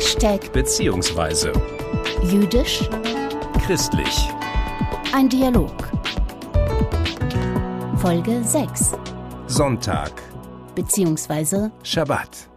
Hashtag 0.00 0.50
beziehungsweise 0.54 1.52
jüdisch, 2.22 2.88
christlich. 3.66 4.30
ein 5.12 5.28
Dialog. 5.28 5.74
Folge 7.98 8.42
6 8.42 8.92
Sonntag, 9.46 10.12
beziehungsweise 10.74 11.70
Schabbat. 11.82 12.49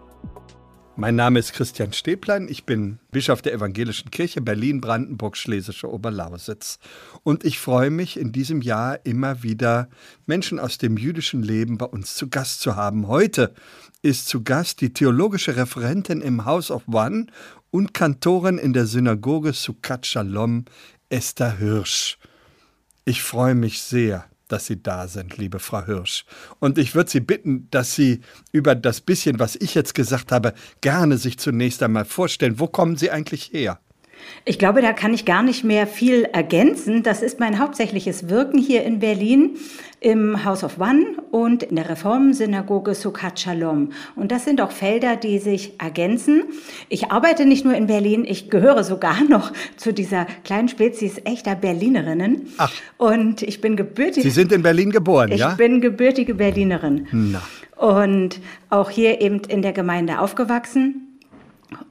Mein 0.96 1.16
Name 1.16 1.40
ist 1.40 1.54
Christian 1.54 1.92
Stäblein, 1.92 2.48
ich 2.48 2.66
bin 2.66 3.00
Bischof 3.10 3.42
der 3.42 3.54
Evangelischen 3.54 4.12
Kirche 4.12 4.42
Berlin-Brandenburg-Schlesische 4.42 5.92
Oberlausitz. 5.92 6.78
Und 7.24 7.44
ich 7.44 7.58
freue 7.58 7.90
mich, 7.90 8.16
in 8.16 8.32
diesem 8.32 8.62
Jahr 8.62 9.04
immer 9.04 9.42
wieder 9.42 9.90
Menschen 10.28 10.60
aus 10.60 10.78
dem 10.78 10.96
jüdischen 10.98 11.42
Leben 11.42 11.80
bei 11.80 11.88
uns 11.88 12.14
zu 12.14 12.30
Gast 12.30 12.62
zu 12.62 12.76
haben. 12.76 13.08
Heute 13.08 13.56
ist 14.04 14.28
zu 14.28 14.44
Gast 14.44 14.82
die 14.82 14.94
theologische 14.94 15.56
Referentin 15.56 16.22
im 16.22 16.46
House 16.46 16.70
of 16.70 16.88
One 16.88 17.26
und 17.72 17.96
Kantorin 17.96 18.60
in 18.60 18.74
der 18.74 18.86
Synagoge 18.86 19.54
Sukkot 19.54 20.06
Shalom, 20.06 20.66
Esther 21.10 21.58
Hirsch. 21.58 22.20
Ich 23.04 23.24
freue 23.24 23.56
mich 23.56 23.82
sehr, 23.82 24.26
dass 24.48 24.66
Sie 24.66 24.82
da 24.82 25.08
sind, 25.08 25.38
liebe 25.38 25.60
Frau 25.60 25.86
Hirsch. 25.86 26.26
Und 26.60 26.78
ich 26.78 26.96
würde 26.96 27.10
Sie 27.10 27.20
bitten, 27.20 27.68
dass 27.72 27.96
Sie 27.96 28.22
über 28.52 28.76
das 28.76 29.02
bisschen, 29.02 29.40
was 29.40 29.56
ich 29.56 29.76
jetzt 29.76 29.96
gesagt 29.96 30.32
habe, 30.32 30.54
gerne 30.82 31.18
sich 31.18 31.38
zunächst 31.40 31.82
einmal 31.84 32.06
vorstellen. 32.06 32.60
Wo 32.60 32.68
kommen 32.68 32.96
Sie 32.98 33.12
eigentlich 33.12 33.52
her? 33.54 33.80
Ich 34.46 34.60
glaube, 34.60 34.82
da 34.82 34.94
kann 34.94 35.14
ich 35.14 35.26
gar 35.26 35.44
nicht 35.44 35.64
mehr 35.64 35.88
viel 35.88 36.24
ergänzen. 36.24 37.04
Das 37.04 37.22
ist 37.22 37.40
mein 37.40 37.60
hauptsächliches 37.60 38.30
Wirken 38.30 38.60
hier 38.60 38.84
in 38.84 39.00
Berlin 39.00 39.58
im 40.04 40.44
House 40.44 40.66
of 40.66 40.80
One 40.80 41.16
und 41.32 41.64
in 41.64 41.78
der 41.78 41.90
Reformsynagoge 41.90 42.94
Sukkot 42.94 43.40
Shalom. 43.40 43.94
Und 44.18 44.34
das 44.34 44.44
sind 44.44 44.60
auch 44.60 44.72
Felder, 44.72 45.16
die 45.16 45.40
sich 45.40 45.80
ergänzen. 45.80 46.44
Ich 46.90 47.10
arbeite 47.10 47.46
nicht 47.46 47.64
nur 47.64 47.74
in 47.74 47.88
Berlin, 47.88 48.26
ich 48.28 48.50
gehöre 48.50 48.84
sogar 48.84 49.24
noch 49.30 49.54
zu 49.78 49.94
dieser 49.94 50.26
kleinen 50.44 50.68
Spezies 50.68 51.22
echter 51.24 51.56
Berlinerinnen. 51.56 52.50
Ach. 52.58 52.74
Und 52.98 53.44
ich 53.44 53.62
bin 53.62 53.78
gebürtig. 53.78 54.24
Sie 54.24 54.30
sind 54.30 54.52
in 54.52 54.62
Berlin 54.62 54.92
geboren, 54.92 55.32
ich 55.32 55.40
ja? 55.40 55.54
bin 55.54 55.80
gebürtige 55.80 56.36
Berlinerin. 56.36 57.08
Na. 57.14 57.42
Und 57.78 58.42
auch 58.70 58.90
hier 58.90 59.22
eben 59.22 59.40
in 59.48 59.62
der 59.62 59.72
Gemeinde 59.72 60.20
aufgewachsen. 60.20 61.13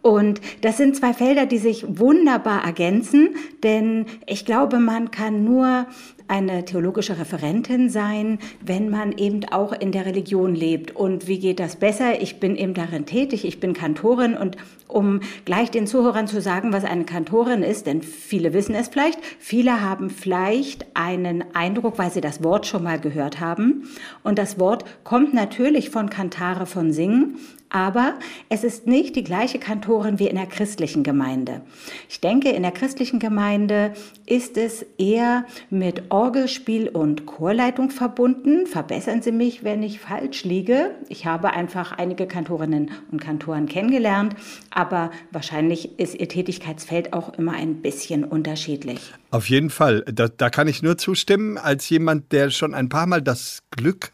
Und 0.03 0.41
das 0.61 0.77
sind 0.77 0.97
zwei 0.97 1.13
Felder, 1.13 1.47
die 1.47 1.59
sich 1.59 1.85
wunderbar 1.89 2.65
ergänzen, 2.65 3.31
denn 3.63 4.07
ich 4.27 4.45
glaube, 4.45 4.79
man 4.79 5.11
kann 5.11 5.45
nur 5.45 5.87
eine 6.29 6.65
theologische 6.65 7.19
Referentin 7.19 7.91
sein, 7.91 8.39
wenn 8.65 8.89
man 8.89 9.13
eben 9.13 9.45
auch 9.51 9.73
in 9.73 9.93
der 9.93 10.07
Religion 10.07 10.55
lebt. 10.55 10.97
Und 10.97 11.29
wie 11.29 11.39
geht 11.39 11.61
das 11.61 11.77
besser? 11.77 12.23
Ich 12.23 12.41
bin 12.41 12.57
eben 12.57 12.73
darin 12.73 13.05
tätig, 13.05 13.45
ich 13.45 13.61
bin 13.61 13.75
Kantorin 13.75 14.35
und 14.35 14.57
um 14.89 15.21
gleich 15.45 15.71
den 15.71 15.87
Zuhörern 15.87 16.27
zu 16.27 16.41
sagen, 16.41 16.73
was 16.73 16.85
eine 16.85 17.05
Kantorin 17.05 17.63
ist, 17.63 17.87
denn 17.87 18.03
viele 18.03 18.53
wissen 18.53 18.75
es 18.75 18.89
vielleicht, 18.89 19.19
viele 19.39 19.83
haben 19.83 20.09
vielleicht 20.09 20.87
einen 20.95 21.45
Eindruck, 21.55 21.99
weil 21.99 22.11
sie 22.11 22.21
das 22.21 22.43
Wort 22.43 22.67
schon 22.67 22.83
mal 22.83 22.99
gehört 22.99 23.41
haben. 23.41 23.85
Und 24.23 24.39
das 24.39 24.59
Wort 24.59 24.85
kommt 25.05 25.35
natürlich 25.35 25.91
von 25.91 26.09
Kantare 26.09 26.65
von 26.65 26.93
Singen, 26.93 27.37
aber 27.73 28.19
es 28.51 28.65
ist 28.65 28.87
nicht 28.87 29.17
die 29.17 29.25
gleiche 29.25 29.59
Kantorin 29.59 30.19
wie 30.19 30.29
in 30.29 30.37
der 30.37 30.47
christlichen 30.47 31.03
Gemeinde. 31.03 31.63
Ich 32.09 32.21
denke, 32.21 32.51
in 32.51 32.63
der 32.63 32.71
christlichen 32.71 33.19
Gemeinde 33.19 33.95
ist 34.27 34.59
es 34.59 34.85
eher 34.99 35.47
mit 35.71 36.11
Orgelspiel 36.11 36.89
und 36.89 37.25
Chorleitung 37.25 37.91
verbunden. 37.91 38.67
Verbessern 38.67 39.23
Sie 39.23 39.33
mich, 39.33 39.65
wenn 39.65 39.83
ich 39.83 40.01
falsch 40.01 40.45
liege. 40.45 40.91
Ich 41.09 41.25
habe 41.25 41.55
einfach 41.55 41.93
einige 41.93 42.27
Kantorinnen 42.27 42.91
und 43.11 43.21
Kantoren 43.21 43.67
kennengelernt, 43.67 44.37
aber 44.71 45.11
wahrscheinlich 45.31 45.99
ist 45.99 46.15
Ihr 46.15 46.29
Tätigkeitsfeld 46.29 47.15
auch 47.15 47.33
immer 47.39 47.55
ein 47.55 47.81
bisschen 47.81 48.25
unterschiedlich. 48.25 49.01
Auf 49.31 49.49
jeden 49.49 49.71
Fall. 49.71 50.05
Da, 50.13 50.29
da 50.29 50.51
kann 50.51 50.69
ich 50.69 50.83
nur 50.83 50.99
zustimmen, 50.99 51.57
als 51.57 51.89
jemand, 51.89 52.33
der 52.33 52.51
schon 52.51 52.75
ein 52.75 52.91
paar 52.91 53.07
Mal 53.07 53.23
das 53.23 53.63
Glück 53.71 54.13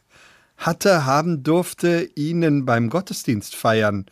hatte, 0.59 1.07
haben 1.07 1.43
durfte, 1.43 2.11
Ihnen 2.15 2.67
beim 2.67 2.91
Gottesdienst 2.91 3.55
feiern 3.55 4.07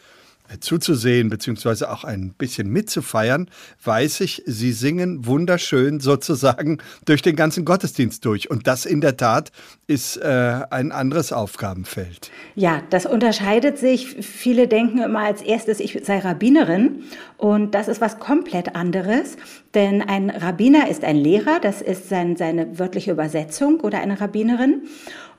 äh, 0.49 0.61
zuzusehen, 0.61 1.29
beziehungsweise 1.29 1.91
auch 1.91 2.05
ein 2.05 2.33
bisschen 2.33 2.69
mitzufeiern, 2.69 3.51
weiß 3.83 4.21
ich, 4.21 4.45
Sie 4.47 4.73
singen 4.73 5.27
wunderschön 5.27 5.99
sozusagen 6.01 6.79
durch 7.05 7.23
den 7.23 7.35
ganzen 7.35 7.65
Gottesdienst 7.65 8.25
durch. 8.25 8.49
Und 8.49 8.69
das 8.69 8.87
in 8.87 9.01
der 9.01 9.17
Tat 9.17 9.51
ist 9.89 10.17
äh, 10.19 10.61
ein 10.71 10.93
anderes 10.93 11.33
Aufgabenfeld. 11.33 12.31
Ja, 12.55 12.83
das 12.91 13.07
unterscheidet 13.07 13.79
sich. 13.79 14.07
Viele 14.21 14.69
denken 14.69 15.03
immer 15.03 15.21
als 15.21 15.43
erstes, 15.43 15.81
ich 15.81 16.01
sei 16.05 16.21
Rabbinerin. 16.21 17.03
Und 17.39 17.75
das 17.75 17.89
ist 17.89 18.01
was 18.01 18.21
komplett 18.21 18.77
anderes. 18.77 19.37
Denn 19.75 20.01
ein 20.01 20.31
Rabbiner 20.31 20.89
ist 20.89 21.03
ein 21.03 21.17
Lehrer, 21.17 21.59
das 21.61 21.83
ist 21.83 22.09
sein, 22.09 22.37
seine 22.37 22.79
wörtliche 22.79 23.11
Übersetzung 23.11 23.81
oder 23.81 23.99
eine 23.99 24.21
Rabbinerin 24.21 24.83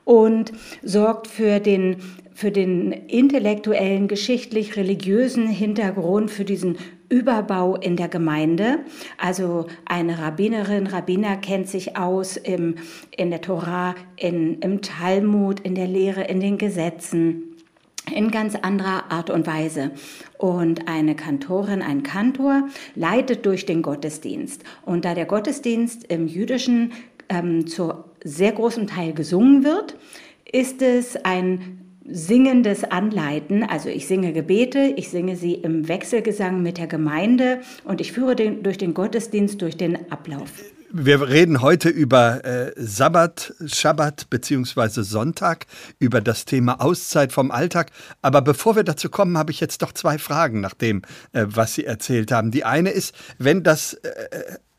und 0.08 0.52
sorgt 0.82 1.26
für 1.26 1.60
den, 1.60 1.96
für 2.32 2.50
den 2.50 2.92
intellektuellen, 2.92 4.08
geschichtlich-religiösen 4.08 5.48
Hintergrund, 5.48 6.30
für 6.30 6.46
diesen 6.46 6.78
Überbau 7.10 7.76
in 7.76 7.96
der 7.96 8.08
Gemeinde. 8.08 8.78
Also 9.18 9.66
eine 9.84 10.18
Rabbinerin, 10.18 10.86
Rabbiner 10.86 11.36
kennt 11.36 11.68
sich 11.68 11.98
aus 11.98 12.38
im, 12.38 12.76
in 13.14 13.28
der 13.28 13.42
Torah, 13.42 13.94
in, 14.16 14.60
im 14.60 14.80
Talmud, 14.80 15.60
in 15.60 15.74
der 15.74 15.86
Lehre, 15.86 16.24
in 16.24 16.40
den 16.40 16.56
Gesetzen 16.56 17.48
in 18.10 18.30
ganz 18.30 18.54
anderer 18.54 19.10
Art 19.10 19.30
und 19.30 19.46
Weise. 19.46 19.90
Und 20.38 20.88
eine 20.88 21.14
Kantorin, 21.16 21.82
ein 21.82 22.02
Kantor 22.02 22.68
leitet 22.94 23.44
durch 23.46 23.66
den 23.66 23.82
Gottesdienst. 23.82 24.64
Und 24.84 25.04
da 25.04 25.14
der 25.14 25.26
Gottesdienst 25.26 26.04
im 26.04 26.26
jüdischen 26.26 26.92
ähm, 27.28 27.66
zu 27.66 27.92
sehr 28.24 28.52
großem 28.52 28.86
Teil 28.86 29.12
gesungen 29.12 29.64
wird, 29.64 29.96
ist 30.50 30.82
es 30.82 31.16
ein 31.24 31.84
singendes 32.10 32.84
Anleiten. 32.84 33.62
Also 33.62 33.88
ich 33.88 34.06
singe 34.06 34.32
Gebete, 34.32 34.94
ich 34.96 35.10
singe 35.10 35.36
sie 35.36 35.54
im 35.54 35.88
Wechselgesang 35.88 36.62
mit 36.62 36.78
der 36.78 36.86
Gemeinde 36.86 37.60
und 37.84 38.00
ich 38.00 38.12
führe 38.12 38.34
den, 38.34 38.62
durch 38.62 38.78
den 38.78 38.94
Gottesdienst, 38.94 39.60
durch 39.60 39.76
den 39.76 40.10
Ablauf. 40.10 40.50
Wir 40.90 41.28
reden 41.28 41.60
heute 41.60 41.90
über 41.90 42.42
äh, 42.46 42.72
Sabbat, 42.76 43.52
Schabbat 43.66 44.30
beziehungsweise 44.30 45.04
Sonntag, 45.04 45.66
über 45.98 46.22
das 46.22 46.46
Thema 46.46 46.80
Auszeit 46.80 47.30
vom 47.30 47.50
Alltag. 47.50 47.90
Aber 48.22 48.40
bevor 48.40 48.74
wir 48.74 48.84
dazu 48.84 49.10
kommen, 49.10 49.36
habe 49.36 49.50
ich 49.50 49.60
jetzt 49.60 49.82
doch 49.82 49.92
zwei 49.92 50.16
Fragen 50.16 50.62
nach 50.62 50.72
dem, 50.72 51.02
äh, 51.32 51.44
was 51.46 51.74
Sie 51.74 51.84
erzählt 51.84 52.32
haben. 52.32 52.50
Die 52.52 52.64
eine 52.64 52.88
ist, 52.88 53.14
wenn 53.36 53.62
das 53.62 53.94
äh, 53.94 54.10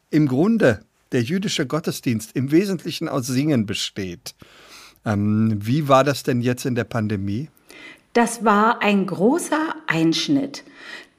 im 0.10 0.28
Grunde 0.28 0.80
der 1.12 1.22
jüdische 1.22 1.66
Gottesdienst 1.66 2.36
im 2.36 2.52
Wesentlichen 2.52 3.10
aus 3.10 3.28
Singen 3.28 3.66
besteht, 3.66 4.36
ähm, 5.06 5.58
wie 5.62 5.88
war 5.88 6.04
das 6.04 6.24
denn 6.24 6.42
jetzt 6.42 6.66
in 6.66 6.76
der 6.76 6.84
Pandemie? 6.84 7.50
Das 8.14 8.44
war 8.44 8.82
ein 8.82 9.06
großer 9.06 9.76
Einschnitt, 9.88 10.64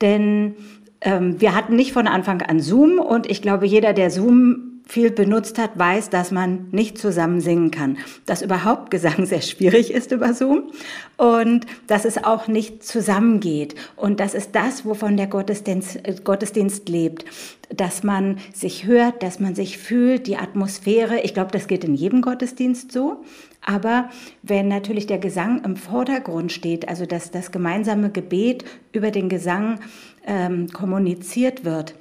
denn 0.00 0.56
ähm, 1.00 1.40
wir 1.40 1.54
hatten 1.54 1.76
nicht 1.76 1.92
von 1.92 2.06
Anfang 2.06 2.42
an 2.42 2.60
Zoom 2.60 2.98
und 2.98 3.30
ich 3.30 3.42
glaube, 3.42 3.66
jeder, 3.66 3.92
der 3.92 4.10
Zoom 4.10 4.79
viel 4.90 5.12
benutzt 5.12 5.58
hat, 5.58 5.78
weiß, 5.78 6.10
dass 6.10 6.32
man 6.32 6.66
nicht 6.72 6.98
zusammen 6.98 7.40
singen 7.40 7.70
kann. 7.70 7.98
Dass 8.26 8.42
überhaupt 8.42 8.90
Gesang 8.90 9.24
sehr 9.24 9.40
schwierig 9.40 9.92
ist 9.92 10.10
über 10.10 10.34
Zoom 10.34 10.64
und 11.16 11.66
dass 11.86 12.04
es 12.04 12.22
auch 12.22 12.48
nicht 12.48 12.82
zusammengeht. 12.82 13.76
Und 13.94 14.18
das 14.18 14.34
ist 14.34 14.56
das, 14.56 14.84
wovon 14.84 15.16
der 15.16 15.28
Gottesdienst, 15.28 15.96
äh, 16.02 16.16
Gottesdienst 16.24 16.88
lebt. 16.88 17.24
Dass 17.68 18.02
man 18.02 18.38
sich 18.52 18.84
hört, 18.86 19.22
dass 19.22 19.38
man 19.38 19.54
sich 19.54 19.78
fühlt, 19.78 20.26
die 20.26 20.36
Atmosphäre. 20.36 21.20
Ich 21.20 21.34
glaube, 21.34 21.52
das 21.52 21.68
geht 21.68 21.84
in 21.84 21.94
jedem 21.94 22.20
Gottesdienst 22.20 22.90
so. 22.90 23.22
Aber 23.64 24.10
wenn 24.42 24.66
natürlich 24.66 25.06
der 25.06 25.18
Gesang 25.18 25.62
im 25.64 25.76
Vordergrund 25.76 26.50
steht, 26.50 26.88
also 26.88 27.06
dass 27.06 27.30
das 27.30 27.52
gemeinsame 27.52 28.10
Gebet 28.10 28.64
über 28.92 29.12
den 29.12 29.28
Gesang 29.28 29.78
ähm, 30.26 30.66
kommuniziert 30.68 31.65
wird, 31.65 31.94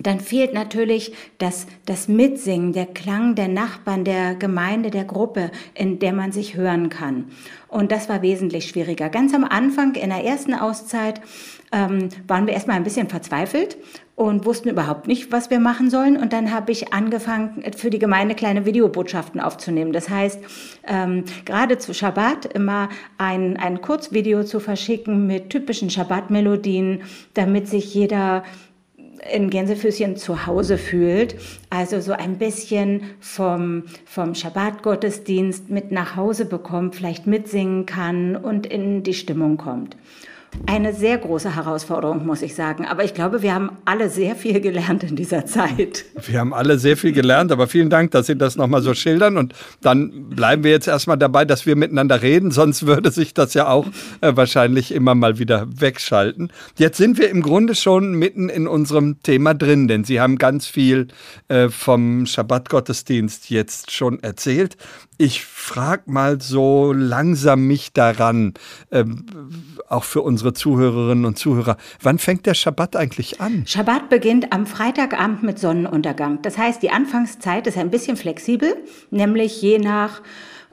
dann 0.00 0.20
fehlt 0.20 0.54
natürlich 0.54 1.12
das, 1.38 1.66
das 1.84 2.08
Mitsingen, 2.08 2.72
der 2.72 2.86
Klang 2.86 3.34
der 3.34 3.48
Nachbarn, 3.48 4.04
der 4.04 4.34
Gemeinde, 4.34 4.90
der 4.90 5.04
Gruppe, 5.04 5.50
in 5.74 5.98
der 5.98 6.12
man 6.12 6.32
sich 6.32 6.56
hören 6.56 6.88
kann. 6.88 7.26
Und 7.68 7.92
das 7.92 8.08
war 8.08 8.22
wesentlich 8.22 8.68
schwieriger. 8.68 9.10
Ganz 9.10 9.34
am 9.34 9.44
Anfang, 9.44 9.94
in 9.94 10.10
der 10.10 10.24
ersten 10.24 10.54
Auszeit, 10.54 11.20
ähm, 11.72 12.08
waren 12.26 12.46
wir 12.46 12.54
erstmal 12.54 12.76
ein 12.76 12.82
bisschen 12.82 13.08
verzweifelt 13.08 13.76
und 14.16 14.44
wussten 14.44 14.68
überhaupt 14.68 15.06
nicht, 15.06 15.30
was 15.30 15.50
wir 15.50 15.60
machen 15.60 15.88
sollen. 15.88 16.16
Und 16.16 16.32
dann 16.32 16.52
habe 16.52 16.72
ich 16.72 16.92
angefangen, 16.92 17.62
für 17.76 17.90
die 17.90 17.98
Gemeinde 17.98 18.34
kleine 18.34 18.66
Videobotschaften 18.66 19.40
aufzunehmen. 19.40 19.92
Das 19.92 20.08
heißt, 20.08 20.40
ähm, 20.86 21.24
gerade 21.44 21.78
zu 21.78 21.94
Schabbat 21.94 22.46
immer 22.46 22.88
ein, 23.18 23.56
ein 23.56 23.80
Kurzvideo 23.80 24.44
zu 24.44 24.60
verschicken 24.60 25.26
mit 25.26 25.50
typischen 25.50 25.90
Schabbat-Melodien, 25.90 27.02
damit 27.34 27.68
sich 27.68 27.94
jeder 27.94 28.42
in 29.32 29.50
Gänsefüßchen 29.50 30.16
zu 30.16 30.46
Hause 30.46 30.78
fühlt. 30.78 31.36
Also 31.68 32.00
so 32.00 32.12
ein 32.12 32.38
bisschen 32.38 33.02
vom, 33.20 33.84
vom 34.04 34.34
Schabbat-Gottesdienst 34.34 35.70
mit 35.70 35.92
nach 35.92 36.16
Hause 36.16 36.44
bekommt, 36.46 36.96
vielleicht 36.96 37.26
mitsingen 37.26 37.86
kann 37.86 38.36
und 38.36 38.66
in 38.66 39.02
die 39.02 39.14
Stimmung 39.14 39.56
kommt. 39.56 39.96
Eine 40.66 40.92
sehr 40.92 41.18
große 41.18 41.54
Herausforderung, 41.54 42.26
muss 42.26 42.42
ich 42.42 42.54
sagen. 42.54 42.84
Aber 42.86 43.04
ich 43.04 43.14
glaube, 43.14 43.42
wir 43.42 43.54
haben 43.54 43.70
alle 43.84 44.08
sehr 44.08 44.36
viel 44.36 44.60
gelernt 44.60 45.02
in 45.04 45.16
dieser 45.16 45.46
Zeit. 45.46 46.04
Wir 46.26 46.40
haben 46.40 46.52
alle 46.52 46.78
sehr 46.78 46.96
viel 46.96 47.12
gelernt, 47.12 47.52
aber 47.52 47.66
vielen 47.66 47.90
Dank, 47.90 48.10
dass 48.10 48.26
Sie 48.26 48.36
das 48.36 48.56
nochmal 48.56 48.82
so 48.82 48.94
schildern. 48.94 49.36
Und 49.36 49.54
dann 49.80 50.30
bleiben 50.30 50.64
wir 50.64 50.70
jetzt 50.70 50.88
erstmal 50.88 51.18
dabei, 51.18 51.44
dass 51.44 51.66
wir 51.66 51.76
miteinander 51.76 52.22
reden, 52.22 52.50
sonst 52.50 52.86
würde 52.86 53.10
sich 53.10 53.34
das 53.34 53.54
ja 53.54 53.68
auch 53.68 53.86
äh, 54.20 54.32
wahrscheinlich 54.34 54.92
immer 54.92 55.14
mal 55.14 55.38
wieder 55.38 55.66
wegschalten. 55.68 56.52
Jetzt 56.76 56.98
sind 56.98 57.18
wir 57.18 57.30
im 57.30 57.42
Grunde 57.42 57.74
schon 57.74 58.14
mitten 58.14 58.48
in 58.48 58.66
unserem 58.66 59.22
Thema 59.22 59.54
drin, 59.54 59.88
denn 59.88 60.04
Sie 60.04 60.20
haben 60.20 60.38
ganz 60.38 60.66
viel 60.66 61.08
äh, 61.48 61.68
vom 61.68 62.26
Schabbat-Gottesdienst 62.26 63.50
jetzt 63.50 63.90
schon 63.92 64.22
erzählt. 64.22 64.76
Ich 65.22 65.44
frage 65.44 66.04
mal 66.06 66.40
so 66.40 66.94
langsam 66.94 67.66
mich 67.66 67.92
daran, 67.92 68.54
ähm, 68.90 69.26
auch 69.86 70.04
für 70.04 70.22
unsere 70.22 70.54
Zuhörerinnen 70.54 71.26
und 71.26 71.38
Zuhörer, 71.38 71.76
wann 72.00 72.18
fängt 72.18 72.46
der 72.46 72.54
Schabbat 72.54 72.96
eigentlich 72.96 73.38
an? 73.38 73.64
Schabbat 73.66 74.08
beginnt 74.08 74.50
am 74.50 74.64
Freitagabend 74.64 75.42
mit 75.42 75.58
Sonnenuntergang. 75.58 76.40
Das 76.40 76.56
heißt, 76.56 76.82
die 76.82 76.88
Anfangszeit 76.88 77.66
ist 77.66 77.76
ein 77.76 77.90
bisschen 77.90 78.16
flexibel, 78.16 78.74
nämlich 79.10 79.60
je 79.60 79.78
nach 79.78 80.22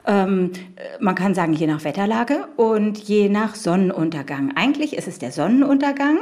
ähm, 0.06 0.54
man 1.02 1.16
kann 1.16 1.36
sagen, 1.36 1.52
je 1.52 1.68
nach 1.68 1.84
Wetterlage 1.84 2.48
und 2.56 2.98
je 3.00 3.28
nach 3.28 3.54
Sonnenuntergang. 3.54 4.54
Eigentlich 4.56 4.96
ist 4.96 5.10
es 5.10 5.20
der 5.20 5.34
Sonnenuntergang, 5.34 6.20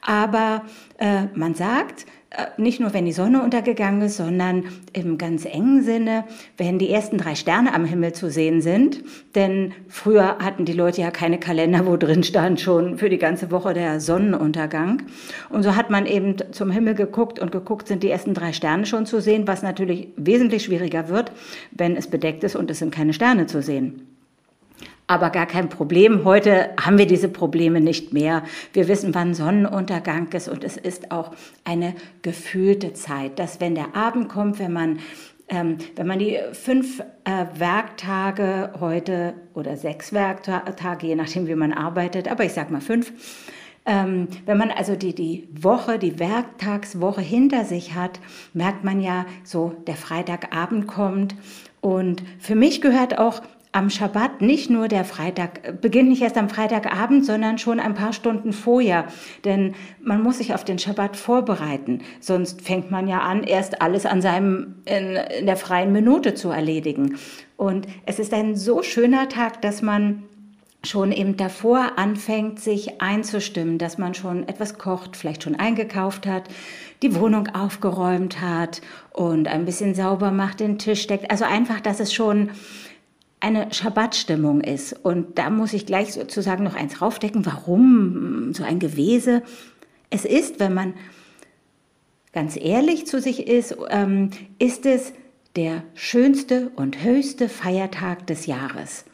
aber 0.00 0.64
äh, 0.98 1.26
man 1.36 1.54
sagt, 1.54 2.06
nicht 2.56 2.80
nur, 2.80 2.94
wenn 2.94 3.04
die 3.04 3.12
Sonne 3.12 3.42
untergegangen 3.42 4.02
ist, 4.02 4.16
sondern 4.16 4.64
im 4.92 5.18
ganz 5.18 5.44
engen 5.44 5.82
Sinne, 5.82 6.24
wenn 6.56 6.78
die 6.78 6.90
ersten 6.90 7.18
drei 7.18 7.34
Sterne 7.34 7.74
am 7.74 7.84
Himmel 7.84 8.12
zu 8.12 8.30
sehen 8.30 8.60
sind. 8.60 9.02
Denn 9.34 9.72
früher 9.88 10.38
hatten 10.38 10.64
die 10.64 10.72
Leute 10.72 11.02
ja 11.02 11.10
keine 11.10 11.38
Kalender, 11.38 11.86
wo 11.86 11.96
drin 11.96 12.22
stand 12.22 12.60
schon 12.60 12.98
für 12.98 13.10
die 13.10 13.18
ganze 13.18 13.50
Woche 13.50 13.74
der 13.74 14.00
Sonnenuntergang. 14.00 15.02
Und 15.50 15.62
so 15.62 15.76
hat 15.76 15.90
man 15.90 16.06
eben 16.06 16.36
zum 16.52 16.70
Himmel 16.70 16.94
geguckt 16.94 17.38
und 17.38 17.52
geguckt, 17.52 17.88
sind 17.88 18.02
die 18.02 18.10
ersten 18.10 18.34
drei 18.34 18.52
Sterne 18.52 18.86
schon 18.86 19.06
zu 19.06 19.20
sehen, 19.20 19.46
was 19.46 19.62
natürlich 19.62 20.08
wesentlich 20.16 20.64
schwieriger 20.64 21.08
wird, 21.08 21.32
wenn 21.72 21.96
es 21.96 22.06
bedeckt 22.06 22.44
ist 22.44 22.56
und 22.56 22.70
es 22.70 22.78
sind 22.78 22.94
keine 22.94 23.12
Sterne 23.12 23.46
zu 23.46 23.62
sehen 23.62 24.11
aber 25.12 25.30
gar 25.30 25.46
kein 25.46 25.68
Problem. 25.68 26.24
Heute 26.24 26.70
haben 26.80 26.96
wir 26.96 27.06
diese 27.06 27.28
Probleme 27.28 27.80
nicht 27.80 28.12
mehr. 28.12 28.42
Wir 28.72 28.88
wissen, 28.88 29.14
wann 29.14 29.34
Sonnenuntergang 29.34 30.32
ist 30.32 30.48
und 30.48 30.64
es 30.64 30.76
ist 30.76 31.12
auch 31.12 31.32
eine 31.64 31.94
gefühlte 32.22 32.94
Zeit, 32.94 33.38
dass 33.38 33.60
wenn 33.60 33.74
der 33.74 33.94
Abend 33.94 34.28
kommt, 34.28 34.58
wenn 34.58 34.72
man 34.72 34.98
ähm, 35.48 35.76
wenn 35.96 36.06
man 36.06 36.18
die 36.18 36.38
fünf 36.52 37.00
äh, 37.24 37.44
Werktage 37.58 38.72
heute 38.80 39.34
oder 39.52 39.76
sechs 39.76 40.12
Werktage, 40.14 41.06
je 41.06 41.14
nachdem 41.14 41.46
wie 41.46 41.54
man 41.54 41.72
arbeitet, 41.72 42.30
aber 42.30 42.44
ich 42.44 42.54
sag 42.54 42.70
mal 42.70 42.80
fünf, 42.80 43.12
ähm, 43.84 44.28
wenn 44.46 44.56
man 44.56 44.70
also 44.70 44.96
die, 44.96 45.14
die 45.14 45.48
Woche, 45.52 45.98
die 45.98 46.18
Werktagswoche 46.18 47.20
hinter 47.20 47.64
sich 47.64 47.94
hat, 47.94 48.20
merkt 48.54 48.84
man 48.84 49.00
ja 49.00 49.26
so, 49.44 49.74
der 49.86 49.96
Freitagabend 49.96 50.86
kommt. 50.86 51.34
Und 51.80 52.22
für 52.38 52.54
mich 52.54 52.80
gehört 52.80 53.18
auch 53.18 53.42
am 53.72 53.88
Schabbat 53.88 54.42
nicht 54.42 54.68
nur 54.68 54.86
der 54.86 55.04
Freitag, 55.04 55.80
beginnt 55.80 56.10
nicht 56.10 56.20
erst 56.20 56.36
am 56.36 56.50
Freitagabend, 56.50 57.24
sondern 57.24 57.56
schon 57.56 57.80
ein 57.80 57.94
paar 57.94 58.12
Stunden 58.12 58.52
vorher. 58.52 59.06
Denn 59.46 59.74
man 60.02 60.22
muss 60.22 60.38
sich 60.38 60.54
auf 60.54 60.62
den 60.62 60.78
Schabbat 60.78 61.16
vorbereiten. 61.16 62.02
Sonst 62.20 62.60
fängt 62.60 62.90
man 62.90 63.08
ja 63.08 63.20
an, 63.20 63.42
erst 63.42 63.80
alles 63.80 64.04
an 64.04 64.20
seinem, 64.20 64.76
in, 64.84 65.16
in 65.38 65.46
der 65.46 65.56
freien 65.56 65.90
Minute 65.90 66.34
zu 66.34 66.50
erledigen. 66.50 67.16
Und 67.56 67.86
es 68.04 68.18
ist 68.18 68.34
ein 68.34 68.56
so 68.56 68.82
schöner 68.82 69.30
Tag, 69.30 69.62
dass 69.62 69.80
man 69.80 70.24
schon 70.84 71.12
eben 71.12 71.36
davor 71.36 71.92
anfängt, 71.96 72.60
sich 72.60 73.00
einzustimmen, 73.00 73.78
dass 73.78 73.98
man 73.98 74.14
schon 74.14 74.48
etwas 74.48 74.78
kocht, 74.78 75.16
vielleicht 75.16 75.44
schon 75.44 75.54
eingekauft 75.54 76.26
hat, 76.26 76.44
die 77.02 77.14
Wohnung 77.14 77.48
aufgeräumt 77.48 78.40
hat 78.40 78.80
und 79.12 79.48
ein 79.48 79.64
bisschen 79.64 79.94
sauber 79.94 80.30
macht, 80.30 80.60
den 80.60 80.78
Tisch 80.78 81.06
deckt. 81.06 81.30
Also 81.30 81.44
einfach, 81.44 81.80
dass 81.80 82.00
es 82.00 82.12
schon 82.12 82.50
eine 83.42 83.74
Schabbatstimmung 83.74 84.60
ist. 84.60 84.92
Und 85.04 85.36
da 85.36 85.50
muss 85.50 85.72
ich 85.72 85.84
gleich 85.84 86.12
sozusagen 86.12 86.62
noch 86.62 86.76
eins 86.76 87.02
raufdecken. 87.02 87.44
Warum 87.44 88.54
so 88.54 88.62
ein 88.62 88.78
Gewese? 88.78 89.42
Es 90.10 90.24
ist, 90.24 90.60
wenn 90.60 90.72
man 90.72 90.94
ganz 92.32 92.56
ehrlich 92.56 93.06
zu 93.06 93.20
sich 93.20 93.48
ist, 93.48 93.76
ähm, 93.90 94.30
ist 94.60 94.86
es 94.86 95.12
der 95.56 95.82
schönste 95.94 96.70
und 96.76 97.02
höchste 97.02 97.48
Feiertag 97.48 98.28
des 98.28 98.46
Jahres. 98.46 99.04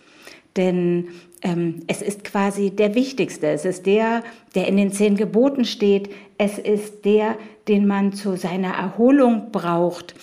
Denn 0.59 1.09
ähm, 1.43 1.81
es 1.87 2.03
ist 2.03 2.23
quasi 2.23 2.71
der 2.71 2.95
wichtigste. 2.95 3.49
Es 3.49 3.65
ist 3.65 3.87
der, 3.87 4.23
der 4.55 4.69
in 4.69 4.77
den 4.77 4.93
zehn 4.93 5.17
Geboten 5.17 5.65
steht. 5.65 6.11
Es 6.37 6.59
ist 6.59 7.07
der, 7.07 7.39
den 7.67 7.87
man 7.87 8.13
zu 8.13 8.37
seiner 8.37 8.75
Erholung 8.75 9.53
braucht 9.53 10.15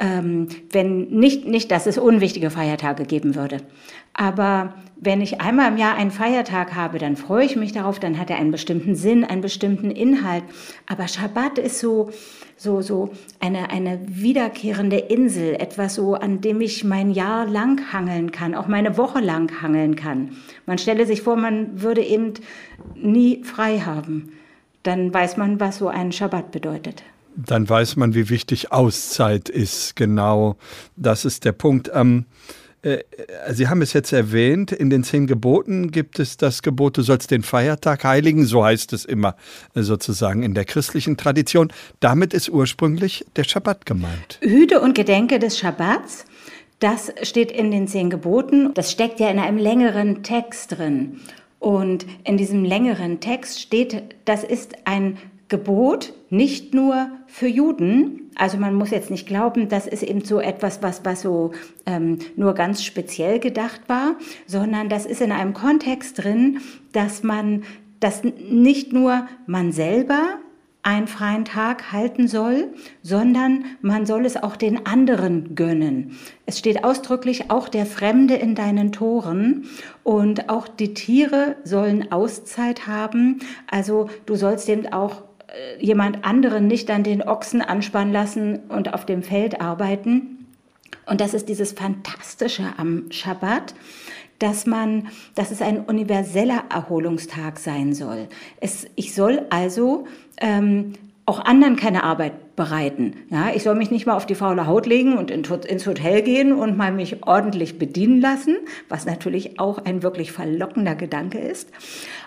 ähm, 0.00 0.48
wenn 0.70 1.08
nicht, 1.08 1.46
nicht, 1.46 1.70
dass 1.70 1.86
es 1.86 1.98
unwichtige 1.98 2.50
Feiertage 2.50 3.04
geben 3.04 3.34
würde. 3.34 3.58
Aber 4.14 4.74
wenn 4.96 5.20
ich 5.20 5.40
einmal 5.40 5.70
im 5.70 5.76
Jahr 5.76 5.94
einen 5.94 6.10
Feiertag 6.10 6.74
habe, 6.74 6.98
dann 6.98 7.16
freue 7.16 7.44
ich 7.44 7.54
mich 7.54 7.72
darauf, 7.72 8.00
dann 8.00 8.18
hat 8.18 8.30
er 8.30 8.38
einen 8.38 8.50
bestimmten 8.50 8.94
Sinn, 8.94 9.24
einen 9.24 9.42
bestimmten 9.42 9.90
Inhalt. 9.90 10.42
Aber 10.86 11.06
Schabbat 11.06 11.58
ist 11.58 11.78
so, 11.78 12.10
so, 12.56 12.80
so 12.80 13.10
eine, 13.40 13.70
eine 13.70 14.00
wiederkehrende 14.06 14.96
Insel, 14.96 15.54
etwas 15.54 15.94
so, 15.94 16.14
an 16.14 16.40
dem 16.40 16.62
ich 16.62 16.82
mein 16.82 17.10
Jahr 17.10 17.46
lang 17.46 17.92
hangeln 17.92 18.32
kann, 18.32 18.54
auch 18.54 18.68
meine 18.68 18.96
Woche 18.96 19.20
lang 19.20 19.62
hangeln 19.62 19.96
kann. 19.96 20.30
Man 20.66 20.78
stelle 20.78 21.06
sich 21.06 21.22
vor, 21.22 21.36
man 21.36 21.82
würde 21.82 22.02
eben 22.02 22.34
nie 22.94 23.44
frei 23.44 23.80
haben. 23.80 24.32
Dann 24.82 25.12
weiß 25.12 25.36
man, 25.36 25.60
was 25.60 25.76
so 25.76 25.88
ein 25.88 26.10
Schabbat 26.10 26.52
bedeutet 26.52 27.04
dann 27.36 27.68
weiß 27.68 27.96
man, 27.96 28.14
wie 28.14 28.28
wichtig 28.28 28.72
Auszeit 28.72 29.48
ist. 29.48 29.96
Genau, 29.96 30.56
das 30.96 31.24
ist 31.24 31.44
der 31.44 31.52
Punkt. 31.52 31.90
Ähm, 31.94 32.26
äh, 32.82 32.98
Sie 33.50 33.68
haben 33.68 33.82
es 33.82 33.92
jetzt 33.92 34.12
erwähnt, 34.12 34.72
in 34.72 34.90
den 34.90 35.04
zehn 35.04 35.26
Geboten 35.26 35.90
gibt 35.90 36.18
es 36.18 36.36
das 36.36 36.62
Gebot, 36.62 36.96
du 36.96 37.02
sollst 37.02 37.30
den 37.30 37.42
Feiertag 37.42 38.04
heiligen, 38.04 38.44
so 38.44 38.64
heißt 38.64 38.92
es 38.92 39.04
immer 39.04 39.36
äh, 39.74 39.82
sozusagen 39.82 40.42
in 40.42 40.54
der 40.54 40.64
christlichen 40.64 41.16
Tradition. 41.16 41.72
Damit 42.00 42.34
ist 42.34 42.48
ursprünglich 42.48 43.26
der 43.36 43.44
Schabbat 43.44 43.86
gemeint. 43.86 44.38
Hüte 44.40 44.80
und 44.80 44.94
Gedenke 44.94 45.38
des 45.38 45.58
Schabbats, 45.58 46.24
das 46.78 47.12
steht 47.22 47.52
in 47.52 47.70
den 47.70 47.86
zehn 47.88 48.08
Geboten. 48.08 48.72
Das 48.72 48.90
steckt 48.90 49.20
ja 49.20 49.28
in 49.28 49.38
einem 49.38 49.58
längeren 49.58 50.22
Text 50.22 50.78
drin. 50.78 51.20
Und 51.58 52.06
in 52.24 52.38
diesem 52.38 52.64
längeren 52.64 53.20
Text 53.20 53.60
steht, 53.60 54.02
das 54.24 54.44
ist 54.44 54.72
ein 54.86 55.18
Gebot 55.50 56.14
nicht 56.30 56.72
nur 56.72 57.10
für 57.26 57.48
Juden. 57.48 58.30
Also 58.36 58.56
man 58.56 58.74
muss 58.74 58.90
jetzt 58.90 59.10
nicht 59.10 59.26
glauben, 59.26 59.68
das 59.68 59.86
ist 59.86 60.02
eben 60.02 60.24
so 60.24 60.40
etwas, 60.40 60.82
was, 60.82 61.04
was 61.04 61.20
so 61.20 61.50
ähm, 61.84 62.20
nur 62.36 62.54
ganz 62.54 62.82
speziell 62.82 63.40
gedacht 63.40 63.82
war, 63.88 64.14
sondern 64.46 64.88
das 64.88 65.04
ist 65.04 65.20
in 65.20 65.32
einem 65.32 65.52
Kontext 65.52 66.22
drin, 66.22 66.60
dass 66.92 67.22
man, 67.22 67.64
dass 67.98 68.22
nicht 68.24 68.92
nur 68.92 69.26
man 69.46 69.72
selber 69.72 70.38
einen 70.82 71.08
freien 71.08 71.44
Tag 71.44 71.92
halten 71.92 72.26
soll, 72.26 72.72
sondern 73.02 73.64
man 73.82 74.06
soll 74.06 74.24
es 74.24 74.36
auch 74.36 74.56
den 74.56 74.86
anderen 74.86 75.54
gönnen. 75.54 76.16
Es 76.46 76.58
steht 76.58 76.84
ausdrücklich 76.84 77.50
auch 77.50 77.68
der 77.68 77.84
Fremde 77.84 78.34
in 78.34 78.54
deinen 78.54 78.92
Toren 78.92 79.66
und 80.04 80.48
auch 80.48 80.68
die 80.68 80.94
Tiere 80.94 81.56
sollen 81.64 82.10
Auszeit 82.10 82.86
haben. 82.86 83.40
Also 83.70 84.08
du 84.24 84.36
sollst 84.36 84.68
eben 84.70 84.90
auch 84.90 85.24
jemand 85.78 86.24
anderen 86.24 86.66
nicht 86.66 86.88
dann 86.88 87.02
den 87.02 87.22
Ochsen 87.22 87.62
anspannen 87.62 88.12
lassen 88.12 88.60
und 88.68 88.94
auf 88.94 89.06
dem 89.06 89.22
Feld 89.22 89.60
arbeiten. 89.60 90.46
Und 91.06 91.20
das 91.20 91.34
ist 91.34 91.48
dieses 91.48 91.72
Fantastische 91.72 92.64
am 92.76 93.10
Schabbat, 93.10 93.74
dass 94.38 94.66
man, 94.66 95.08
dass 95.34 95.50
es 95.50 95.60
ein 95.60 95.80
universeller 95.80 96.64
Erholungstag 96.70 97.58
sein 97.58 97.94
soll. 97.94 98.28
Es, 98.60 98.86
ich 98.96 99.14
soll 99.14 99.46
also 99.50 100.06
ähm, 100.38 100.94
auch 101.26 101.44
anderen 101.44 101.76
keine 101.76 102.04
Arbeit 102.04 102.32
bereiten. 102.60 103.14
Ja, 103.30 103.52
ich 103.54 103.62
soll 103.62 103.74
mich 103.74 103.90
nicht 103.90 104.04
mal 104.04 104.16
auf 104.16 104.26
die 104.26 104.34
faule 104.34 104.66
Haut 104.66 104.84
legen 104.84 105.16
und 105.16 105.30
ins 105.30 105.86
Hotel 105.86 106.20
gehen 106.20 106.52
und 106.52 106.76
mal 106.76 106.92
mich 106.92 107.26
ordentlich 107.26 107.78
bedienen 107.78 108.20
lassen, 108.20 108.54
was 108.90 109.06
natürlich 109.06 109.58
auch 109.58 109.78
ein 109.86 110.02
wirklich 110.02 110.30
verlockender 110.30 110.94
Gedanke 110.94 111.38
ist. 111.38 111.70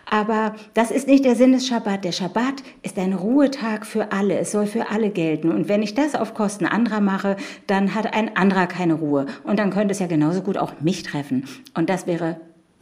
Aber 0.09 0.55
das 0.73 0.89
ist 0.89 1.07
nicht 1.07 1.23
der 1.23 1.35
Sinn 1.35 1.51
des 1.51 1.67
Schabbat. 1.67 2.03
Der 2.03 2.13
Schabbat 2.13 2.63
ist 2.81 2.97
ein 2.97 3.13
Ruhetag 3.13 3.85
für 3.85 4.11
alle. 4.11 4.39
Es 4.39 4.51
soll 4.51 4.65
für 4.65 4.89
alle 4.89 5.11
gelten. 5.11 5.51
Und 5.51 5.69
wenn 5.69 5.83
ich 5.83 5.93
das 5.93 6.15
auf 6.15 6.33
Kosten 6.33 6.65
anderer 6.65 6.99
mache, 6.99 7.37
dann 7.67 7.93
hat 7.93 8.11
ein 8.15 8.35
anderer 8.35 8.65
keine 8.65 8.95
Ruhe. 8.95 9.27
Und 9.43 9.59
dann 9.59 9.69
könnte 9.69 9.91
es 9.91 9.99
ja 9.99 10.07
genauso 10.07 10.41
gut 10.41 10.57
auch 10.57 10.81
mich 10.81 11.03
treffen. 11.03 11.45
Und 11.75 11.91
das 11.91 12.07
wäre 12.07 12.37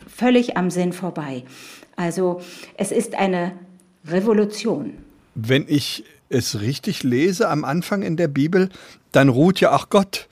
völlig 0.08 0.56
am 0.56 0.70
Sinn 0.70 0.94
vorbei. 0.94 1.44
Also 1.98 2.40
es 2.78 2.94
ist 2.94 3.20
eine 3.20 3.52
Revolution. 4.08 4.94
Wenn 5.36 5.66
ich 5.68 6.04
es 6.30 6.62
richtig 6.62 7.04
lese 7.04 7.50
am 7.50 7.66
Anfang 7.66 8.02
in 8.02 8.18
der 8.18 8.28
Bibel, 8.28 8.70
dann 9.12 9.30
ruht 9.30 9.60
ja 9.60 9.74
auch 9.74 9.90
Gott 9.90 10.28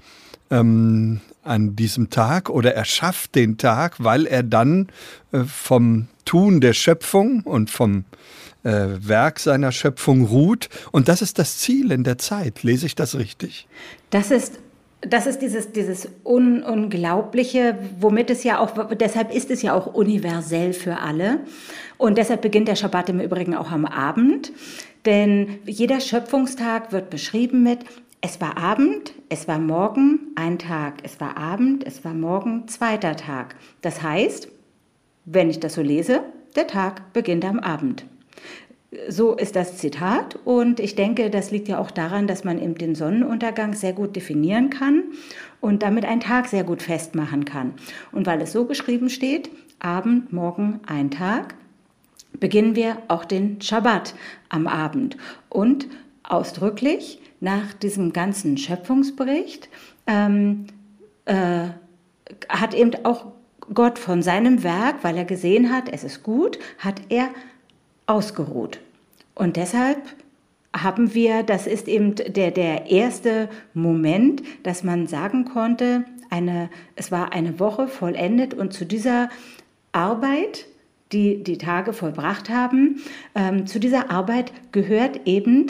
ähm, 0.50 1.22
an 1.44 1.76
diesem 1.76 2.10
Tag 2.10 2.50
oder 2.50 2.74
er 2.74 2.86
schafft 2.86 3.36
den 3.36 3.58
Tag, 3.58 3.96
weil 4.00 4.26
er 4.26 4.44
dann 4.44 4.88
äh, 5.32 5.44
vom 5.44 6.08
Tun 6.26 6.62
der 6.62 6.74
Schöpfung 6.74 7.42
und 7.42 7.70
vom 7.70 8.06
äh, 8.64 8.88
Werk 9.00 9.40
seiner 9.40 9.72
Schöpfung 9.72 10.26
ruht. 10.26 10.70
Und 10.92 11.08
das 11.08 11.22
ist 11.22 11.40
das 11.40 11.58
Ziel 11.58 11.92
in 11.92 12.04
der 12.04 12.18
Zeit. 12.18 12.64
Lese 12.64 12.86
ich 12.86 12.96
das 12.96 13.18
richtig? 13.18 13.68
Das 14.10 14.32
ist 14.32 14.60
das 15.02 15.28
ist 15.28 15.42
dieses, 15.42 15.72
dieses 15.72 16.10
Un 16.26 16.62
Unglaubliche, 16.62 17.78
womit 18.00 18.30
es 18.30 18.44
ja 18.44 18.60
auch, 18.60 18.72
deshalb 18.96 19.34
ist 19.34 19.50
es 19.50 19.62
ja 19.62 19.74
auch 19.74 19.88
universell 19.88 20.74
für 20.74 20.98
alle. 20.98 21.40
Und 21.98 22.18
deshalb 22.18 22.42
beginnt 22.42 22.68
der 22.68 22.76
Schabbat 22.76 23.10
im 23.10 23.22
Übrigen 23.22 23.56
auch 23.56 23.72
am 23.72 23.86
Abend. 23.86 24.52
Denn 25.06 25.60
jeder 25.66 26.02
Schöpfungstag 26.02 26.92
wird 26.92 27.10
beschrieben 27.10 27.64
mit, 27.64 27.80
es 28.22 28.42
war 28.42 28.58
Abend, 28.58 29.14
es 29.30 29.48
war 29.48 29.60
Morgen, 29.60 30.20
ein 30.36 30.60
Tag, 30.60 30.96
es 31.04 31.22
war 31.22 31.38
Abend, 31.38 31.86
es 31.88 32.04
war 32.04 32.14
Morgen, 32.14 32.68
zweiter 32.68 33.16
Tag. 33.16 33.56
Das 33.82 34.02
heißt, 34.02 34.50
wenn 35.26 35.50
ich 35.50 35.60
das 35.60 35.76
so 35.76 35.82
lese, 35.82 36.24
der 36.56 36.68
Tag 36.68 37.14
beginnt 37.14 37.46
am 37.46 37.60
Abend. 37.60 38.06
So 39.08 39.36
ist 39.36 39.56
das 39.56 39.78
Zitat 39.78 40.38
und 40.46 40.80
ich 40.80 40.96
denke, 40.96 41.30
das 41.30 41.52
liegt 41.52 41.68
ja 41.68 41.78
auch 41.78 41.92
daran, 41.92 42.26
dass 42.26 42.44
man 42.44 42.60
eben 42.60 42.76
den 42.76 42.96
Sonnenuntergang 42.96 43.74
sehr 43.74 43.94
gut 43.94 44.16
definieren 44.16 44.72
kann 44.72 45.04
und 45.62 45.84
damit 45.84 46.06
einen 46.06 46.22
Tag 46.22 46.48
sehr 46.48 46.64
gut 46.64 46.82
festmachen 46.82 47.46
kann. 47.46 47.74
Und 48.12 48.26
weil 48.26 48.42
es 48.42 48.52
so 48.52 48.66
geschrieben 48.66 49.10
steht, 49.10 49.52
Abend, 49.78 50.34
Morgen, 50.34 50.80
ein 50.88 51.12
Tag, 51.12 51.54
beginnen 52.40 52.76
wir 52.76 52.98
auch 53.08 53.26
den 53.26 53.62
Schabbat 53.62 54.16
am 54.50 54.68
Abend 54.68 55.18
und 55.50 55.88
ausdrücklich 56.24 57.22
nach 57.40 57.74
diesem 57.74 58.14
ganzen 58.14 58.58
Schöpfungsbericht 58.58 59.70
ähm, 60.08 60.68
äh, 61.26 61.70
hat 62.50 62.74
eben 62.74 62.92
auch 63.06 63.28
Gott 63.74 64.00
von 64.00 64.22
seinem 64.22 64.64
Werk, 64.64 65.04
weil 65.04 65.18
er 65.18 65.26
gesehen 65.26 65.72
hat, 65.72 65.90
es 65.90 66.04
ist 66.04 66.24
gut, 66.24 66.60
hat 66.80 67.02
er 67.10 67.30
ausgeruht. 68.08 68.80
Und 69.36 69.56
deshalb 69.56 70.00
haben 70.76 71.14
wir, 71.14 71.44
das 71.44 71.68
ist 71.68 71.88
eben 71.88 72.16
der, 72.16 72.52
der 72.52 72.90
erste 72.90 73.50
Moment, 73.74 74.44
dass 74.64 74.84
man 74.84 75.08
sagen 75.08 75.46
konnte, 75.46 76.04
eine, 76.30 76.70
es 76.96 77.12
war 77.12 77.34
eine 77.34 77.60
Woche 77.60 77.88
vollendet 77.88 78.54
und 78.54 78.74
zu 78.74 78.86
dieser 78.86 79.30
Arbeit, 79.92 80.68
die 81.12 81.44
die 81.44 81.58
Tage 81.58 81.94
vollbracht 81.94 82.50
haben, 82.50 83.02
ähm, 83.36 83.66
zu 83.66 83.80
dieser 83.80 84.12
Arbeit 84.12 84.52
gehört 84.72 85.22
eben 85.26 85.68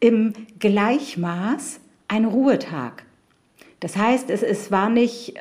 im 0.00 0.32
Gleichmaß 0.58 1.80
ein 2.08 2.24
Ruhetag. 2.24 3.04
Das 3.80 3.96
heißt, 3.96 4.30
es, 4.30 4.42
es 4.42 4.70
war 4.70 4.90
nicht 4.90 5.34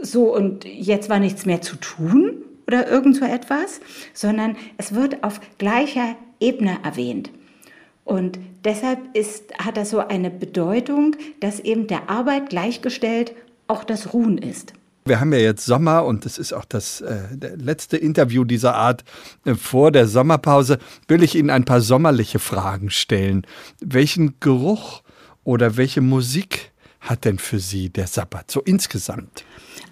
so 0.00 0.34
und 0.34 0.64
jetzt 0.64 1.08
war 1.08 1.18
nichts 1.18 1.46
mehr 1.46 1.62
zu 1.62 1.76
tun, 1.76 2.42
oder 2.66 2.88
irgend 2.88 3.16
so 3.16 3.24
etwas, 3.24 3.80
sondern 4.12 4.56
es 4.76 4.94
wird 4.94 5.22
auf 5.22 5.40
gleicher 5.58 6.16
Ebene 6.40 6.78
erwähnt. 6.82 7.30
Und 8.04 8.38
deshalb 8.64 8.98
ist, 9.14 9.56
hat 9.58 9.76
das 9.76 9.90
so 9.90 9.98
eine 9.98 10.30
Bedeutung, 10.30 11.16
dass 11.40 11.60
eben 11.60 11.86
der 11.86 12.08
Arbeit 12.08 12.50
gleichgestellt 12.50 13.34
auch 13.68 13.84
das 13.84 14.12
Ruhen 14.12 14.38
ist. 14.38 14.74
Wir 15.06 15.20
haben 15.20 15.32
ja 15.32 15.38
jetzt 15.38 15.64
Sommer 15.64 16.04
und 16.04 16.26
es 16.26 16.36
ist 16.36 16.52
auch 16.52 16.64
das 16.64 17.00
äh, 17.00 17.20
letzte 17.56 17.96
Interview 17.96 18.42
dieser 18.42 18.74
Art 18.74 19.04
äh, 19.44 19.54
vor 19.54 19.92
der 19.92 20.08
Sommerpause. 20.08 20.78
Will 21.06 21.22
ich 21.22 21.36
Ihnen 21.36 21.50
ein 21.50 21.64
paar 21.64 21.80
sommerliche 21.80 22.40
Fragen 22.40 22.90
stellen. 22.90 23.46
Welchen 23.80 24.40
Geruch 24.40 25.02
oder 25.44 25.76
welche 25.76 26.00
Musik 26.00 26.72
hat 26.98 27.24
denn 27.24 27.38
für 27.38 27.60
Sie 27.60 27.88
der 27.88 28.08
Sabbat 28.08 28.50
so 28.50 28.60
insgesamt? 28.62 29.44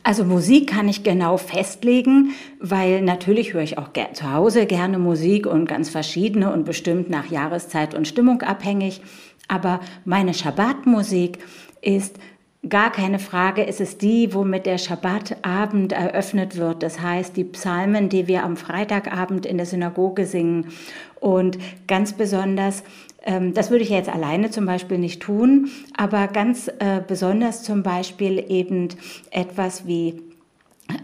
Also 0.02 0.24
Musik 0.24 0.70
kann 0.70 0.88
ich 0.88 1.04
genau 1.04 1.36
festlegen, 1.36 2.34
weil 2.60 3.00
natürlich 3.00 3.54
höre 3.54 3.62
ich 3.62 3.78
auch 3.78 3.90
zu 4.14 4.32
Hause 4.32 4.66
gerne 4.66 4.98
Musik 4.98 5.46
und 5.46 5.66
ganz 5.66 5.90
verschiedene 5.90 6.52
und 6.52 6.64
bestimmt 6.64 7.08
nach 7.08 7.30
Jahreszeit 7.30 7.94
und 7.94 8.08
Stimmung 8.08 8.42
abhängig. 8.42 9.00
Aber 9.46 9.78
meine 10.04 10.34
Schabbatmusik 10.34 11.38
ist 11.80 12.18
gar 12.68 12.90
keine 12.90 13.18
Frage, 13.18 13.62
ist 13.62 13.80
es 13.80 13.98
die, 13.98 14.32
womit 14.34 14.66
der 14.66 14.78
Schabbatabend 14.78 15.92
eröffnet 15.92 16.56
wird. 16.56 16.82
Das 16.82 17.00
heißt, 17.00 17.36
die 17.36 17.44
Psalmen, 17.44 18.08
die 18.08 18.26
wir 18.26 18.44
am 18.44 18.56
Freitagabend 18.56 19.46
in 19.46 19.56
der 19.56 19.66
Synagoge 19.66 20.26
singen. 20.26 20.68
Und 21.20 21.58
ganz 21.86 22.12
besonders 22.12 22.82
ähm, 23.24 23.54
das 23.54 23.70
würde 23.70 23.84
ich 23.84 23.90
jetzt 23.90 24.08
alleine 24.08 24.50
zum 24.50 24.66
Beispiel 24.66 24.98
nicht 24.98 25.22
tun, 25.22 25.70
aber 25.96 26.28
ganz 26.28 26.68
äh, 26.68 27.00
besonders 27.06 27.62
zum 27.62 27.82
Beispiel 27.82 28.44
eben 28.48 28.88
etwas 29.30 29.86
wie 29.86 30.20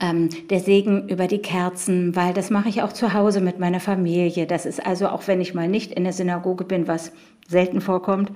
ähm, 0.01 0.29
der 0.51 0.61
Segen 0.61 1.09
über 1.09 1.27
die 1.27 1.39
Kerzen, 1.39 2.15
weil 2.15 2.35
das 2.35 2.51
mache 2.51 2.69
ich 2.69 2.83
auch 2.83 2.93
zu 2.93 3.15
Hause 3.15 3.41
mit 3.41 3.59
meiner 3.59 3.81
Familie. 3.81 4.47
Das 4.47 4.67
ist 4.67 4.85
also 4.85 5.09
auch, 5.09 5.27
wenn 5.27 5.41
ich 5.41 5.55
mal 5.55 5.69
nicht 5.69 5.93
in 5.93 6.05
der 6.05 6.13
Synagoge 6.13 6.65
bin, 6.65 6.87
was 6.87 7.13
selten 7.49 7.81
vorkommt, 7.81 8.31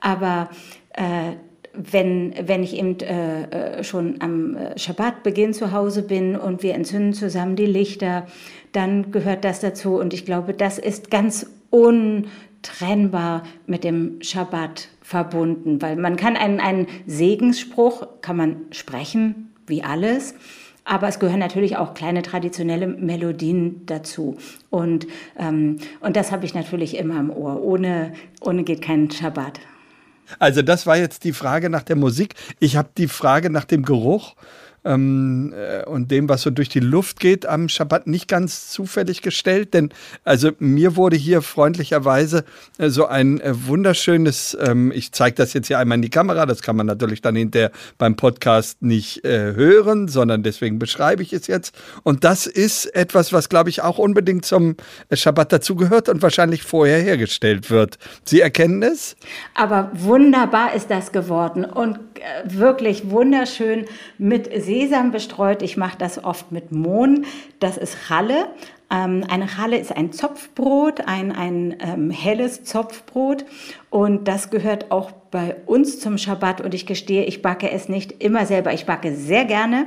aber 0.00 0.50
äh, 0.92 1.32
wenn, 1.76 2.34
wenn 2.46 2.62
ich 2.62 2.76
eben 2.76 2.98
äh, 3.00 3.78
äh 3.78 3.84
schon 3.84 4.16
am 4.20 4.56
äh, 4.56 4.78
Schabbatbeginn 4.78 5.52
zu 5.52 5.72
Hause 5.72 6.02
bin 6.02 6.36
und 6.36 6.62
wir 6.62 6.74
entzünden 6.74 7.12
zusammen 7.12 7.56
die 7.56 7.66
Lichter, 7.66 8.26
dann 8.72 9.10
gehört 9.10 9.44
das 9.44 9.60
dazu. 9.60 9.96
Und 9.96 10.14
ich 10.14 10.24
glaube, 10.24 10.54
das 10.54 10.78
ist 10.78 11.10
ganz 11.10 11.46
un 11.70 12.26
trennbar 12.62 13.42
mit 13.66 13.84
dem 13.84 14.22
Schabbat 14.22 14.88
verbunden, 15.02 15.82
weil 15.82 15.96
man 15.96 16.16
kann 16.16 16.36
einen, 16.36 16.60
einen 16.60 16.86
Segensspruch, 17.06 18.06
kann 18.22 18.36
man 18.36 18.56
sprechen, 18.70 19.52
wie 19.66 19.82
alles, 19.82 20.34
aber 20.84 21.08
es 21.08 21.18
gehören 21.18 21.40
natürlich 21.40 21.76
auch 21.76 21.94
kleine 21.94 22.22
traditionelle 22.22 22.86
Melodien 22.86 23.86
dazu. 23.86 24.36
Und, 24.70 25.06
ähm, 25.38 25.78
und 26.00 26.16
das 26.16 26.30
habe 26.30 26.44
ich 26.44 26.54
natürlich 26.54 26.96
immer 26.96 27.20
im 27.20 27.30
Ohr. 27.30 27.62
Ohne, 27.62 28.12
ohne 28.40 28.64
geht 28.64 28.82
kein 28.82 29.10
Schabbat. 29.10 29.60
Also 30.38 30.62
das 30.62 30.86
war 30.86 30.96
jetzt 30.96 31.24
die 31.24 31.32
Frage 31.32 31.70
nach 31.70 31.82
der 31.82 31.96
Musik. 31.96 32.34
Ich 32.58 32.76
habe 32.76 32.88
die 32.96 33.08
Frage 33.08 33.50
nach 33.50 33.64
dem 33.64 33.84
Geruch 33.84 34.34
ähm, 34.84 35.54
äh, 35.54 35.84
und 35.84 36.10
dem, 36.10 36.28
was 36.28 36.42
so 36.42 36.50
durch 36.50 36.68
die 36.68 36.80
Luft 36.80 37.20
geht, 37.20 37.46
am 37.46 37.68
Schabbat 37.68 38.06
nicht 38.06 38.28
ganz 38.28 38.70
zufällig 38.70 39.22
gestellt. 39.22 39.74
Denn 39.74 39.90
also 40.24 40.50
mir 40.58 40.96
wurde 40.96 41.16
hier 41.16 41.42
freundlicherweise 41.42 42.44
äh, 42.78 42.88
so 42.88 43.06
ein 43.06 43.40
äh, 43.40 43.52
wunderschönes, 43.66 44.56
ähm, 44.60 44.92
ich 44.94 45.12
zeige 45.12 45.36
das 45.36 45.52
jetzt 45.52 45.68
hier 45.68 45.78
einmal 45.78 45.96
in 45.96 46.02
die 46.02 46.10
Kamera, 46.10 46.46
das 46.46 46.62
kann 46.62 46.76
man 46.76 46.86
natürlich 46.86 47.22
dann 47.22 47.36
hinterher 47.36 47.70
beim 47.98 48.16
Podcast 48.16 48.82
nicht 48.82 49.24
äh, 49.24 49.54
hören, 49.54 50.08
sondern 50.08 50.42
deswegen 50.42 50.78
beschreibe 50.78 51.22
ich 51.22 51.32
es 51.32 51.46
jetzt. 51.46 51.74
Und 52.02 52.24
das 52.24 52.46
ist 52.46 52.86
etwas, 52.94 53.32
was, 53.32 53.48
glaube 53.48 53.70
ich, 53.70 53.82
auch 53.82 53.98
unbedingt 53.98 54.44
zum 54.44 54.76
Schabbat 55.12 55.52
dazugehört 55.52 56.08
und 56.08 56.22
wahrscheinlich 56.22 56.62
vorher 56.62 57.00
hergestellt 57.00 57.70
wird. 57.70 57.98
Sie 58.24 58.40
erkennen 58.40 58.82
es? 58.82 59.16
Aber 59.54 59.90
wunderbar 59.94 60.74
ist 60.74 60.90
das 60.90 61.12
geworden 61.12 61.64
und 61.64 61.98
wirklich 62.44 63.10
wunderschön 63.10 63.86
mit 64.18 64.50
Sesam 64.62 65.10
bestreut. 65.10 65.62
Ich 65.62 65.76
mache 65.76 65.98
das 65.98 66.22
oft 66.22 66.52
mit 66.52 66.72
Mohn. 66.72 67.24
Das 67.60 67.76
ist 67.76 67.96
Challe. 68.08 68.48
Ähm, 68.90 69.24
eine 69.28 69.46
Challe 69.46 69.78
ist 69.78 69.96
ein 69.96 70.12
Zopfbrot, 70.12 71.00
ein, 71.06 71.32
ein 71.32 71.76
ähm, 71.80 72.10
helles 72.10 72.64
Zopfbrot. 72.64 73.44
Und 73.90 74.28
das 74.28 74.50
gehört 74.50 74.90
auch 74.90 75.10
bei 75.30 75.56
uns 75.66 76.00
zum 76.00 76.18
Schabbat. 76.18 76.60
Und 76.60 76.74
ich 76.74 76.86
gestehe, 76.86 77.24
ich 77.24 77.42
backe 77.42 77.70
es 77.70 77.88
nicht 77.88 78.22
immer 78.22 78.46
selber. 78.46 78.72
Ich 78.72 78.86
backe 78.86 79.14
sehr 79.14 79.44
gerne 79.44 79.86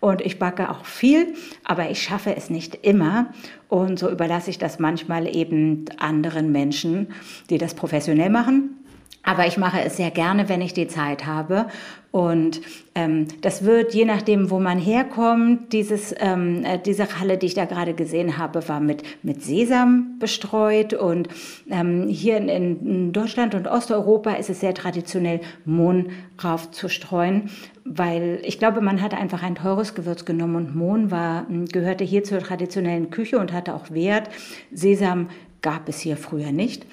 und 0.00 0.20
ich 0.20 0.38
backe 0.38 0.70
auch 0.70 0.84
viel, 0.84 1.34
aber 1.64 1.90
ich 1.90 2.02
schaffe 2.02 2.36
es 2.36 2.50
nicht 2.50 2.74
immer. 2.82 3.32
Und 3.68 3.98
so 3.98 4.10
überlasse 4.10 4.50
ich 4.50 4.58
das 4.58 4.78
manchmal 4.78 5.34
eben 5.34 5.86
anderen 5.98 6.52
Menschen, 6.52 7.08
die 7.50 7.58
das 7.58 7.74
professionell 7.74 8.30
machen. 8.30 8.83
Aber 9.24 9.46
ich 9.46 9.56
mache 9.56 9.80
es 9.80 9.96
sehr 9.96 10.10
gerne, 10.10 10.48
wenn 10.48 10.60
ich 10.60 10.74
die 10.74 10.86
Zeit 10.86 11.26
habe. 11.26 11.66
Und 12.14 12.60
ähm, 12.94 13.26
das 13.40 13.64
wird, 13.64 13.92
je 13.92 14.04
nachdem, 14.04 14.48
wo 14.50 14.60
man 14.60 14.78
herkommt, 14.78 15.72
dieses, 15.72 16.14
ähm, 16.20 16.64
äh, 16.64 16.78
diese 16.78 17.18
Halle, 17.18 17.38
die 17.38 17.46
ich 17.46 17.54
da 17.54 17.64
gerade 17.64 17.92
gesehen 17.92 18.38
habe, 18.38 18.68
war 18.68 18.78
mit, 18.78 19.02
mit 19.24 19.42
Sesam 19.42 20.16
bestreut. 20.20 20.94
Und 20.94 21.28
ähm, 21.68 22.06
hier 22.06 22.36
in, 22.36 22.48
in 22.48 23.12
Deutschland 23.12 23.56
und 23.56 23.66
Osteuropa 23.66 24.34
ist 24.34 24.48
es 24.48 24.60
sehr 24.60 24.74
traditionell, 24.74 25.40
Mohn 25.64 26.10
drauf 26.36 26.70
zu 26.70 26.88
streuen, 26.88 27.50
weil 27.84 28.40
ich 28.44 28.60
glaube, 28.60 28.80
man 28.80 29.02
hatte 29.02 29.16
einfach 29.16 29.42
ein 29.42 29.56
teures 29.56 29.96
Gewürz 29.96 30.24
genommen 30.24 30.54
und 30.54 30.76
Mohn 30.76 31.10
war, 31.10 31.46
gehörte 31.72 32.04
hier 32.04 32.22
zur 32.22 32.38
traditionellen 32.38 33.10
Küche 33.10 33.38
und 33.38 33.52
hatte 33.52 33.74
auch 33.74 33.90
Wert. 33.90 34.28
Sesam 34.72 35.30
gab 35.62 35.88
es 35.88 35.98
hier 35.98 36.16
früher 36.16 36.52
nicht. 36.52 36.86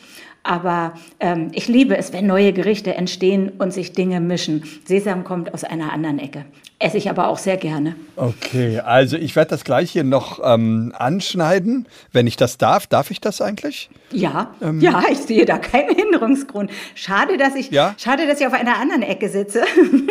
Aber 0.44 0.94
ähm, 1.20 1.50
ich 1.54 1.68
liebe 1.68 1.96
es, 1.98 2.14
wenn 2.14 2.26
neue 2.26 2.54
Gerichte 2.54 2.96
entstehen 2.96 3.50
und 3.60 3.74
sich 3.74 3.94
Dinge 3.94 4.20
mischen. 4.20 4.64
Sesam 4.86 5.24
kommt 5.24 5.54
aus 5.54 5.64
einer 5.64 5.94
anderen 5.94 6.20
Ecke. 6.20 6.46
Esse 6.82 6.98
ich 6.98 7.12
aber 7.12 7.28
auch 7.28 7.38
sehr 7.38 7.58
gerne. 7.58 7.96
Okay, 8.16 8.80
also 8.80 9.16
ich 9.16 9.36
werde 9.36 9.52
das 9.52 9.64
gleich 9.64 9.92
hier 9.92 10.04
noch 10.04 10.40
ähm, 10.44 10.94
anschneiden, 10.98 11.88
wenn 12.12 12.26
ich 12.26 12.38
das 12.38 12.58
darf. 12.58 12.88
Darf 12.88 13.12
ich 13.12 13.22
das 13.22 13.40
eigentlich? 13.40 13.92
Ja, 14.12 14.56
ähm, 14.64 14.82
ja, 14.82 15.04
ich 15.12 15.20
sehe 15.20 15.46
da 15.46 15.60
keinen 15.60 15.96
Hinderungsgrund. 15.96 16.72
Schade, 16.96 17.38
dass 17.38 17.54
ich, 17.54 17.70
ja? 17.70 17.94
schade, 18.00 18.26
dass 18.26 18.42
ich 18.42 18.48
auf 18.48 18.54
einer 18.54 18.80
anderen 18.80 19.04
Ecke 19.04 19.30
sitze. 19.30 19.64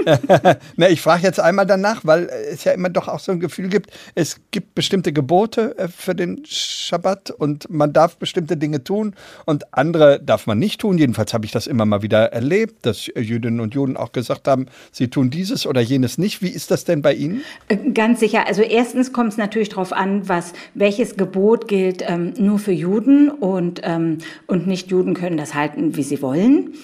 Na, 0.76 0.88
ich 0.88 1.00
frage 1.00 1.24
jetzt 1.24 1.40
einmal 1.40 1.66
danach, 1.66 2.02
weil 2.04 2.30
es 2.52 2.62
ja 2.62 2.70
immer 2.70 2.88
doch 2.88 3.08
auch 3.08 3.18
so 3.18 3.32
ein 3.32 3.40
Gefühl 3.40 3.68
gibt, 3.68 3.90
es 4.14 4.40
gibt 4.52 4.76
bestimmte 4.76 5.12
Gebote 5.12 5.76
äh, 5.76 5.88
für 5.88 6.14
den 6.14 6.44
Schabbat 6.46 7.32
und 7.32 7.68
man 7.68 7.92
darf 7.92 8.16
bestimmte 8.16 8.56
Dinge 8.56 8.84
tun 8.84 9.16
und 9.44 9.74
andere 9.74 10.19
darf 10.22 10.46
man 10.46 10.58
nicht 10.58 10.80
tun. 10.80 10.98
Jedenfalls 10.98 11.34
habe 11.34 11.46
ich 11.46 11.52
das 11.52 11.66
immer 11.66 11.86
mal 11.86 12.02
wieder 12.02 12.32
erlebt, 12.32 12.86
dass 12.86 13.06
Jüdinnen 13.06 13.60
und 13.60 13.74
Juden 13.74 13.96
auch 13.96 14.12
gesagt 14.12 14.48
haben, 14.48 14.66
sie 14.92 15.08
tun 15.08 15.30
dieses 15.30 15.66
oder 15.66 15.80
jenes 15.80 16.18
nicht. 16.18 16.42
Wie 16.42 16.48
ist 16.48 16.70
das 16.70 16.84
denn 16.84 17.02
bei 17.02 17.14
Ihnen? 17.14 17.42
Äh, 17.68 17.90
ganz 17.92 18.20
sicher. 18.20 18.46
Also 18.46 18.62
erstens 18.62 19.12
kommt 19.12 19.32
es 19.32 19.38
natürlich 19.38 19.70
darauf 19.70 19.92
an, 19.92 20.28
was, 20.28 20.52
welches 20.74 21.16
Gebot 21.16 21.68
gilt 21.68 22.04
ähm, 22.06 22.34
nur 22.38 22.58
für 22.58 22.72
Juden 22.72 23.30
und, 23.30 23.80
ähm, 23.84 24.18
und 24.46 24.66
Nicht-Juden 24.66 25.14
können 25.14 25.36
das 25.36 25.54
halten, 25.54 25.96
wie 25.96 26.02
sie 26.02 26.22
wollen. 26.22 26.74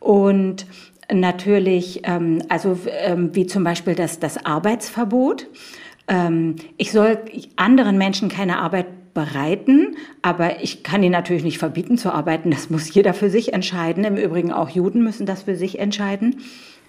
Und 0.00 0.66
natürlich, 1.12 2.00
ähm, 2.04 2.42
also 2.48 2.78
ähm, 2.88 3.34
wie 3.34 3.46
zum 3.46 3.64
Beispiel 3.64 3.94
das, 3.94 4.18
das 4.18 4.44
Arbeitsverbot. 4.44 5.46
Ähm, 6.08 6.56
ich 6.76 6.92
soll 6.92 7.18
anderen 7.56 7.98
Menschen 7.98 8.28
keine 8.28 8.58
Arbeit 8.58 8.86
bereiten, 9.16 9.96
aber 10.20 10.62
ich 10.62 10.82
kann 10.82 11.02
ihnen 11.02 11.12
natürlich 11.12 11.42
nicht 11.42 11.58
verbieten 11.58 11.96
zu 11.96 12.12
arbeiten. 12.12 12.50
Das 12.50 12.68
muss 12.68 12.92
jeder 12.92 13.14
für 13.14 13.30
sich 13.30 13.54
entscheiden. 13.54 14.04
Im 14.04 14.18
Übrigen 14.18 14.52
auch 14.52 14.68
Juden 14.68 15.02
müssen 15.02 15.24
das 15.24 15.44
für 15.44 15.56
sich 15.56 15.78
entscheiden. 15.78 16.42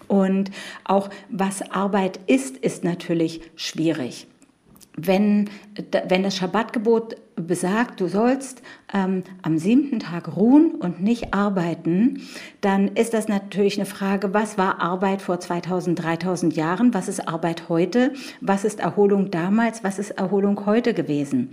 Und 0.10 0.52
auch 0.84 1.10
was 1.30 1.72
Arbeit 1.72 2.20
ist, 2.28 2.58
ist 2.58 2.84
natürlich 2.84 3.42
schwierig. 3.56 4.28
Wenn, 4.98 5.50
wenn 6.10 6.24
das 6.24 6.36
Schabbatgebot 6.36 7.16
besagt, 7.36 8.02
du 8.02 8.08
sollst 8.08 8.62
ähm, 8.94 9.24
am 9.44 9.58
siebten 9.58 10.00
Tag 10.00 10.36
ruhen 10.36 10.72
und 10.72 11.02
nicht 11.02 11.34
arbeiten, 11.36 12.24
dann 12.62 12.90
ist 12.90 13.14
das 13.14 13.28
natürlich 13.28 13.78
eine 13.78 13.86
Frage, 13.86 14.34
was 14.34 14.58
war 14.58 14.82
Arbeit 14.82 15.22
vor 15.22 15.40
2000, 15.40 16.02
3000 16.02 16.56
Jahren, 16.56 16.94
was 16.94 17.08
ist 17.08 17.28
Arbeit 17.28 17.70
heute, 17.70 18.12
was 18.42 18.66
ist 18.66 18.80
Erholung 18.80 19.30
damals, 19.30 19.84
was 19.84 20.00
ist 20.00 20.12
Erholung 20.12 20.66
heute 20.66 20.94
gewesen. 20.96 21.52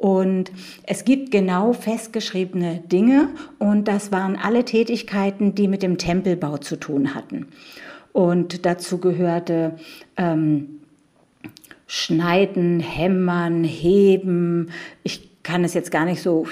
Und 0.00 0.50
es 0.84 1.04
gibt 1.04 1.30
genau 1.30 1.74
festgeschriebene 1.74 2.82
Dinge 2.90 3.28
und 3.58 3.86
das 3.86 4.10
waren 4.10 4.34
alle 4.34 4.64
Tätigkeiten, 4.64 5.54
die 5.54 5.68
mit 5.68 5.82
dem 5.82 5.98
Tempelbau 5.98 6.56
zu 6.56 6.76
tun 6.76 7.14
hatten. 7.14 7.48
Und 8.12 8.64
dazu 8.64 8.96
gehörte 8.96 9.76
ähm, 10.16 10.80
Schneiden, 11.86 12.80
Hämmern, 12.80 13.62
Heben. 13.62 14.70
Ich 15.02 15.42
kann 15.42 15.64
es 15.64 15.74
jetzt 15.74 15.90
gar 15.90 16.06
nicht 16.06 16.22
so 16.22 16.46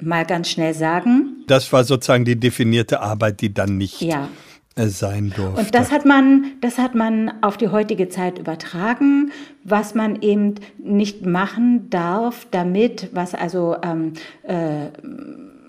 mal 0.00 0.26
ganz 0.26 0.50
schnell 0.50 0.74
sagen. 0.74 1.44
Das 1.46 1.72
war 1.72 1.84
sozusagen 1.84 2.24
die 2.24 2.40
definierte 2.40 3.00
Arbeit, 3.00 3.40
die 3.40 3.54
dann 3.54 3.78
nicht 3.78 4.00
ja 4.00 4.28
sein 4.76 5.32
durfte. 5.34 5.60
Und 5.60 5.74
das 5.74 5.90
hat 5.90 6.04
man, 6.04 6.52
das 6.60 6.78
hat 6.78 6.94
man 6.94 7.42
auf 7.42 7.56
die 7.56 7.68
heutige 7.68 8.08
Zeit 8.08 8.38
übertragen, 8.38 9.32
was 9.64 9.94
man 9.94 10.22
eben 10.22 10.54
nicht 10.78 11.26
machen 11.26 11.90
darf, 11.90 12.46
damit, 12.50 13.10
was 13.12 13.34
also 13.34 13.76
ähm, 13.82 14.12
äh, 14.42 14.86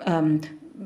ähm, 0.05 0.41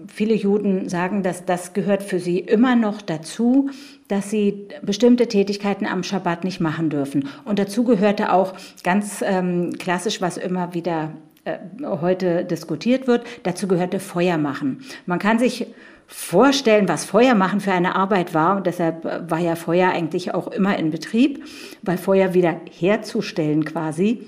viele 0.07 0.33
Juden 0.33 0.89
sagen, 0.89 1.23
dass 1.23 1.45
das 1.45 1.73
gehört 1.73 2.03
für 2.03 2.19
sie 2.19 2.39
immer 2.39 2.75
noch 2.75 3.01
dazu, 3.01 3.69
dass 4.07 4.29
sie 4.29 4.67
bestimmte 4.81 5.27
Tätigkeiten 5.27 5.85
am 5.85 6.03
Schabbat 6.03 6.43
nicht 6.43 6.59
machen 6.59 6.89
dürfen. 6.89 7.27
Und 7.43 7.59
dazu 7.59 7.83
gehörte 7.83 8.31
auch 8.31 8.53
ganz 8.83 9.23
ähm, 9.25 9.73
klassisch, 9.77 10.21
was 10.21 10.37
immer 10.37 10.73
wieder 10.73 11.11
äh, 11.43 11.57
heute 11.83 12.45
diskutiert 12.45 13.07
wird, 13.07 13.25
dazu 13.43 13.67
gehörte 13.67 13.99
Feuer 13.99 14.37
machen. 14.37 14.79
Man 15.05 15.19
kann 15.19 15.39
sich 15.39 15.67
vorstellen, 16.07 16.87
was 16.87 17.05
Feuer 17.05 17.35
machen 17.35 17.59
für 17.59 17.71
eine 17.71 17.95
Arbeit 17.95 18.33
war. 18.33 18.57
Und 18.57 18.67
deshalb 18.67 19.05
äh, 19.05 19.29
war 19.29 19.39
ja 19.39 19.55
Feuer 19.55 19.89
eigentlich 19.89 20.33
auch 20.33 20.47
immer 20.47 20.77
in 20.77 20.91
Betrieb, 20.91 21.43
weil 21.81 21.97
Feuer 21.97 22.33
wieder 22.33 22.59
herzustellen 22.69 23.65
quasi 23.65 24.25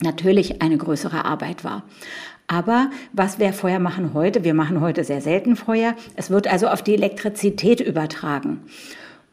natürlich 0.00 0.62
eine 0.62 0.76
größere 0.76 1.24
Arbeit 1.24 1.64
war. 1.64 1.84
Aber 2.48 2.90
was 3.12 3.38
wir 3.38 3.52
Feuer 3.52 3.78
machen 3.78 4.14
heute? 4.14 4.44
Wir 4.44 4.52
machen 4.52 4.80
heute 4.80 5.04
sehr 5.04 5.20
selten 5.20 5.56
Feuer. 5.56 5.94
Es 6.16 6.28
wird 6.28 6.48
also 6.48 6.68
auf 6.68 6.82
die 6.82 6.94
Elektrizität 6.94 7.80
übertragen. 7.80 8.60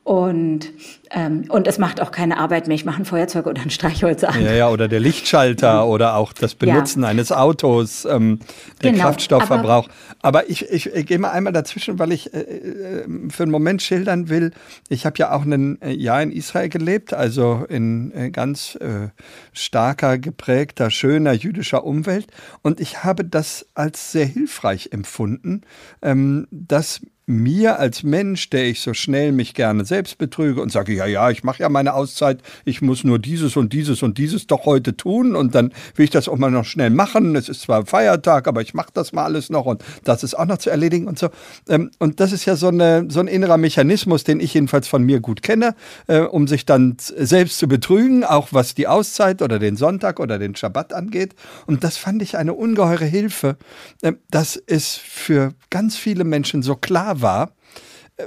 Und, 0.09 0.73
ähm, 1.11 1.45
und 1.49 1.67
es 1.67 1.77
macht 1.77 2.01
auch 2.01 2.09
keine 2.09 2.39
Arbeit 2.39 2.67
mehr. 2.67 2.73
Ich 2.73 2.83
mache 2.83 2.99
ein 2.99 3.05
Feuerzeug 3.05 3.45
oder 3.45 3.61
ein 3.61 3.69
Streichholz 3.69 4.23
an. 4.23 4.43
Ja, 4.43 4.53
ja, 4.53 4.69
oder 4.69 4.87
der 4.87 4.99
Lichtschalter 4.99 5.85
oder 5.87 6.15
auch 6.15 6.33
das 6.33 6.55
Benutzen 6.55 7.03
ja. 7.03 7.09
eines 7.09 7.31
Autos, 7.31 8.05
ähm, 8.05 8.39
der 8.81 8.93
genau, 8.93 9.03
Kraftstoffverbrauch. 9.03 9.87
Aber, 10.23 10.39
aber 10.39 10.49
ich, 10.49 10.67
ich, 10.67 10.87
ich 10.87 11.05
gehe 11.05 11.19
mal 11.19 11.29
einmal 11.29 11.53
dazwischen, 11.53 11.99
weil 11.99 12.11
ich 12.11 12.33
äh, 12.33 12.39
äh 12.39 13.05
für 13.29 13.43
einen 13.43 13.51
Moment 13.51 13.83
schildern 13.83 14.29
will. 14.29 14.51
Ich 14.87 15.05
habe 15.05 15.15
ja 15.19 15.31
auch 15.31 15.45
ein 15.45 15.79
äh, 15.83 15.91
Jahr 15.91 16.23
in 16.23 16.31
Israel 16.31 16.69
gelebt, 16.69 17.13
also 17.13 17.67
in 17.69 18.11
äh, 18.15 18.31
ganz 18.31 18.73
äh, 18.81 19.09
starker, 19.53 20.17
geprägter, 20.17 20.89
schöner 20.89 21.33
jüdischer 21.33 21.83
Umwelt. 21.83 22.25
Und 22.63 22.79
ich 22.79 23.03
habe 23.03 23.25
das 23.25 23.67
als 23.75 24.11
sehr 24.11 24.25
hilfreich 24.25 24.89
empfunden, 24.91 25.61
ähm, 26.01 26.47
dass 26.49 26.99
mir 27.29 27.79
als 27.79 28.01
Mensch, 28.01 28.49
der 28.49 28.65
ich 28.65 28.81
so 28.81 28.95
schnell 28.95 29.31
mich 29.31 29.53
gerne 29.53 29.85
selbst 29.85 30.17
betrüge 30.17 30.61
und 30.61 30.71
sage, 30.71 30.95
ja, 30.95 31.05
ja, 31.05 31.29
ich 31.29 31.43
mache 31.43 31.61
ja 31.61 31.69
meine 31.69 31.93
Auszeit, 31.93 32.41
ich 32.65 32.81
muss 32.81 33.03
nur 33.03 33.19
dieses 33.19 33.55
und 33.55 33.71
dieses 33.71 34.01
und 34.01 34.17
dieses 34.17 34.47
doch 34.47 34.65
heute 34.65 34.97
tun 34.97 35.35
und 35.35 35.53
dann 35.53 35.71
will 35.95 36.05
ich 36.05 36.09
das 36.09 36.27
auch 36.27 36.37
mal 36.37 36.49
noch 36.49 36.65
schnell 36.65 36.89
machen. 36.89 37.35
Es 37.35 37.47
ist 37.47 37.61
zwar 37.61 37.85
Feiertag, 37.85 38.47
aber 38.47 38.61
ich 38.61 38.73
mache 38.73 38.89
das 38.93 39.13
mal 39.13 39.25
alles 39.25 39.51
noch 39.51 39.67
und 39.67 39.83
das 40.03 40.23
ist 40.23 40.33
auch 40.33 40.45
noch 40.45 40.57
zu 40.57 40.71
erledigen 40.71 41.07
und 41.07 41.19
so. 41.19 41.29
Ähm, 41.69 41.91
und 41.99 42.19
das 42.19 42.31
ist 42.31 42.45
ja 42.45 42.55
so, 42.55 42.69
eine, 42.69 43.05
so 43.09 43.19
ein 43.19 43.27
innerer 43.27 43.57
Mechanismus, 43.57 44.23
den 44.23 44.39
ich 44.39 44.55
jedenfalls 44.55 44.87
von 44.87 45.03
mir 45.03 45.19
gut 45.19 45.43
kenne, 45.43 45.75
äh, 46.07 46.21
um 46.21 46.47
sich 46.47 46.65
dann 46.65 46.97
selbst 46.97 47.59
zu 47.59 47.67
betrügen, 47.67 48.23
auch 48.23 48.47
was 48.51 48.73
die 48.73 48.87
Auszeit 48.87 49.43
oder 49.43 49.59
den 49.59 49.75
Sonntag 49.75 50.19
oder 50.19 50.39
den 50.39 50.55
Schabbat 50.55 50.93
angeht. 50.93 51.35
Und 51.67 51.83
das 51.83 51.97
fand 51.97 52.23
ich 52.23 52.37
eine 52.37 52.55
ungeheure 52.55 53.05
Hilfe, 53.05 53.57
äh, 54.01 54.13
dass 54.31 54.59
es 54.65 54.95
für 54.95 55.53
ganz 55.69 55.95
viele 55.95 56.23
Menschen 56.23 56.63
so 56.63 56.75
klar 56.75 57.18
war, 57.21 57.51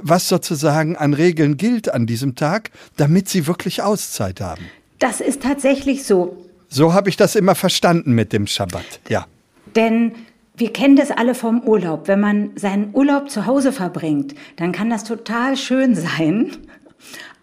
was 0.01 0.27
sozusagen 0.27 0.95
an 0.95 1.13
Regeln 1.13 1.57
gilt 1.57 1.93
an 1.93 2.05
diesem 2.05 2.35
Tag, 2.35 2.71
damit 2.97 3.29
sie 3.29 3.47
wirklich 3.47 3.81
Auszeit 3.81 4.41
haben. 4.41 4.65
Das 4.99 5.21
ist 5.21 5.43
tatsächlich 5.43 6.03
so. 6.05 6.45
So 6.69 6.93
habe 6.93 7.09
ich 7.09 7.17
das 7.17 7.35
immer 7.35 7.55
verstanden 7.55 8.13
mit 8.13 8.33
dem 8.33 8.47
Schabbat, 8.47 9.01
ja. 9.09 9.27
Denn 9.75 10.13
wir 10.55 10.71
kennen 10.71 10.95
das 10.95 11.11
alle 11.11 11.35
vom 11.35 11.61
Urlaub. 11.61 12.07
Wenn 12.07 12.19
man 12.19 12.51
seinen 12.55 12.93
Urlaub 12.93 13.29
zu 13.29 13.45
Hause 13.45 13.71
verbringt, 13.71 14.35
dann 14.55 14.71
kann 14.71 14.89
das 14.89 15.03
total 15.03 15.57
schön 15.57 15.95
sein 15.95 16.51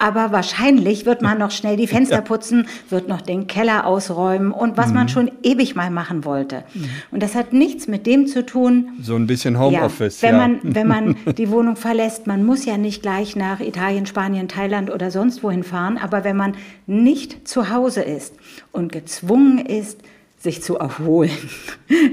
aber 0.01 0.33
wahrscheinlich 0.33 1.07
wird 1.07 1.23
man 1.23 1.39
noch 1.39 1.51
schnell 1.51 1.77
die 1.77 1.87
Fenster 1.87 2.23
putzen, 2.23 2.67
wird 2.89 3.07
noch 3.07 3.21
den 3.21 3.47
Keller 3.47 3.87
ausräumen 3.87 4.51
und 4.51 4.77
was 4.77 4.89
mhm. 4.89 4.95
man 4.95 5.09
schon 5.09 5.31
ewig 5.43 5.77
mal 5.77 5.91
machen 5.91 6.25
wollte. 6.25 6.65
Mhm. 6.75 6.89
Und 7.11 7.23
das 7.23 7.35
hat 7.35 7.53
nichts 7.53 7.87
mit 7.87 8.07
dem 8.07 8.27
zu 8.27 8.45
tun. 8.45 8.89
So 9.01 9.15
ein 9.15 9.27
bisschen 9.27 9.59
Homeoffice. 9.59 10.23
Ja, 10.23 10.29
wenn, 10.29 10.37
ja. 10.37 10.49
Man, 10.49 10.61
wenn 10.63 10.89
man 10.89 11.17
die 11.37 11.51
Wohnung 11.51 11.77
verlässt, 11.77 12.27
man 12.27 12.45
muss 12.45 12.65
ja 12.65 12.79
nicht 12.79 13.03
gleich 13.03 13.37
nach 13.37 13.61
Italien, 13.61 14.07
Spanien, 14.07 14.49
Thailand 14.49 14.91
oder 14.91 15.11
sonst 15.11 15.43
wohin 15.43 15.63
fahren, 15.63 15.99
aber 15.99 16.25
wenn 16.25 16.37
man 16.37 16.55
nicht 16.87 17.47
zu 17.47 17.71
Hause 17.71 18.01
ist 18.01 18.35
und 18.73 18.91
gezwungen 18.91 19.59
ist, 19.59 20.01
sich 20.41 20.63
zu 20.63 20.77
erholen. 20.79 21.31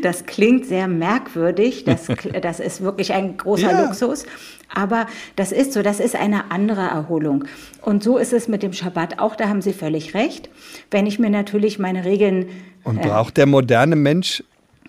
Das 0.01 0.25
klingt 0.25 0.65
sehr 0.65 0.87
merkwürdig, 0.87 1.83
das, 1.83 2.07
das 2.41 2.59
ist 2.59 2.81
wirklich 2.81 3.13
ein 3.13 3.37
großer 3.37 3.71
ja. 3.71 3.85
Luxus, 3.85 4.25
aber 4.73 5.05
das 5.35 5.51
ist 5.51 5.73
so, 5.73 5.81
das 5.81 5.99
ist 5.99 6.15
eine 6.15 6.51
andere 6.51 6.81
Erholung. 6.81 7.45
Und 7.81 8.03
so 8.03 8.17
ist 8.17 8.33
es 8.33 8.47
mit 8.47 8.63
dem 8.63 8.73
Schabbat 8.73 9.19
auch, 9.19 9.35
da 9.35 9.47
haben 9.47 9.61
Sie 9.61 9.73
völlig 9.73 10.13
recht. 10.13 10.49
Wenn 10.89 11.05
ich 11.05 11.19
mir 11.19 11.29
natürlich 11.29 11.79
meine 11.79 12.05
Regeln... 12.05 12.47
Und 12.83 12.97
äh, 12.97 13.07
braucht 13.07 13.37
der 13.37 13.45
moderne 13.45 13.95
Mensch, 13.95 14.43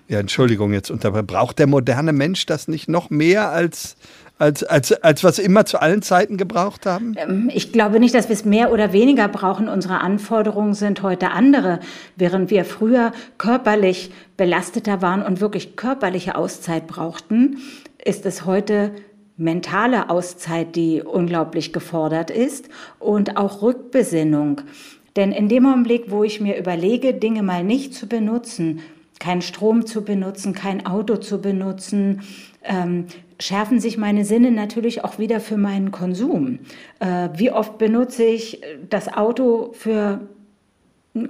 ja 0.09 0.19
Entschuldigung 0.19 0.73
jetzt 0.73 0.91
unterbrechen, 0.91 1.27
braucht 1.27 1.59
der 1.59 1.67
moderne 1.67 2.13
Mensch 2.13 2.47
das 2.47 2.67
nicht 2.67 2.89
noch 2.89 3.11
mehr 3.11 3.51
als 3.51 3.97
als, 4.39 4.63
als, 4.65 4.93
als 4.93 5.25
was 5.25 5.39
immer 5.39 5.65
zu 5.67 5.81
allen 5.81 6.03
Zeiten 6.03 6.37
gebraucht 6.37 6.87
haben? 6.87 7.15
Ähm, 7.17 7.51
ich 7.53 7.73
glaube 7.73 8.01
nicht, 8.01 8.15
dass 8.15 8.29
wir 8.29 8.35
es 8.35 8.45
mehr 8.45 8.73
oder 8.73 8.93
weniger 8.93 9.29
brauchen. 9.29 9.69
Unsere 9.69 10.01
Anforderungen 10.01 10.75
sind 10.75 11.03
heute 11.03 11.31
andere. 11.31 11.81
Während 12.17 12.51
wir 12.51 12.65
früher 12.65 13.13
körperlich 13.37 14.13
belasteter 14.37 15.03
waren 15.03 15.23
und 15.23 15.41
wirklich 15.41 15.77
körperliche 15.77 16.37
Auszeit 16.37 16.87
brauchten, 16.87 17.59
ist 18.05 18.27
es 18.27 18.47
heute 18.47 18.93
mentale 19.37 20.11
Auszeit, 20.11 20.77
die 20.77 21.03
unglaublich 21.03 21.73
gefordert 21.73 22.31
ist 22.31 22.69
und 22.99 23.37
auch 23.37 23.63
Rückbesinnung. 23.63 24.63
Denn 25.17 25.33
in 25.33 25.49
dem 25.49 25.67
Augenblick, 25.67 26.11
wo 26.11 26.23
ich 26.23 26.41
mir 26.41 26.59
überlege, 26.59 27.15
Dinge 27.15 27.43
mal 27.43 27.65
nicht 27.65 27.95
zu 27.95 28.07
benutzen, 28.07 28.81
keinen 29.19 29.43
Strom 29.43 29.87
zu 29.87 30.05
benutzen, 30.05 30.53
kein 30.53 30.87
Auto 30.87 31.17
zu 31.17 31.41
benutzen, 31.41 32.23
ähm, 32.63 33.07
schärfen 33.41 33.81
sich 33.81 33.99
meine 33.99 34.25
Sinne 34.25 34.51
natürlich 34.51 35.05
auch 35.05 35.19
wieder 35.19 35.41
für 35.41 35.57
meinen 35.57 35.91
Konsum. 35.91 36.61
Äh, 37.01 37.29
wie 37.35 37.51
oft 37.51 37.79
benutze 37.79 38.25
ich 38.25 38.61
das 38.89 39.13
Auto 39.13 39.73
für 39.73 40.21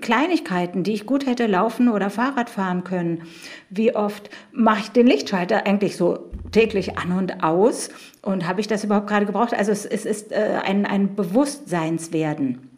Kleinigkeiten, 0.01 0.83
die 0.83 0.92
ich 0.92 1.07
gut 1.07 1.27
hätte 1.27 1.47
laufen 1.47 1.88
oder 1.88 2.11
Fahrrad 2.11 2.51
fahren 2.51 2.85
können. 2.85 3.23
Wie 3.71 3.94
oft 3.94 4.29
mache 4.53 4.81
ich 4.81 4.88
den 4.90 5.07
Lichtschalter 5.07 5.66
eigentlich 5.66 5.97
so 5.97 6.31
täglich 6.53 6.99
an 6.99 7.12
und 7.12 7.42
aus? 7.42 7.90
Und 8.23 8.47
habe 8.47 8.61
ich 8.61 8.66
das 8.66 8.85
überhaupt 8.85 9.07
gerade 9.07 9.27
gebraucht? 9.27 9.55
Also 9.55 9.73
es, 9.73 9.87
es 9.87 10.05
ist 10.05 10.33
äh, 10.33 10.61
ein, 10.62 10.85
ein 10.85 11.14
Bewusstseinswerden. 11.14 12.68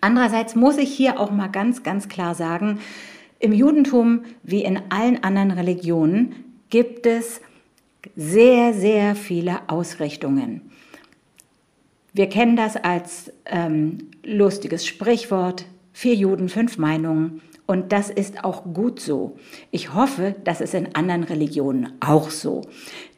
Andererseits 0.00 0.56
muss 0.56 0.76
ich 0.76 0.92
hier 0.92 1.20
auch 1.20 1.30
mal 1.30 1.48
ganz, 1.48 1.82
ganz 1.82 2.08
klar 2.08 2.34
sagen, 2.34 2.80
im 3.38 3.52
Judentum 3.52 4.24
wie 4.42 4.64
in 4.64 4.80
allen 4.90 5.22
anderen 5.22 5.50
Religionen 5.52 6.34
gibt 6.68 7.06
es 7.06 7.40
sehr, 8.16 8.74
sehr 8.74 9.14
viele 9.14 9.68
Ausrichtungen. 9.68 10.70
Wir 12.12 12.28
kennen 12.28 12.56
das 12.56 12.76
als 12.76 13.32
ähm, 13.46 14.10
lustiges 14.24 14.86
Sprichwort, 14.86 15.66
vier 15.92 16.14
Juden, 16.14 16.48
fünf 16.48 16.76
Meinungen. 16.78 17.42
Und 17.66 17.92
das 17.92 18.10
ist 18.10 18.42
auch 18.42 18.64
gut 18.64 18.98
so. 18.98 19.36
Ich 19.70 19.94
hoffe, 19.94 20.34
das 20.42 20.60
ist 20.60 20.74
in 20.74 20.96
anderen 20.96 21.22
Religionen 21.22 21.92
auch 22.00 22.30
so. 22.30 22.62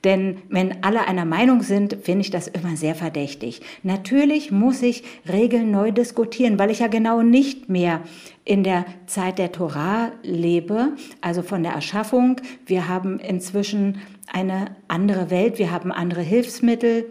Denn 0.04 0.42
wenn 0.50 0.84
alle 0.84 1.06
einer 1.06 1.24
Meinung 1.24 1.62
sind, 1.62 1.96
finde 2.02 2.20
ich 2.20 2.30
das 2.30 2.48
immer 2.48 2.76
sehr 2.76 2.94
verdächtig. 2.94 3.62
Natürlich 3.82 4.52
muss 4.52 4.82
ich 4.82 5.04
Regeln 5.26 5.70
neu 5.70 5.90
diskutieren, 5.90 6.58
weil 6.58 6.70
ich 6.70 6.80
ja 6.80 6.88
genau 6.88 7.22
nicht 7.22 7.70
mehr 7.70 8.02
in 8.44 8.62
der 8.62 8.84
Zeit 9.06 9.38
der 9.38 9.52
Torah 9.52 10.12
lebe, 10.22 10.88
also 11.22 11.40
von 11.40 11.62
der 11.62 11.72
Erschaffung. 11.72 12.36
Wir 12.66 12.88
haben 12.88 13.20
inzwischen 13.20 14.02
eine 14.32 14.76
andere 14.88 15.30
Welt, 15.30 15.58
wir 15.58 15.70
haben 15.70 15.92
andere 15.92 16.22
Hilfsmittel, 16.22 17.06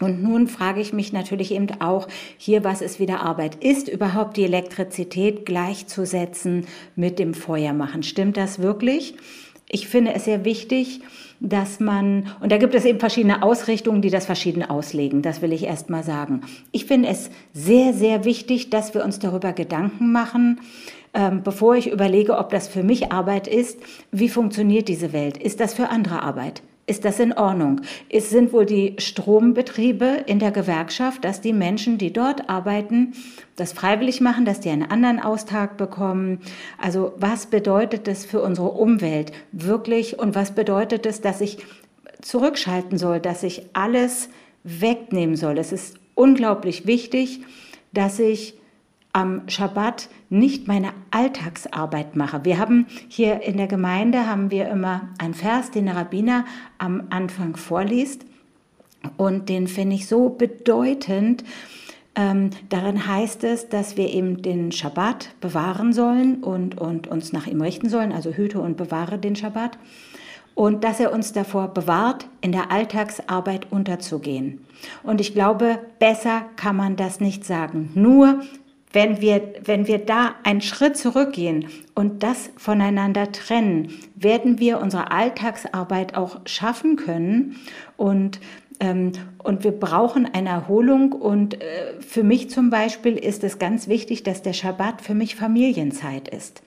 und 0.00 0.22
nun 0.22 0.46
frage 0.46 0.80
ich 0.80 0.92
mich 0.92 1.12
natürlich 1.12 1.52
eben 1.52 1.68
auch 1.80 2.06
hier, 2.36 2.62
was 2.62 2.82
ist 2.82 3.00
wieder 3.00 3.20
Arbeit? 3.20 3.56
Ist 3.56 3.88
überhaupt 3.88 4.36
die 4.36 4.44
Elektrizität 4.44 5.44
gleichzusetzen 5.44 6.66
mit 6.94 7.18
dem 7.18 7.34
Feuermachen? 7.34 8.04
Stimmt 8.04 8.36
das 8.36 8.60
wirklich? 8.60 9.14
Ich 9.68 9.88
finde 9.88 10.14
es 10.14 10.24
sehr 10.24 10.44
wichtig, 10.44 11.00
dass 11.40 11.78
man, 11.78 12.32
und 12.40 12.52
da 12.52 12.58
gibt 12.58 12.74
es 12.74 12.84
eben 12.84 13.00
verschiedene 13.00 13.42
Ausrichtungen, 13.42 14.00
die 14.00 14.10
das 14.10 14.24
verschieden 14.24 14.62
auslegen, 14.62 15.20
das 15.20 15.42
will 15.42 15.52
ich 15.52 15.64
erst 15.64 15.90
mal 15.90 16.02
sagen. 16.02 16.42
Ich 16.72 16.86
finde 16.86 17.08
es 17.08 17.30
sehr, 17.52 17.92
sehr 17.92 18.24
wichtig, 18.24 18.70
dass 18.70 18.94
wir 18.94 19.04
uns 19.04 19.18
darüber 19.18 19.52
Gedanken 19.52 20.10
machen, 20.10 20.60
ähm, 21.18 21.42
bevor 21.42 21.74
ich 21.74 21.90
überlege, 21.90 22.38
ob 22.38 22.50
das 22.50 22.68
für 22.68 22.84
mich 22.84 23.10
Arbeit 23.10 23.48
ist, 23.48 23.80
wie 24.12 24.28
funktioniert 24.28 24.86
diese 24.86 25.12
Welt? 25.12 25.36
Ist 25.36 25.58
das 25.58 25.74
für 25.74 25.88
andere 25.88 26.22
Arbeit? 26.22 26.62
Ist 26.86 27.04
das 27.04 27.18
in 27.18 27.32
Ordnung? 27.32 27.80
Es 28.08 28.30
sind 28.30 28.52
wohl 28.52 28.64
die 28.64 28.94
Strombetriebe 28.98 30.22
in 30.26 30.38
der 30.38 30.52
Gewerkschaft, 30.52 31.24
dass 31.24 31.40
die 31.40 31.52
Menschen, 31.52 31.98
die 31.98 32.12
dort 32.12 32.48
arbeiten, 32.48 33.14
das 33.56 33.72
freiwillig 33.72 34.20
machen, 34.20 34.44
dass 34.44 34.60
die 34.60 34.70
einen 34.70 34.90
anderen 34.90 35.18
Austag 35.18 35.76
bekommen. 35.76 36.38
Also 36.80 37.12
was 37.16 37.46
bedeutet 37.46 38.06
das 38.06 38.24
für 38.24 38.40
unsere 38.40 38.70
Umwelt 38.70 39.32
wirklich 39.50 40.20
und 40.20 40.36
was 40.36 40.52
bedeutet 40.52 41.04
es, 41.04 41.20
dass 41.20 41.40
ich 41.40 41.58
zurückschalten 42.22 42.96
soll, 42.96 43.18
dass 43.18 43.42
ich 43.42 43.66
alles 43.72 44.28
wegnehmen 44.62 45.34
soll? 45.34 45.58
Es 45.58 45.72
ist 45.72 45.96
unglaublich 46.14 46.86
wichtig, 46.86 47.40
dass 47.92 48.20
ich 48.20 48.57
am 49.18 49.48
Schabbat 49.48 50.08
nicht 50.30 50.68
meine 50.68 50.90
Alltagsarbeit 51.10 52.14
mache. 52.14 52.44
Wir 52.44 52.58
haben 52.58 52.86
hier 53.08 53.42
in 53.42 53.56
der 53.56 53.66
Gemeinde 53.66 54.28
haben 54.28 54.52
wir 54.52 54.68
immer 54.68 55.08
einen 55.18 55.34
Vers, 55.34 55.72
den 55.72 55.86
der 55.86 55.96
Rabbiner 55.96 56.44
am 56.78 57.08
Anfang 57.10 57.56
vorliest 57.56 58.24
und 59.16 59.48
den 59.48 59.66
finde 59.66 59.96
ich 59.96 60.06
so 60.06 60.28
bedeutend. 60.28 61.42
Ähm, 62.14 62.50
darin 62.68 63.08
heißt 63.08 63.42
es, 63.42 63.68
dass 63.68 63.96
wir 63.96 64.08
eben 64.14 64.40
den 64.40 64.70
Schabbat 64.70 65.30
bewahren 65.40 65.92
sollen 65.92 66.44
und, 66.44 66.80
und 66.80 67.08
uns 67.08 67.32
nach 67.32 67.48
ihm 67.48 67.60
richten 67.60 67.88
sollen, 67.88 68.12
also 68.12 68.30
hüte 68.30 68.60
und 68.60 68.76
bewahre 68.76 69.18
den 69.18 69.34
Schabbat 69.34 69.78
und 70.54 70.84
dass 70.84 71.00
er 71.00 71.12
uns 71.12 71.32
davor 71.32 71.74
bewahrt, 71.74 72.26
in 72.40 72.52
der 72.52 72.70
Alltagsarbeit 72.70 73.66
unterzugehen. 73.72 74.64
Und 75.02 75.20
ich 75.20 75.34
glaube, 75.34 75.80
besser 75.98 76.42
kann 76.54 76.76
man 76.76 76.94
das 76.94 77.18
nicht 77.18 77.44
sagen. 77.44 77.90
Nur 77.96 78.42
wenn 78.92 79.20
wir, 79.20 79.54
wenn 79.64 79.86
wir 79.86 79.98
da 79.98 80.34
einen 80.44 80.60
Schritt 80.60 80.96
zurückgehen 80.96 81.66
und 81.94 82.22
das 82.22 82.50
voneinander 82.56 83.32
trennen, 83.32 83.92
werden 84.14 84.58
wir 84.58 84.80
unsere 84.80 85.10
Alltagsarbeit 85.10 86.16
auch 86.16 86.40
schaffen 86.46 86.96
können 86.96 87.56
und 87.96 88.40
ähm, 88.80 89.12
und 89.38 89.64
wir 89.64 89.72
brauchen 89.72 90.26
eine 90.32 90.50
Erholung. 90.50 91.12
Und 91.12 91.60
äh, 91.60 92.00
für 92.00 92.22
mich 92.22 92.50
zum 92.50 92.70
Beispiel 92.70 93.16
ist 93.16 93.42
es 93.42 93.58
ganz 93.58 93.88
wichtig, 93.88 94.22
dass 94.22 94.42
der 94.42 94.52
Schabbat 94.52 95.02
für 95.02 95.14
mich 95.14 95.34
Familienzeit 95.34 96.28
ist. 96.28 96.62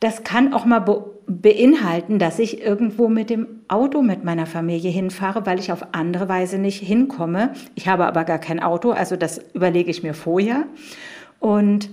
Das 0.00 0.24
kann 0.24 0.52
auch 0.52 0.64
mal 0.64 0.80
beinhalten, 1.26 2.18
dass 2.18 2.38
ich 2.38 2.62
irgendwo 2.62 3.08
mit 3.08 3.30
dem 3.30 3.46
Auto 3.68 4.02
mit 4.02 4.24
meiner 4.24 4.46
Familie 4.46 4.90
hinfahre, 4.90 5.46
weil 5.46 5.58
ich 5.58 5.72
auf 5.72 5.86
andere 5.92 6.28
Weise 6.28 6.58
nicht 6.58 6.80
hinkomme. 6.80 7.52
Ich 7.74 7.88
habe 7.88 8.06
aber 8.06 8.24
gar 8.24 8.38
kein 8.38 8.60
Auto, 8.60 8.90
also 8.90 9.16
das 9.16 9.40
überlege 9.54 9.90
ich 9.90 10.02
mir 10.02 10.14
vorher. 10.14 10.64
Und 11.40 11.90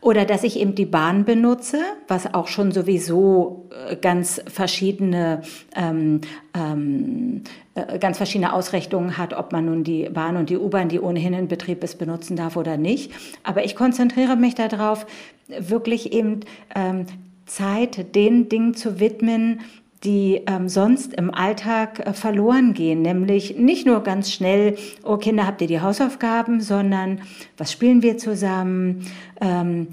oder 0.00 0.24
dass 0.24 0.44
ich 0.44 0.58
eben 0.58 0.74
die 0.74 0.86
Bahn 0.86 1.24
benutze, 1.24 1.78
was 2.08 2.32
auch 2.32 2.48
schon 2.48 2.72
sowieso 2.72 3.68
äh, 3.88 3.96
ganz 3.96 4.40
verschiedene, 4.46 5.42
ähm, 5.74 6.20
ähm, 6.54 7.42
äh, 7.74 7.98
ganz 7.98 8.16
verschiedene 8.16 8.52
Ausrichtungen 8.52 9.18
hat, 9.18 9.34
ob 9.34 9.52
man 9.52 9.66
nun 9.66 9.84
die 9.84 10.08
Bahn 10.08 10.36
und 10.36 10.50
die 10.50 10.56
U-Bahn, 10.56 10.88
die 10.88 11.00
ohnehin 11.00 11.34
in 11.34 11.48
Betrieb 11.48 11.82
ist, 11.82 11.98
benutzen 11.98 12.36
darf 12.36 12.56
oder 12.56 12.76
nicht. 12.76 13.12
Aber 13.42 13.64
ich 13.64 13.76
konzentriere 13.76 14.36
mich 14.36 14.54
darauf, 14.54 15.06
wirklich 15.48 16.12
eben 16.12 16.40
ähm, 16.74 17.06
Zeit 17.46 18.14
den 18.14 18.48
Dingen 18.48 18.74
zu 18.74 19.00
widmen, 19.00 19.60
die 20.04 20.42
ähm, 20.46 20.68
sonst 20.68 21.14
im 21.14 21.32
Alltag 21.32 22.00
äh, 22.06 22.12
verloren 22.12 22.74
gehen, 22.74 23.02
nämlich 23.02 23.56
nicht 23.56 23.86
nur 23.86 24.02
ganz 24.02 24.30
schnell, 24.30 24.76
oh 25.04 25.16
Kinder, 25.16 25.46
habt 25.46 25.60
ihr 25.62 25.66
die 25.66 25.80
Hausaufgaben, 25.80 26.60
sondern 26.60 27.20
was 27.56 27.72
spielen 27.72 28.02
wir 28.02 28.18
zusammen? 28.18 29.06
Ähm, 29.40 29.88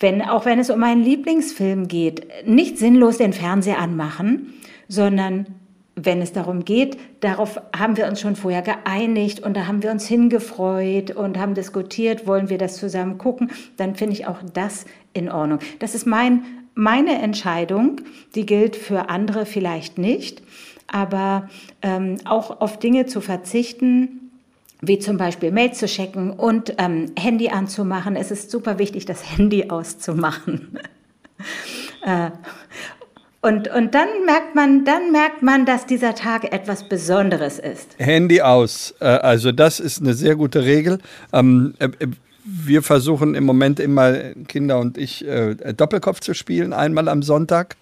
wenn, 0.00 0.22
auch 0.22 0.44
wenn 0.44 0.58
es 0.58 0.70
um 0.70 0.82
einen 0.82 1.02
Lieblingsfilm 1.02 1.88
geht, 1.88 2.26
nicht 2.46 2.78
sinnlos 2.78 3.18
den 3.18 3.32
Fernseher 3.32 3.78
anmachen, 3.78 4.52
sondern 4.88 5.46
wenn 5.96 6.20
es 6.20 6.32
darum 6.32 6.64
geht, 6.64 6.98
darauf 7.20 7.60
haben 7.74 7.96
wir 7.96 8.08
uns 8.08 8.20
schon 8.20 8.34
vorher 8.34 8.62
geeinigt 8.62 9.40
und 9.40 9.56
da 9.56 9.68
haben 9.68 9.84
wir 9.84 9.92
uns 9.92 10.06
hingefreut 10.06 11.12
und 11.12 11.38
haben 11.38 11.54
diskutiert, 11.54 12.26
wollen 12.26 12.50
wir 12.50 12.58
das 12.58 12.76
zusammen 12.76 13.16
gucken, 13.16 13.52
dann 13.76 13.94
finde 13.94 14.14
ich 14.14 14.26
auch 14.26 14.38
das 14.52 14.86
in 15.12 15.30
Ordnung. 15.30 15.60
Das 15.78 15.94
ist 15.94 16.06
mein 16.06 16.42
meine 16.74 17.20
Entscheidung, 17.20 18.00
die 18.34 18.46
gilt 18.46 18.76
für 18.76 19.08
andere 19.08 19.46
vielleicht 19.46 19.98
nicht, 19.98 20.42
aber 20.86 21.48
ähm, 21.82 22.16
auch 22.24 22.60
auf 22.60 22.78
Dinge 22.78 23.06
zu 23.06 23.20
verzichten, 23.20 24.30
wie 24.80 24.98
zum 24.98 25.16
Beispiel 25.16 25.50
Mail 25.50 25.72
zu 25.72 25.86
checken 25.86 26.30
und 26.30 26.74
ähm, 26.78 27.12
Handy 27.18 27.48
anzumachen. 27.48 28.16
Es 28.16 28.30
ist 28.30 28.50
super 28.50 28.78
wichtig, 28.78 29.06
das 29.06 29.36
Handy 29.36 29.64
auszumachen. 29.70 30.78
äh, 32.02 32.30
und, 33.40 33.68
und 33.68 33.94
dann 33.94 34.08
merkt 34.24 34.54
man, 34.54 34.86
dann 34.86 35.12
merkt 35.12 35.42
man, 35.42 35.66
dass 35.66 35.84
dieser 35.84 36.14
Tag 36.14 36.50
etwas 36.52 36.88
Besonderes 36.88 37.58
ist. 37.58 37.90
Handy 37.98 38.40
aus. 38.40 38.94
Äh, 39.00 39.04
also 39.04 39.52
das 39.52 39.80
ist 39.80 40.00
eine 40.00 40.14
sehr 40.14 40.34
gute 40.34 40.64
Regel. 40.64 40.98
Ähm, 41.32 41.74
äh, 41.78 41.88
wir 42.44 42.82
versuchen 42.82 43.34
im 43.34 43.44
Moment 43.44 43.80
immer, 43.80 44.12
Kinder 44.46 44.78
und 44.78 44.98
ich, 44.98 45.26
äh, 45.26 45.54
Doppelkopf 45.74 46.20
zu 46.20 46.34
spielen, 46.34 46.72
einmal 46.72 47.08
am 47.08 47.22
Sonntag. 47.22 47.76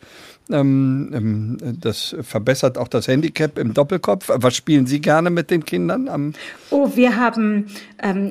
Ähm, 0.53 1.11
ähm, 1.15 1.59
das 1.81 2.15
verbessert 2.23 2.79
auch 2.79 2.89
das 2.89 3.09
Handicap 3.09 3.59
im 3.59 3.75
Doppelkopf. 3.75 4.31
Was 4.33 4.55
spielen 4.57 4.87
Sie 4.87 5.01
gerne 5.01 5.31
mit 5.31 5.51
den 5.51 5.65
Kindern? 5.65 6.35
Oh, 6.71 6.91
wir 6.95 7.17
haben, 7.17 7.67
ähm, 8.03 8.31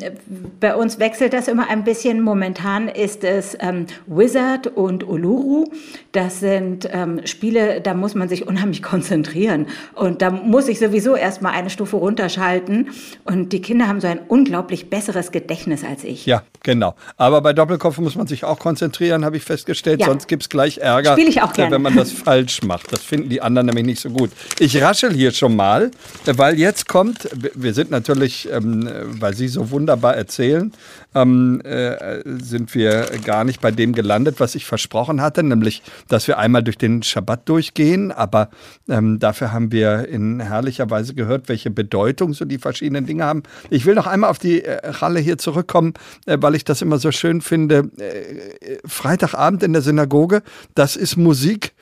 bei 0.60 0.76
uns 0.76 1.00
wechselt 1.00 1.34
das 1.34 1.48
immer 1.48 1.70
ein 1.70 1.84
bisschen. 1.84 2.22
Momentan 2.22 2.88
ist 2.88 3.24
es 3.24 3.58
ähm, 3.60 3.88
Wizard 4.08 4.68
und 4.68 5.08
Uluru. 5.08 5.66
Das 6.12 6.40
sind 6.40 6.88
ähm, 6.92 7.22
Spiele, 7.26 7.82
da 7.82 7.94
muss 7.94 8.16
man 8.16 8.30
sich 8.30 8.48
unheimlich 8.48 8.82
konzentrieren. 8.92 9.68
Und 9.94 10.22
da 10.22 10.32
muss 10.32 10.68
ich 10.68 10.80
sowieso 10.80 11.16
erstmal 11.16 11.54
eine 11.54 11.70
Stufe 11.70 11.98
runterschalten. 11.98 12.90
Und 13.26 13.54
die 13.54 13.62
Kinder 13.62 13.88
haben 13.88 14.02
so 14.02 14.08
ein 14.08 14.20
unglaublich 14.28 14.90
besseres 14.90 15.32
Gedächtnis 15.32 15.84
als 15.84 16.04
ich. 16.04 16.26
Ja, 16.26 16.44
genau. 16.64 16.96
Aber 17.18 17.42
bei 17.42 17.54
Doppelkopf 17.54 17.98
muss 18.00 18.16
man 18.16 18.28
sich 18.28 18.44
auch 18.44 18.60
konzentrieren, 18.60 19.26
habe 19.26 19.38
ich 19.38 19.44
festgestellt. 19.44 20.02
Ja. 20.02 20.08
Sonst 20.08 20.28
gibt 20.28 20.44
es 20.44 20.50
gleich 20.50 20.78
Ärger, 20.80 21.14
Spiele 21.14 21.30
ich 21.30 21.42
auch 21.42 21.54
gerne. 21.54 21.72
wenn 21.72 21.82
man 21.82 21.96
das 21.96 22.11
falsch 22.12 22.62
macht. 22.64 22.92
Das 22.92 23.04
finden 23.04 23.30
die 23.30 23.42
anderen 23.42 23.68
nämlich 23.68 23.86
nicht 23.86 24.02
so 24.02 24.10
gut. 24.10 24.32
Ich 24.60 24.82
raschel 24.82 25.14
hier 25.14 25.32
schon 25.32 25.56
mal, 25.56 25.92
weil 26.26 26.60
jetzt 26.60 26.88
kommt, 26.88 27.30
wir 27.56 27.74
sind 27.74 27.92
natürlich, 27.92 28.50
ähm, 28.52 28.90
weil 29.20 29.34
Sie 29.34 29.48
so 29.48 29.72
wunderbar 29.72 30.16
erzählen, 30.16 30.72
ähm, 31.14 31.62
äh, 31.64 32.22
sind 32.42 32.74
wir 32.74 33.10
gar 33.24 33.44
nicht 33.44 33.62
bei 33.62 33.72
dem 33.72 33.94
gelandet, 33.94 34.40
was 34.40 34.56
ich 34.56 34.66
versprochen 34.66 35.22
hatte, 35.22 35.44
nämlich, 35.44 35.82
dass 36.08 36.28
wir 36.28 36.38
einmal 36.38 36.64
durch 36.64 36.78
den 36.78 37.04
Schabbat 37.04 37.48
durchgehen. 37.50 38.12
Aber 38.12 38.50
ähm, 38.90 39.20
dafür 39.20 39.52
haben 39.52 39.72
wir 39.72 40.08
in 40.08 40.40
herrlicher 40.40 40.90
Weise 40.90 41.14
gehört, 41.14 41.50
welche 41.50 41.70
Bedeutung 41.70 42.34
so 42.34 42.46
die 42.46 42.58
verschiedenen 42.58 43.06
Dinge 43.06 43.26
haben. 43.26 43.44
Ich 43.70 43.86
will 43.86 43.96
noch 43.96 44.08
einmal 44.08 44.30
auf 44.30 44.40
die 44.40 44.64
äh, 44.64 44.80
Ralle 44.84 45.20
hier 45.20 45.38
zurückkommen, 45.38 45.94
äh, 46.26 46.38
weil 46.40 46.56
ich 46.56 46.64
das 46.64 46.82
immer 46.82 46.98
so 46.98 47.12
schön 47.12 47.42
finde. 47.42 47.90
Äh, 47.98 48.78
Freitagabend 48.86 49.64
in 49.64 49.74
der 49.74 49.82
Synagoge, 49.82 50.44
das 50.76 50.96
ist 50.96 51.18
Musik 51.18 51.74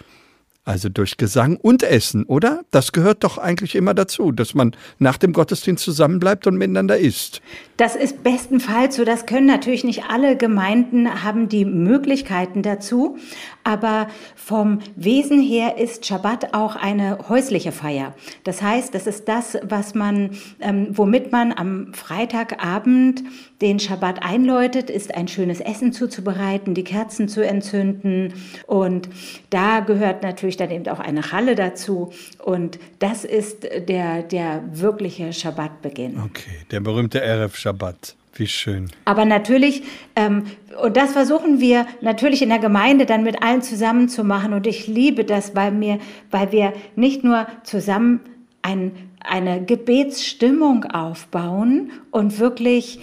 also 0.70 0.88
durch 0.88 1.18
Gesang 1.18 1.58
und 1.58 1.82
Essen, 1.82 2.26
oder? 2.26 2.62
Das 2.70 2.92
gehört 2.92 3.24
doch 3.24 3.40
eigentlich 3.40 3.74
immer 3.74 3.96
dazu, 3.96 4.32
dass 4.32 4.54
man 4.54 4.76
nach 5.00 5.18
dem 5.18 5.34
Gottesdienst 5.34 5.84
zusammenbleibt 5.84 6.46
und 6.46 6.58
miteinander 6.58 6.96
isst. 6.96 7.42
Das 7.78 7.96
ist 7.96 8.24
bestenfalls 8.24 8.96
so. 8.96 9.04
Das 9.04 9.26
können 9.26 9.48
natürlich 9.48 9.84
nicht 9.84 10.04
alle 10.10 10.38
Gemeinden 10.38 11.24
haben 11.24 11.50
die 11.50 11.66
Möglichkeiten 11.66 12.62
dazu. 12.62 13.18
Aber 13.64 14.10
vom 14.36 14.80
Wesen 14.96 15.42
her 15.42 15.78
ist 15.78 16.06
Schabbat 16.06 16.54
auch 16.54 16.76
eine 16.76 17.30
häusliche 17.30 17.72
Feier. 17.72 18.14
Das 18.44 18.62
heißt, 18.62 18.94
das 18.94 19.08
ist 19.08 19.28
das, 19.28 19.58
was 19.64 19.96
man, 19.96 20.32
ähm, 20.60 20.90
womit 20.92 21.32
man 21.32 21.52
am 21.52 21.94
Freitagabend 21.94 23.24
den 23.62 23.80
Schabbat 23.80 24.24
einläutet, 24.24 24.90
ist 24.90 25.16
ein 25.16 25.28
schönes 25.28 25.60
Essen 25.60 25.94
zuzubereiten, 25.94 26.74
die 26.74 26.84
Kerzen 26.84 27.28
zu 27.28 27.46
entzünden. 27.46 28.34
Und 28.68 29.10
da 29.50 29.82
gehört 29.82 30.22
natürlich 30.22 30.59
dann 30.60 30.72
eben 30.72 30.88
auch 30.88 31.00
eine 31.00 31.32
Halle 31.32 31.56
dazu. 31.56 32.12
Und 32.44 32.80
das 33.00 33.26
ist 33.26 33.64
der, 33.64 34.24
der 34.24 34.64
wirkliche 34.72 35.34
Schabbatbeginn. 35.34 36.20
Okay, 36.20 36.66
der 36.72 36.80
berühmte 36.80 37.22
Erev 37.22 37.58
Schabbat. 37.58 38.16
Wie 38.36 38.48
schön. 38.48 38.90
Aber 39.04 39.26
natürlich, 39.26 39.84
ähm, 40.16 40.46
und 40.82 40.96
das 40.96 41.12
versuchen 41.12 41.60
wir 41.60 41.86
natürlich 42.00 42.42
in 42.42 42.50
der 42.50 42.60
Gemeinde 42.60 43.06
dann 43.06 43.24
mit 43.24 43.44
allen 43.44 43.62
zusammen 43.62 44.08
zu 44.08 44.24
machen. 44.24 44.54
Und 44.54 44.66
ich 44.66 44.88
liebe 44.88 45.26
das, 45.26 45.56
weil, 45.56 45.72
mir, 45.72 46.00
weil 46.32 46.52
wir 46.54 46.74
nicht 46.96 47.24
nur 47.24 47.48
zusammen 47.64 48.22
ein, 48.62 48.94
eine 49.20 49.64
Gebetsstimmung 49.66 50.86
aufbauen 50.86 51.92
und 52.12 52.40
wirklich 52.40 53.02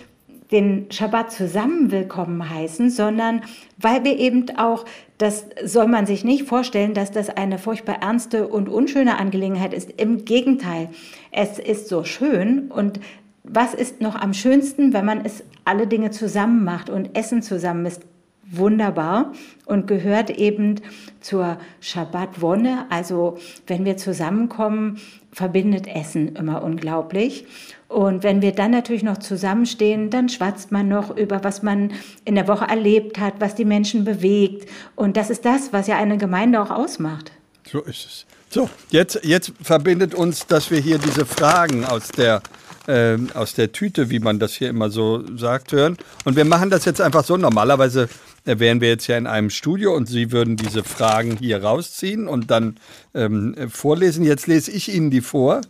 den 0.51 0.87
Schabbat 0.91 1.33
zusammen 1.33 1.91
willkommen 1.91 2.49
heißen, 2.49 2.91
sondern 2.91 3.43
weil 3.79 4.05
wir 4.05 4.19
eben 4.19 4.47
auch, 4.57 4.85
das 5.19 5.47
soll 5.65 5.89
man 5.89 6.07
sich 6.07 6.25
nicht 6.25 6.45
vorstellen, 6.45 6.95
dass 6.95 7.11
das 7.11 7.31
eine 7.31 7.59
furchtbar 7.59 8.03
ernste 8.03 8.47
und 8.49 8.69
unschöne 8.69 9.19
Angelegenheit 9.19 9.75
ist. 9.75 9.91
Im 9.97 10.25
Gegenteil, 10.25 10.89
es 11.33 11.59
ist 11.59 11.89
so 11.89 12.05
schön 12.05 12.71
und 12.71 13.01
was 13.43 13.75
ist 13.75 14.01
noch 14.01 14.17
am 14.17 14.35
schönsten, 14.35 14.93
wenn 14.93 15.05
man 15.05 15.25
es 15.25 15.45
alle 15.65 15.87
Dinge 15.87 16.11
zusammen 16.11 16.65
macht 16.65 16.91
und 16.91 17.17
Essen 17.17 17.43
zusammen 17.43 17.87
ist 17.87 18.03
wunderbar 18.51 19.33
und 19.65 19.87
gehört 19.87 20.31
eben 20.31 20.81
zur 21.21 21.59
Schabbat-Wonne. 21.81 22.87
Also 22.91 23.39
wenn 23.67 23.85
wir 23.85 23.97
zusammenkommen, 23.97 24.99
verbindet 25.33 25.87
Essen 25.87 26.37
immer 26.37 26.63
unglaublich. 26.63 27.47
Und 27.89 28.23
wenn 28.23 28.43
wir 28.43 28.53
dann 28.53 28.71
natürlich 28.71 29.03
noch 29.03 29.19
zusammenstehen, 29.19 30.11
dann 30.11 30.29
schwatzt 30.29 30.73
man 30.73 30.89
noch 30.89 31.17
über, 31.17 31.45
was 31.45 31.63
man 31.63 31.93
in 32.25 32.35
der 32.35 32.49
Woche 32.49 32.65
erlebt 32.65 33.19
hat, 33.19 33.35
was 33.39 33.55
die 33.55 33.65
Menschen 33.65 34.05
bewegt. 34.05 34.69
Und 34.97 35.17
das 35.17 35.31
ist 35.31 35.45
das, 35.45 35.73
was 35.73 35.87
ja 35.87 35.97
eine 35.97 36.19
Gemeinde 36.19 36.61
auch 36.61 36.71
ausmacht. 36.71 37.33
So 37.71 37.83
ist 37.83 38.07
es. 38.07 38.27
So, 38.49 38.71
jetzt, 38.91 39.21
jetzt 39.25 39.53
verbindet 39.61 40.15
uns, 40.15 40.47
dass 40.47 40.71
wir 40.71 40.79
hier 40.79 40.99
diese 40.99 41.27
Fragen 41.27 41.85
aus 41.85 42.09
der 42.09 42.41
äh, 42.87 43.19
aus 43.35 43.55
der 43.55 43.73
Tüte, 43.73 44.11
wie 44.11 44.21
man 44.21 44.39
das 44.39 44.55
hier 44.55 44.69
immer 44.69 44.91
so 44.91 45.25
sagt, 45.37 45.73
hören. 45.73 45.97
Und 46.25 46.37
wir 46.37 46.45
machen 46.45 46.71
das 46.71 46.85
jetzt 46.85 47.01
einfach 47.01 47.25
so. 47.25 47.37
Normalerweise 47.37 48.09
wären 48.47 48.81
wir 48.81 48.89
jetzt 48.89 49.07
ja 49.09 49.19
in 49.19 49.27
einem 49.27 49.51
Studio 49.51 49.95
und 49.95 50.07
Sie 50.07 50.33
würden 50.33 50.57
diese 50.57 50.85
Fragen 50.85 51.37
hier 51.37 51.63
rausziehen 51.63 52.29
und 52.29 52.51
dann 52.51 52.77
ähm, 53.15 53.55
vorlesen. 53.69 54.25
Jetzt 54.25 54.47
lese 54.47 54.71
ich 54.71 54.95
Ihnen 54.95 55.11
die 55.11 55.21
vor. 55.21 55.61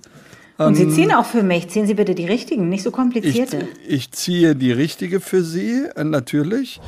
Und 0.59 0.75
Sie 0.75 0.85
ähm, 0.85 0.93
ziehen 0.93 1.13
auch 1.13 1.27
für 1.27 1.43
mich. 1.43 1.69
Ziehen 1.69 1.87
Sie 1.87 1.95
bitte 1.95 2.15
die 2.15 2.27
richtigen, 2.27 2.69
nicht 2.69 2.83
so 2.83 2.91
komplizierte. 2.91 3.69
Ich, 3.87 3.95
ich 3.95 4.13
ziehe 4.13 4.55
die 4.55 4.73
richtige 4.73 5.21
für 5.21 5.43
Sie, 5.43 5.85
äh, 5.97 6.05
natürlich. 6.05 6.81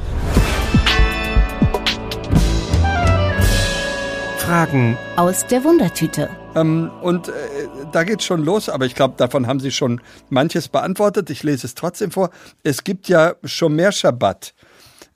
Fragen 4.39 4.97
aus 5.17 5.47
der 5.47 5.63
Wundertüte. 5.65 6.31
Ähm, 6.55 6.91
und 7.03 7.29
äh, 7.29 7.33
da 7.93 8.05
geht's 8.05 8.25
schon 8.25 8.43
los, 8.43 8.71
aber 8.71 8.87
ich 8.87 8.95
glaube, 8.95 9.15
davon 9.19 9.47
haben 9.47 9.61
Sie 9.61 9.71
schon 9.71 10.01
manches 10.31 10.69
beantwortet. 10.69 11.29
Ich 11.29 11.43
lese 11.43 11.67
es 11.67 11.75
trotzdem 11.75 12.11
vor. 12.11 12.31
Es 12.63 12.85
gibt 12.85 13.09
ja 13.09 13.35
Shomer 13.45 13.93
Shabbat. 13.93 14.55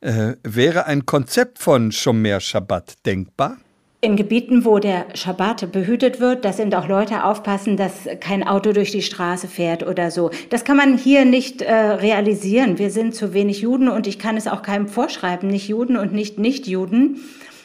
Äh, 0.02 0.34
wäre 0.42 0.86
ein 0.86 1.06
Konzept 1.06 1.60
von 1.60 1.92
Shomer 1.92 2.40
Shabbat 2.40 3.06
denkbar? 3.06 3.58
In 4.00 4.16
Gebieten, 4.16 4.64
wo 4.64 4.80
der 4.80 5.06
Schabbat 5.14 5.70
behütet 5.70 6.18
wird, 6.18 6.44
dass 6.44 6.58
eben 6.58 6.74
auch 6.74 6.88
Leute 6.88 7.22
aufpassen, 7.22 7.76
dass 7.76 8.08
kein 8.18 8.44
Auto 8.44 8.72
durch 8.72 8.90
die 8.90 9.02
Straße 9.02 9.46
fährt 9.46 9.86
oder 9.86 10.10
so. 10.10 10.32
Das 10.50 10.64
kann 10.64 10.76
man 10.76 10.98
hier 10.98 11.24
nicht 11.24 11.62
äh, 11.62 11.72
realisieren. 11.72 12.78
Wir 12.78 12.90
sind 12.90 13.14
zu 13.14 13.32
wenig 13.32 13.60
Juden 13.60 13.88
und 13.88 14.08
ich 14.08 14.18
kann 14.18 14.36
es 14.36 14.48
auch 14.48 14.62
keinem 14.62 14.88
vorschreiben, 14.88 15.48
nicht 15.48 15.68
Juden 15.68 15.96
und 15.96 16.12
nicht 16.12 16.36
Nicht-Juden. 16.36 17.20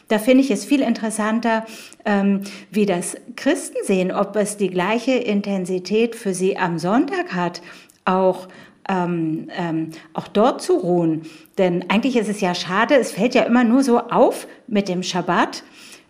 Da 0.08 0.20
finde 0.20 0.44
ich 0.44 0.52
es 0.52 0.64
viel 0.64 0.82
interessanter, 0.82 1.66
ähm, 2.06 2.42
wie 2.70 2.86
das 2.86 3.18
Christen 3.36 3.80
sehen, 3.84 4.12
ob 4.12 4.36
es 4.36 4.58
die 4.58 4.70
gleiche 4.70 5.14
Intensität 5.14 6.16
für 6.16 6.36
sie 6.36 6.56
am 6.56 6.78
Sonntag 6.78 7.34
hat, 7.34 7.64
auch 8.06 8.48
ähm, 8.90 9.50
ähm, 9.58 9.90
auch 10.14 10.28
dort 10.28 10.62
zu 10.62 10.78
ruhen. 10.78 11.24
Denn 11.58 11.90
eigentlich 11.90 12.16
ist 12.18 12.30
es 12.30 12.42
ja 12.42 12.56
schade, 12.56 12.96
es 12.96 13.12
fällt 13.12 13.36
ja 13.36 13.44
immer 13.44 13.64
nur 13.64 13.84
so 13.84 14.00
auf 14.00 14.48
mit 14.68 14.88
dem 14.88 15.04
Schabbat, 15.04 15.64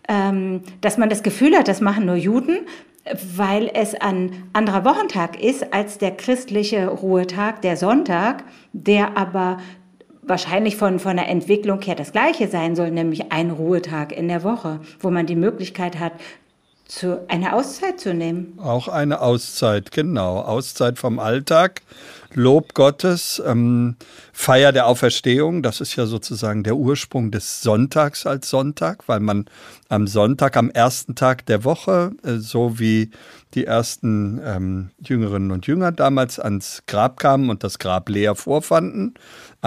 ähm, 0.07 0.61
dass 0.81 0.97
man 0.97 1.09
das 1.09 1.23
Gefühl 1.23 1.55
hat, 1.55 1.67
das 1.67 1.81
machen 1.81 2.05
nur 2.05 2.15
Juden, 2.15 2.59
weil 3.35 3.71
es 3.73 3.95
ein 3.95 4.49
anderer 4.53 4.85
Wochentag 4.85 5.41
ist 5.41 5.73
als 5.73 5.97
der 5.97 6.11
christliche 6.11 6.87
Ruhetag, 6.87 7.61
der 7.61 7.77
Sonntag, 7.77 8.43
der 8.73 9.17
aber 9.17 9.57
wahrscheinlich 10.21 10.75
von, 10.75 10.99
von 10.99 11.15
der 11.15 11.29
Entwicklung 11.29 11.81
her 11.81 11.95
das 11.95 12.11
gleiche 12.11 12.47
sein 12.47 12.75
soll, 12.75 12.91
nämlich 12.91 13.31
ein 13.31 13.49
Ruhetag 13.49 14.11
in 14.11 14.27
der 14.27 14.43
Woche, 14.43 14.81
wo 14.99 15.09
man 15.09 15.25
die 15.25 15.35
Möglichkeit 15.35 15.99
hat, 15.99 16.13
zu, 16.85 17.25
eine 17.27 17.53
Auszeit 17.53 17.99
zu 17.99 18.13
nehmen. 18.13 18.57
Auch 18.61 18.87
eine 18.87 19.21
Auszeit, 19.21 19.91
genau. 19.91 20.39
Auszeit 20.39 20.99
vom 20.99 21.19
Alltag, 21.19 21.81
Lob 22.33 22.73
Gottes, 22.73 23.41
ähm, 23.45 23.95
Feier 24.33 24.71
der 24.71 24.87
Auferstehung. 24.87 25.63
Das 25.63 25.81
ist 25.81 25.95
ja 25.95 26.05
sozusagen 26.05 26.63
der 26.63 26.75
Ursprung 26.75 27.31
des 27.31 27.61
Sonntags 27.61 28.25
als 28.25 28.49
Sonntag, 28.49 29.07
weil 29.07 29.19
man 29.19 29.45
am 29.89 30.07
Sonntag, 30.07 30.57
am 30.57 30.69
ersten 30.69 31.15
Tag 31.15 31.45
der 31.45 31.63
Woche, 31.63 32.11
äh, 32.23 32.37
so 32.37 32.79
wie 32.79 33.11
die 33.53 33.65
ersten 33.65 34.41
ähm, 34.43 34.89
Jüngerinnen 34.99 35.51
und 35.51 35.67
Jünger 35.67 35.91
damals 35.91 36.39
ans 36.39 36.83
Grab 36.85 37.19
kamen 37.19 37.49
und 37.49 37.63
das 37.63 37.79
Grab 37.79 38.09
leer 38.09 38.35
vorfanden, 38.35 39.15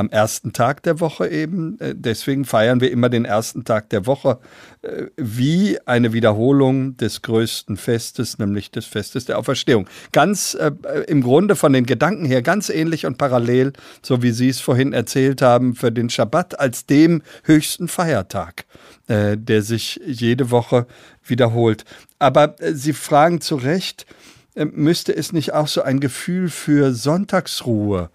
am 0.00 0.10
ersten 0.10 0.52
Tag 0.52 0.82
der 0.82 0.98
Woche 0.98 1.28
eben. 1.28 1.78
Äh, 1.78 1.94
deswegen 1.96 2.44
feiern 2.44 2.80
wir 2.80 2.90
immer 2.90 3.08
den 3.08 3.24
ersten 3.24 3.64
Tag 3.64 3.90
der 3.90 4.06
Woche 4.06 4.38
äh, 4.82 5.04
wie 5.16 5.78
eine 5.86 6.12
Wiederholung 6.12 6.96
des 6.96 7.22
größten 7.22 7.76
Festes, 7.76 8.38
nämlich 8.38 8.70
des 8.70 8.86
Festes 8.86 9.26
der 9.26 9.38
Auferstehung. 9.38 9.88
Ganz 10.12 10.54
äh, 10.54 10.72
im 11.06 11.22
Grunde 11.22 11.54
von 11.54 11.72
den 11.72 11.86
Gedanken 11.86 12.24
her 12.24 12.42
ganz 12.42 12.68
ähnlich 12.68 13.06
und 13.06 13.18
parallel, 13.18 13.72
so 14.02 14.22
wie 14.22 14.32
Sie 14.32 14.48
es 14.48 14.60
vorhin 14.60 14.92
erzählt 14.92 15.42
haben, 15.42 15.74
für 15.74 15.92
den 15.92 16.10
Schabbat 16.10 16.58
als 16.58 16.86
dem 16.86 17.22
höchsten 17.44 17.88
Feiertag, 17.88 18.64
äh, 19.06 19.36
der 19.36 19.62
sich 19.62 20.00
jede 20.04 20.50
Woche 20.50 20.86
wiederholt. 21.24 21.84
Aber 22.18 22.60
äh, 22.60 22.74
Sie 22.74 22.92
fragen 22.92 23.40
zu 23.40 23.56
Recht, 23.56 24.06
äh, 24.54 24.64
müsste 24.64 25.14
es 25.14 25.32
nicht 25.32 25.52
auch 25.52 25.68
so 25.68 25.82
ein 25.82 26.00
Gefühl 26.00 26.48
für 26.48 26.92
Sonntagsruhe 26.92 28.10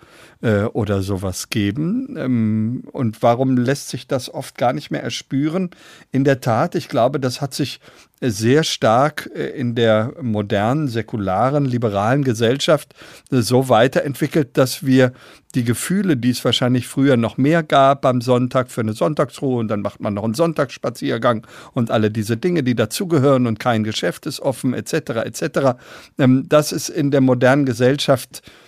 äh, 0.45 0.65
oder 0.65 1.01
sowas 1.01 1.49
geben? 1.49 2.15
Ähm, 2.17 2.83
und 2.91 3.23
warum 3.23 3.57
lässt 3.57 3.89
sich 3.89 4.07
das 4.07 4.31
oft 4.31 4.57
gar 4.57 4.73
nicht 4.73 4.91
mehr 4.91 5.01
erspüren? 5.01 5.71
In 6.11 6.23
der 6.23 6.39
Tat, 6.39 6.75
ich 6.75 6.87
glaube, 6.87 7.19
das 7.19 7.41
hat 7.41 7.55
sich 7.55 7.79
sehr 8.21 8.63
stark 8.63 9.29
äh, 9.33 9.47
in 9.47 9.73
der 9.73 10.13
modernen, 10.21 10.87
säkularen, 10.87 11.65
liberalen 11.65 12.23
Gesellschaft 12.23 12.93
äh, 13.31 13.41
so 13.41 13.69
weiterentwickelt, 13.69 14.55
dass 14.55 14.85
wir 14.85 15.13
die 15.55 15.63
Gefühle, 15.63 16.15
die 16.15 16.29
es 16.29 16.45
wahrscheinlich 16.45 16.87
früher 16.87 17.17
noch 17.17 17.37
mehr 17.37 17.63
gab 17.63 18.05
am 18.05 18.21
Sonntag 18.21 18.69
für 18.69 18.81
eine 18.81 18.93
Sonntagsruhe 18.93 19.59
und 19.59 19.69
dann 19.69 19.81
macht 19.81 19.99
man 19.99 20.13
noch 20.13 20.25
einen 20.25 20.35
Sonntagsspaziergang 20.35 21.47
und 21.73 21.89
alle 21.89 22.11
diese 22.11 22.37
Dinge, 22.37 22.61
die 22.61 22.75
dazugehören 22.75 23.47
und 23.47 23.59
kein 23.59 23.83
Geschäft 23.83 24.27
ist 24.27 24.41
offen 24.41 24.75
etc. 24.75 24.93
etc. 25.25 25.79
Ähm, 26.19 26.45
das 26.47 26.71
ist 26.71 26.89
in 26.89 27.09
der 27.09 27.21
modernen 27.21 27.65
Gesellschaft 27.65 28.43
äh, 28.45 28.64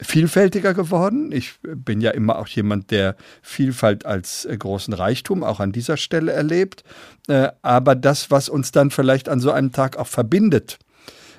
vielfältiger 0.00 0.74
geworden. 0.74 1.30
Ich 1.32 1.54
bin 1.62 2.00
ja 2.00 2.10
immer 2.10 2.38
auch 2.38 2.48
jemand, 2.48 2.90
der 2.90 3.16
Vielfalt 3.40 4.04
als 4.04 4.44
äh, 4.44 4.56
großen 4.56 4.92
Reichtum 4.94 5.44
auch 5.44 5.60
an 5.60 5.72
dieser 5.72 5.96
Stelle 5.96 6.32
erlebt. 6.32 6.82
Äh, 7.28 7.48
aber 7.62 7.94
das, 7.94 8.30
was 8.30 8.48
uns 8.48 8.72
dann 8.72 8.90
vielleicht 8.90 9.28
an 9.28 9.40
so 9.40 9.52
einem 9.52 9.72
Tag 9.72 9.96
auch 9.96 10.08
verbindet, 10.08 10.78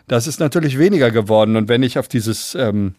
das 0.08 0.28
ist 0.28 0.40
natürlich 0.40 0.78
weniger 0.78 1.12
geworden. 1.12 1.56
Und 1.56 1.68
wenn 1.68 1.84
ich 1.84 2.00
auf 2.00 2.08
dieses 2.08 2.56
ähm, 2.56 2.96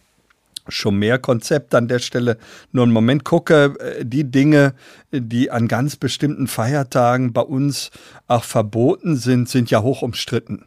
mehr 0.90 1.18
Konzept 1.18 1.75
an 1.75 1.88
der 1.88 1.99
Stelle 1.99 2.38
nur 2.71 2.85
einen 2.85 2.92
Moment 2.92 3.25
gucke, 3.25 3.75
die 4.03 4.31
Dinge, 4.31 4.75
die 5.11 5.51
an 5.51 5.66
ganz 5.66 5.97
bestimmten 5.97 6.47
Feiertagen 6.47 7.33
bei 7.33 7.40
uns 7.40 7.90
auch 8.29 8.45
verboten 8.45 9.16
sind, 9.16 9.49
sind 9.49 9.71
ja 9.71 9.83
hoch 9.83 10.03
umstritten. 10.03 10.64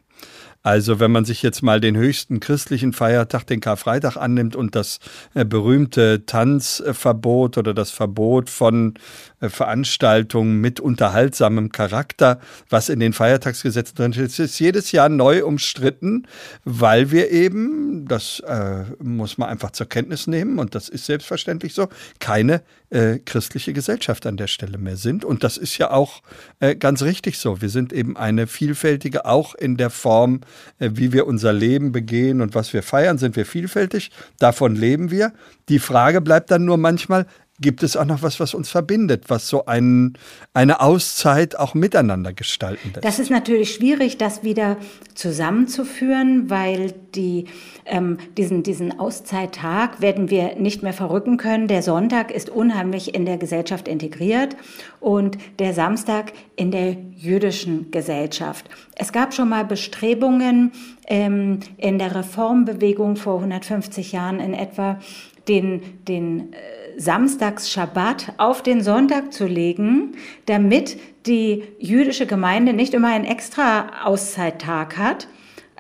Also 0.65 0.99
wenn 0.99 1.12
man 1.12 1.25
sich 1.25 1.43
jetzt 1.43 1.62
mal 1.62 1.80
den 1.80 1.95
höchsten 1.95 2.39
christlichen 2.39 2.91
Feiertag, 2.91 3.45
den 3.45 3.60
Karfreitag 3.60 4.17
annimmt 4.17 4.56
und 4.56 4.73
das 4.73 4.99
äh, 5.36 5.45
berühmte 5.45 6.25
Tanzverbot 6.25 7.60
oder 7.60 7.75
das 7.75 7.91
Verbot 7.91 8.49
von 8.49 8.95
äh, 9.41 9.49
Veranstaltungen 9.49 10.60
mit 10.62 10.80
unterhaltsamem 10.80 11.71
Charakter, 11.71 12.39
was 12.67 12.89
in 12.89 12.99
den 12.99 13.13
Feiertagsgesetzen 13.13 13.95
drin 13.95 14.13
steht, 14.13 14.39
ist 14.39 14.60
jedes 14.60 14.91
Jahr 14.91 15.08
neu 15.08 15.45
umstritten, 15.45 16.28
weil 16.63 17.12
wir 17.12 17.30
eben, 17.30 18.08
das 18.08 18.39
äh, 18.39 18.86
muss 18.97 19.38
man 19.38 19.49
einfach 19.49 19.69
zur 19.69 19.88
Kenntnis 19.88 20.25
nehmen 20.25 20.58
und 20.58 20.73
das 20.73 20.89
ist 20.89 21.06
selbstverständlich 21.06 21.75
so, 21.75 21.89
keine 22.17 22.63
äh, 22.89 23.19
christliche 23.19 23.73
Gesellschaft 23.73 24.25
an 24.25 24.38
der 24.38 24.47
Stelle 24.47 24.78
mehr 24.78 24.97
sind. 24.97 25.25
Und 25.25 25.43
das 25.43 25.58
ist 25.58 25.78
ja 25.78 25.91
auch 25.91 26.23
äh, 26.60 26.75
ganz 26.75 27.04
richtig 27.04 27.38
so. 27.38 27.62
Wir 27.62 27.69
sind 27.69 27.93
eben 27.93 28.17
eine 28.17 28.47
vielfältige, 28.47 29.25
auch 29.25 29.54
in 29.54 29.78
der 29.78 29.89
Form, 29.89 30.41
wie 30.80 31.13
wir 31.13 31.28
unser 31.28 31.54
Leben 31.54 31.91
begehen 31.91 32.41
und 32.41 32.56
was 32.56 32.74
wir 32.74 32.84
feiern, 32.84 33.18
sind 33.18 33.36
wir 33.36 33.46
vielfältig. 33.46 34.12
Davon 34.39 34.76
leben 34.76 35.12
wir. 35.12 35.34
Die 35.70 35.80
Frage 35.80 36.22
bleibt 36.22 36.52
dann 36.52 36.65
nur 36.65 36.78
manchmal, 36.78 37.26
gibt 37.60 37.84
es 37.84 37.96
auch 37.96 38.06
noch 38.06 38.22
was, 38.22 38.39
was 38.39 38.54
uns 38.54 38.70
verbindet, 38.70 39.26
was 39.30 39.48
so 39.48 39.65
ein, 39.65 40.18
eine 40.54 40.82
Auszeit 40.82 41.58
auch 41.58 41.74
miteinander 41.74 42.34
gestalten 42.34 42.91
lässt. 42.94 43.06
Das 43.06 43.20
ist 43.20 43.32
natürlich 43.32 43.74
schwierig, 43.74 44.18
das 44.18 44.44
wieder 44.44 44.76
zusammenzuführen, 45.13 46.50
weil 46.50 46.94
die, 47.15 47.46
ähm, 47.86 48.18
diesen, 48.38 48.63
diesen 48.63 49.00
Auszeittag 49.00 50.02
werden 50.02 50.30
wir 50.30 50.56
nicht 50.56 50.84
mehr 50.84 50.91
verrücken 50.91 51.38
können. 51.38 51.70
Der 51.70 51.82
Sonntag 51.82 52.30
ist 52.32 52.50
unheimlich 52.50 53.15
in 53.15 53.26
der 53.26 53.38
Gesellschaft 53.38 53.88
integriert 53.88 54.58
und 55.00 55.38
der 55.60 55.74
Samstag 55.74 56.34
in 56.58 56.72
der 56.72 56.98
jüdischen 57.15 57.89
Gesellschaft. 57.89 58.70
Es 58.98 59.13
gab 59.13 59.34
schon 59.34 59.48
mal 59.48 59.63
Bestrebungen 59.63 60.74
ähm, 61.08 61.62
in 61.78 62.00
der 62.00 62.15
Reformbewegung 62.15 63.15
vor 63.15 63.36
150 63.36 64.12
Jahren 64.12 64.41
in 64.41 64.54
etwa, 64.54 65.00
den, 65.48 66.04
den 66.06 66.54
äh, 66.54 66.58
Samstags-Schabbat 66.97 68.34
auf 68.38 68.63
den 68.63 68.81
Sonntag 68.81 69.34
zu 69.34 69.45
legen, 69.45 70.15
damit 70.45 70.97
die 71.25 71.63
jüdische 71.79 72.25
Gemeinde 72.25 72.73
nicht 72.73 72.93
immer 72.93 73.10
einen 73.10 73.25
extra 73.25 74.05
Auszeittag 74.05 74.97
hat. 74.97 75.27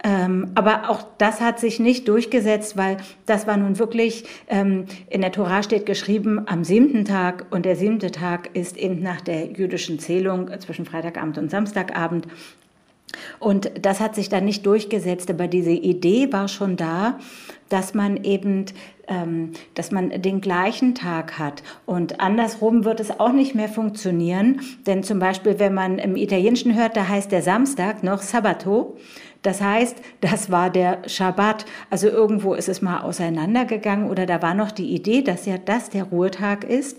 Ähm, 0.03 0.51
aber 0.53 0.89
auch 0.89 1.03
das 1.17 1.41
hat 1.41 1.59
sich 1.59 1.79
nicht 1.79 2.07
durchgesetzt, 2.07 2.77
weil 2.77 2.97
das 3.25 3.47
war 3.47 3.57
nun 3.57 3.79
wirklich, 3.79 4.25
ähm, 4.49 4.85
in 5.09 5.21
der 5.21 5.31
Tora 5.31 5.63
steht 5.63 5.87
geschrieben, 5.87 6.43
am 6.45 6.63
siebten 6.63 7.05
Tag 7.05 7.47
und 7.49 7.65
der 7.65 7.75
siebte 7.75 8.11
Tag 8.11 8.51
ist 8.53 8.77
eben 8.77 9.01
nach 9.01 9.21
der 9.21 9.47
jüdischen 9.53 9.97
Zählung 9.97 10.51
zwischen 10.59 10.85
Freitagabend 10.85 11.39
und 11.39 11.49
Samstagabend. 11.49 12.27
Und 13.39 13.71
das 13.81 13.99
hat 13.99 14.15
sich 14.15 14.29
dann 14.29 14.45
nicht 14.45 14.65
durchgesetzt, 14.65 15.29
aber 15.29 15.47
diese 15.47 15.71
Idee 15.71 16.31
war 16.31 16.47
schon 16.47 16.77
da, 16.77 17.19
dass 17.69 17.93
man 17.93 18.23
eben, 18.23 18.65
ähm, 19.07 19.51
dass 19.73 19.91
man 19.91 20.21
den 20.21 20.41
gleichen 20.41 20.95
Tag 20.95 21.39
hat. 21.39 21.63
Und 21.85 22.19
andersrum 22.19 22.85
wird 22.85 22.99
es 22.99 23.19
auch 23.19 23.31
nicht 23.31 23.55
mehr 23.55 23.69
funktionieren, 23.69 24.61
denn 24.85 25.03
zum 25.03 25.19
Beispiel, 25.19 25.59
wenn 25.59 25.73
man 25.73 25.97
im 25.97 26.15
Italienischen 26.15 26.75
hört, 26.75 26.95
da 26.95 27.07
heißt 27.07 27.31
der 27.31 27.41
Samstag 27.41 28.03
noch 28.03 28.21
Sabato. 28.21 28.95
Das 29.41 29.61
heißt, 29.61 29.97
das 30.21 30.49
war 30.49 30.71
der 30.71 31.07
Schabbat. 31.07 31.65
Also 31.91 32.07
irgendwo 32.07 32.55
ist 32.55 32.67
es 32.67 32.81
mal 32.81 33.01
auseinandergegangen 33.01 34.09
oder 34.09 34.25
da 34.25 34.41
war 34.41 34.55
noch 34.55 34.71
die 34.71 34.93
Idee, 34.93 35.21
dass 35.21 35.45
ja 35.45 35.59
das 35.59 35.91
der 35.91 36.05
Ruhetag 36.05 36.63
ist. 36.63 36.97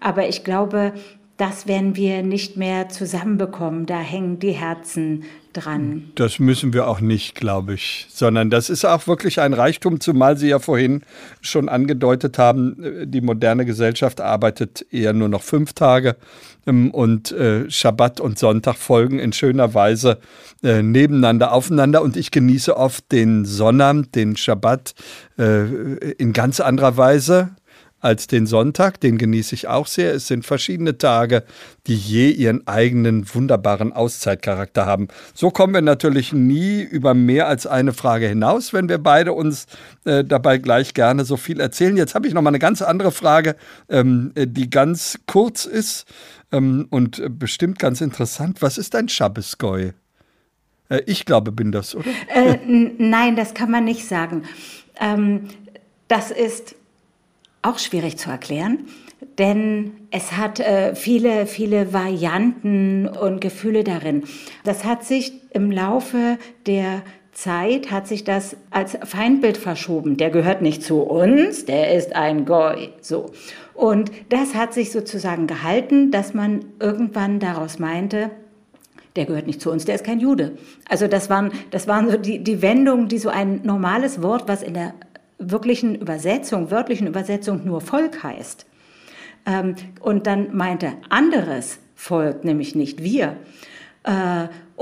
Aber 0.00 0.26
ich 0.26 0.42
glaube, 0.42 0.94
das 1.36 1.66
werden 1.66 1.96
wir 1.96 2.22
nicht 2.22 2.56
mehr 2.56 2.88
zusammenbekommen. 2.88 3.86
Da 3.86 3.98
hängen 3.98 4.38
die 4.38 4.52
Herzen 4.52 5.24
dran. 5.52 6.10
Das 6.14 6.38
müssen 6.38 6.72
wir 6.72 6.86
auch 6.88 7.00
nicht, 7.00 7.34
glaube 7.34 7.74
ich, 7.74 8.06
sondern 8.10 8.50
das 8.50 8.70
ist 8.70 8.84
auch 8.84 9.06
wirklich 9.06 9.40
ein 9.40 9.52
Reichtum, 9.52 10.00
zumal 10.00 10.36
Sie 10.36 10.48
ja 10.48 10.58
vorhin 10.58 11.02
schon 11.40 11.68
angedeutet 11.68 12.38
haben, 12.38 12.76
die 13.04 13.20
moderne 13.20 13.64
Gesellschaft 13.64 14.20
arbeitet 14.20 14.86
eher 14.90 15.12
nur 15.12 15.28
noch 15.28 15.42
fünf 15.42 15.72
Tage 15.72 16.16
ähm, 16.66 16.90
und 16.90 17.32
äh, 17.32 17.70
Schabbat 17.70 18.20
und 18.20 18.38
Sonntag 18.38 18.76
folgen 18.76 19.18
in 19.18 19.32
schöner 19.32 19.74
Weise 19.74 20.18
äh, 20.62 20.82
nebeneinander 20.82 21.52
aufeinander 21.52 22.02
und 22.02 22.16
ich 22.16 22.30
genieße 22.30 22.76
oft 22.76 23.10
den 23.12 23.44
Sonnabend, 23.44 24.14
den 24.14 24.36
Schabbat 24.36 24.94
äh, 25.38 25.64
in 26.18 26.32
ganz 26.32 26.60
anderer 26.60 26.96
Weise 26.96 27.50
als 28.02 28.26
den 28.26 28.46
Sonntag. 28.46 29.00
Den 29.00 29.16
genieße 29.16 29.54
ich 29.54 29.68
auch 29.68 29.86
sehr. 29.86 30.12
Es 30.12 30.26
sind 30.26 30.44
verschiedene 30.44 30.98
Tage, 30.98 31.44
die 31.86 31.96
je 31.96 32.30
ihren 32.30 32.66
eigenen 32.66 33.32
wunderbaren 33.32 33.92
Auszeitcharakter 33.92 34.84
haben. 34.84 35.08
So 35.34 35.50
kommen 35.50 35.72
wir 35.72 35.80
natürlich 35.80 36.32
nie 36.32 36.82
über 36.82 37.14
mehr 37.14 37.46
als 37.46 37.66
eine 37.66 37.94
Frage 37.94 38.26
hinaus, 38.26 38.72
wenn 38.72 38.88
wir 38.88 38.98
beide 38.98 39.32
uns 39.32 39.66
äh, 40.04 40.24
dabei 40.24 40.58
gleich 40.58 40.92
gerne 40.92 41.24
so 41.24 41.36
viel 41.36 41.60
erzählen. 41.60 41.96
Jetzt 41.96 42.14
habe 42.14 42.26
ich 42.26 42.34
noch 42.34 42.42
mal 42.42 42.50
eine 42.50 42.58
ganz 42.58 42.82
andere 42.82 43.12
Frage, 43.12 43.56
ähm, 43.88 44.32
die 44.36 44.68
ganz 44.68 45.20
kurz 45.26 45.64
ist 45.64 46.04
ähm, 46.50 46.88
und 46.90 47.22
bestimmt 47.38 47.78
ganz 47.78 48.00
interessant. 48.00 48.60
Was 48.60 48.78
ist 48.78 48.94
ein 48.96 49.08
Schabbesgoy? 49.08 49.92
Äh, 50.88 51.02
ich 51.06 51.24
glaube, 51.24 51.52
bin 51.52 51.70
das, 51.70 51.94
oder? 51.94 52.10
Äh, 52.34 52.58
nein, 52.98 53.36
das 53.36 53.54
kann 53.54 53.70
man 53.70 53.84
nicht 53.84 54.06
sagen. 54.06 54.42
Ähm, 55.00 55.48
das 56.08 56.30
ist 56.30 56.74
auch 57.62 57.78
schwierig 57.78 58.18
zu 58.18 58.30
erklären, 58.30 58.86
denn 59.38 59.92
es 60.10 60.32
hat 60.32 60.60
äh, 60.60 60.94
viele, 60.94 61.46
viele 61.46 61.92
Varianten 61.92 63.08
und 63.08 63.40
Gefühle 63.40 63.84
darin. 63.84 64.24
Das 64.64 64.84
hat 64.84 65.04
sich 65.04 65.32
im 65.50 65.70
Laufe 65.70 66.38
der 66.66 67.02
Zeit 67.32 67.90
hat 67.90 68.06
sich 68.06 68.24
das 68.24 68.56
als 68.70 68.98
Feindbild 69.04 69.56
verschoben. 69.56 70.18
Der 70.18 70.30
gehört 70.30 70.60
nicht 70.60 70.82
zu 70.82 71.00
uns, 71.00 71.64
der 71.64 71.94
ist 71.94 72.14
ein 72.14 72.44
Goy. 72.44 72.90
So. 73.00 73.30
Und 73.74 74.12
das 74.28 74.54
hat 74.54 74.74
sich 74.74 74.92
sozusagen 74.92 75.46
gehalten, 75.46 76.10
dass 76.10 76.34
man 76.34 76.66
irgendwann 76.78 77.40
daraus 77.40 77.78
meinte, 77.78 78.30
der 79.16 79.24
gehört 79.24 79.46
nicht 79.46 79.60
zu 79.60 79.70
uns, 79.70 79.84
der 79.84 79.94
ist 79.94 80.04
kein 80.04 80.20
Jude. 80.20 80.52
Also 80.88 81.06
das 81.06 81.30
waren, 81.30 81.52
das 81.70 81.88
waren 81.88 82.10
so 82.10 82.16
die, 82.18 82.38
die 82.38 82.62
Wendungen, 82.62 83.08
die 83.08 83.18
so 83.18 83.30
ein 83.30 83.60
normales 83.62 84.22
Wort, 84.22 84.46
was 84.46 84.62
in 84.62 84.74
der 84.74 84.94
wirklichen 85.50 85.94
Übersetzung, 85.94 86.70
wörtlichen 86.70 87.06
Übersetzung 87.06 87.64
nur 87.64 87.80
Volk 87.80 88.22
heißt. 88.22 88.66
Ähm, 89.46 89.74
und 90.00 90.26
dann 90.26 90.54
meinte 90.56 90.92
anderes 91.08 91.78
Volk, 91.94 92.44
nämlich 92.44 92.74
nicht 92.74 93.02
wir. 93.02 93.36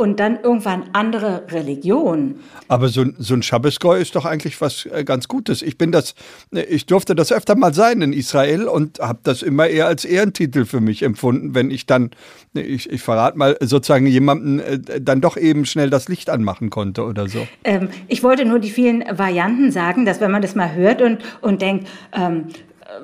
Äh, 0.00 0.02
und 0.02 0.20
dann 0.20 0.38
irgendwann 0.42 0.84
andere 0.92 1.44
Religion. 1.50 2.36
Aber 2.68 2.88
so, 2.88 3.04
so 3.18 3.34
ein 3.34 3.42
Schabbesgoy 3.42 4.00
ist 4.00 4.16
doch 4.16 4.24
eigentlich 4.24 4.60
was 4.60 4.86
äh, 4.86 5.04
ganz 5.04 5.28
Gutes. 5.28 5.62
Ich 5.62 5.78
bin 5.78 5.92
das, 5.92 6.14
äh, 6.54 6.62
ich 6.62 6.86
durfte 6.86 7.14
das 7.14 7.32
öfter 7.32 7.56
mal 7.56 7.74
sein 7.74 8.02
in 8.02 8.12
Israel 8.12 8.66
und 8.66 8.98
habe 8.98 9.20
das 9.22 9.42
immer 9.42 9.66
eher 9.66 9.86
als 9.86 10.04
Ehrentitel 10.04 10.64
für 10.64 10.80
mich 10.80 11.02
empfunden, 11.02 11.54
wenn 11.54 11.70
ich 11.70 11.86
dann, 11.86 12.10
ich, 12.54 12.90
ich 12.90 13.02
verrate 13.02 13.38
mal, 13.38 13.56
sozusagen 13.60 14.06
jemanden 14.06 14.60
äh, 14.60 15.00
dann 15.00 15.20
doch 15.20 15.36
eben 15.36 15.66
schnell 15.66 15.90
das 15.90 16.08
Licht 16.08 16.30
anmachen 16.30 16.70
konnte 16.70 17.04
oder 17.04 17.28
so. 17.28 17.46
Ähm, 17.64 17.88
ich 18.08 18.22
wollte 18.22 18.44
nur 18.44 18.58
die 18.58 18.70
vielen 18.70 19.04
Varianten 19.16 19.70
sagen, 19.70 20.04
dass 20.04 20.20
wenn 20.20 20.30
man 20.30 20.42
das 20.42 20.54
mal 20.54 20.74
hört 20.74 21.02
und, 21.02 21.18
und 21.40 21.62
denkt, 21.62 21.88
ähm, 22.12 22.46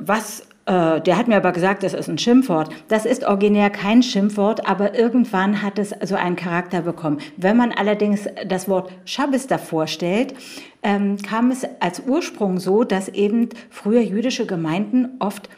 was 0.01 0.43
äh, 0.67 1.01
der 1.01 1.17
hat 1.17 1.29
mir 1.29 1.37
aber 1.37 1.53
gesagt, 1.53 1.85
das 1.85 1.95
ist 1.95 2.09
ein 2.09 2.19
Schimpfwort. 2.19 2.71
Das 2.89 3.07
ist 3.07 3.25
originär 3.25 3.71
kein 3.71 4.03
Schimpfwort, 4.03 4.69
aber 4.69 4.99
irgendwann 4.99 5.63
hat 5.63 5.79
es 5.79 5.95
so 6.03 6.17
einen 6.17 6.37
Charakter 6.37 6.83
bekommen. 6.83 7.19
Wenn 7.37 7.57
man 7.57 7.73
allerdings 7.73 8.27
das 8.47 8.69
Wort 8.69 8.93
Schabbes 9.05 9.47
davor 9.47 9.87
stellt, 9.87 10.35
ähm, 10.83 11.19
kam 11.19 11.53
es 11.53 11.65
als 11.81 12.03
Ursprung 12.07 12.59
so, 12.59 12.83
dass 12.83 13.09
eben 13.09 13.49
früher 13.71 14.01
jüdische 14.01 14.47
Gemeinden 14.47 15.17
oft 15.21 15.49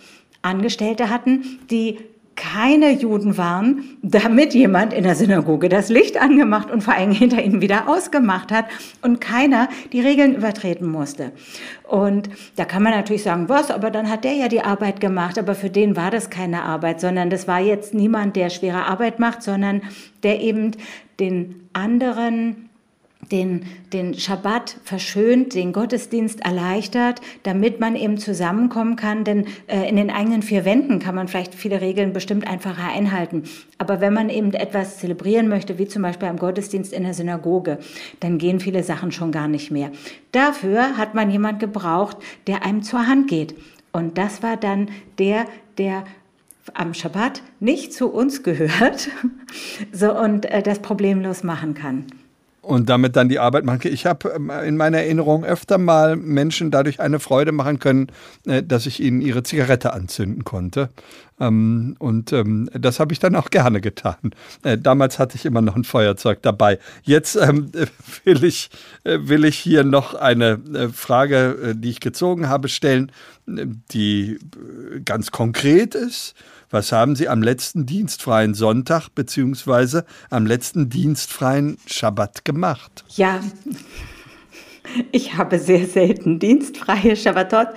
Angestellte 0.42 1.10
hatten, 1.10 1.58
die 1.70 1.98
keine 2.38 2.92
Juden 2.92 3.36
waren, 3.36 3.98
damit 4.00 4.54
jemand 4.54 4.92
in 4.92 5.02
der 5.02 5.16
Synagoge 5.16 5.68
das 5.68 5.88
Licht 5.88 6.20
angemacht 6.20 6.70
und 6.70 6.82
vor 6.82 6.94
allem 6.94 7.10
hinter 7.10 7.42
ihnen 7.42 7.60
wieder 7.60 7.88
ausgemacht 7.88 8.52
hat 8.52 8.66
und 9.02 9.20
keiner 9.20 9.68
die 9.92 10.00
Regeln 10.00 10.36
übertreten 10.36 10.88
musste. 10.88 11.32
Und 11.82 12.30
da 12.54 12.64
kann 12.64 12.84
man 12.84 12.92
natürlich 12.92 13.24
sagen, 13.24 13.48
was, 13.48 13.72
aber 13.72 13.90
dann 13.90 14.08
hat 14.08 14.22
der 14.22 14.34
ja 14.34 14.48
die 14.48 14.62
Arbeit 14.62 15.00
gemacht, 15.00 15.36
aber 15.36 15.56
für 15.56 15.68
den 15.68 15.96
war 15.96 16.12
das 16.12 16.30
keine 16.30 16.62
Arbeit, 16.62 17.00
sondern 17.00 17.28
das 17.28 17.48
war 17.48 17.60
jetzt 17.60 17.92
niemand, 17.92 18.36
der 18.36 18.50
schwere 18.50 18.86
Arbeit 18.86 19.18
macht, 19.18 19.42
sondern 19.42 19.82
der 20.22 20.40
eben 20.40 20.72
den 21.18 21.68
anderen 21.72 22.67
den, 23.30 23.66
den 23.92 24.14
Schabbat 24.14 24.76
verschönt, 24.84 25.54
den 25.54 25.72
Gottesdienst 25.72 26.40
erleichtert, 26.40 27.20
damit 27.42 27.80
man 27.80 27.96
eben 27.96 28.18
zusammenkommen 28.18 28.96
kann. 28.96 29.24
Denn 29.24 29.46
äh, 29.66 29.88
in 29.88 29.96
den 29.96 30.10
eigenen 30.10 30.42
vier 30.42 30.64
Wänden 30.64 30.98
kann 30.98 31.14
man 31.14 31.28
vielleicht 31.28 31.54
viele 31.54 31.80
Regeln 31.80 32.12
bestimmt 32.12 32.46
einfacher 32.46 32.88
einhalten. 32.88 33.44
Aber 33.76 34.00
wenn 34.00 34.14
man 34.14 34.30
eben 34.30 34.52
etwas 34.54 34.98
zelebrieren 34.98 35.48
möchte, 35.48 35.78
wie 35.78 35.88
zum 35.88 36.02
Beispiel 36.02 36.28
am 36.28 36.38
Gottesdienst 36.38 36.92
in 36.92 37.04
der 37.04 37.14
Synagoge, 37.14 37.78
dann 38.20 38.38
gehen 38.38 38.60
viele 38.60 38.82
Sachen 38.82 39.12
schon 39.12 39.32
gar 39.32 39.48
nicht 39.48 39.70
mehr. 39.70 39.90
Dafür 40.32 40.96
hat 40.96 41.14
man 41.14 41.30
jemand 41.30 41.60
gebraucht, 41.60 42.16
der 42.46 42.64
einem 42.64 42.82
zur 42.82 43.06
Hand 43.06 43.28
geht. 43.28 43.54
Und 43.92 44.18
das 44.18 44.42
war 44.42 44.56
dann 44.56 44.90
der, 45.18 45.46
der 45.76 46.04
am 46.74 46.92
Schabbat 46.92 47.42
nicht 47.60 47.94
zu 47.94 48.08
uns 48.08 48.42
gehört 48.42 49.08
so, 49.92 50.14
und 50.14 50.44
äh, 50.46 50.62
das 50.62 50.80
problemlos 50.80 51.42
machen 51.42 51.74
kann 51.74 52.04
und 52.62 52.88
damit 52.88 53.16
dann 53.16 53.28
die 53.28 53.38
Arbeit 53.38 53.64
machen. 53.64 53.80
Ich 53.84 54.06
habe 54.06 54.30
ähm, 54.30 54.50
in 54.50 54.76
meiner 54.76 54.98
Erinnerung 54.98 55.44
öfter 55.44 55.78
mal 55.78 56.16
Menschen 56.16 56.70
dadurch 56.70 57.00
eine 57.00 57.20
Freude 57.20 57.52
machen 57.52 57.78
können, 57.78 58.08
äh, 58.46 58.62
dass 58.62 58.86
ich 58.86 59.00
ihnen 59.00 59.20
ihre 59.20 59.42
Zigarette 59.42 59.92
anzünden 59.92 60.44
konnte. 60.44 60.90
Ähm, 61.40 61.96
und 61.98 62.32
ähm, 62.32 62.68
das 62.72 63.00
habe 63.00 63.12
ich 63.12 63.20
dann 63.20 63.36
auch 63.36 63.50
gerne 63.50 63.80
getan. 63.80 64.32
Äh, 64.64 64.76
damals 64.76 65.18
hatte 65.18 65.36
ich 65.36 65.44
immer 65.46 65.62
noch 65.62 65.76
ein 65.76 65.84
Feuerzeug 65.84 66.42
dabei. 66.42 66.78
Jetzt 67.02 67.36
will, 68.24 68.44
ich, 68.44 68.70
äh, 69.04 69.18
will 69.22 69.44
ich 69.44 69.58
hier 69.58 69.84
noch 69.84 70.14
eine 70.14 70.58
Frage, 70.92 71.74
die 71.76 71.90
ich 71.90 72.00
gezogen 72.00 72.48
habe, 72.48 72.68
stellen, 72.68 73.12
die 73.46 74.38
ganz 75.04 75.30
konkret 75.30 75.94
ist 75.94 76.34
was 76.70 76.92
haben 76.92 77.16
Sie 77.16 77.28
am 77.28 77.42
letzten 77.42 77.86
dienstfreien 77.86 78.54
Sonntag 78.54 79.08
beziehungsweise 79.14 80.04
am 80.30 80.46
letzten 80.46 80.88
dienstfreien 80.90 81.78
Schabbat 81.86 82.44
gemacht? 82.44 83.04
Ja, 83.16 83.40
ich 85.12 85.36
habe 85.36 85.58
sehr 85.58 85.86
selten 85.86 86.38
dienstfreie 86.38 87.16
Schabbatot. 87.16 87.68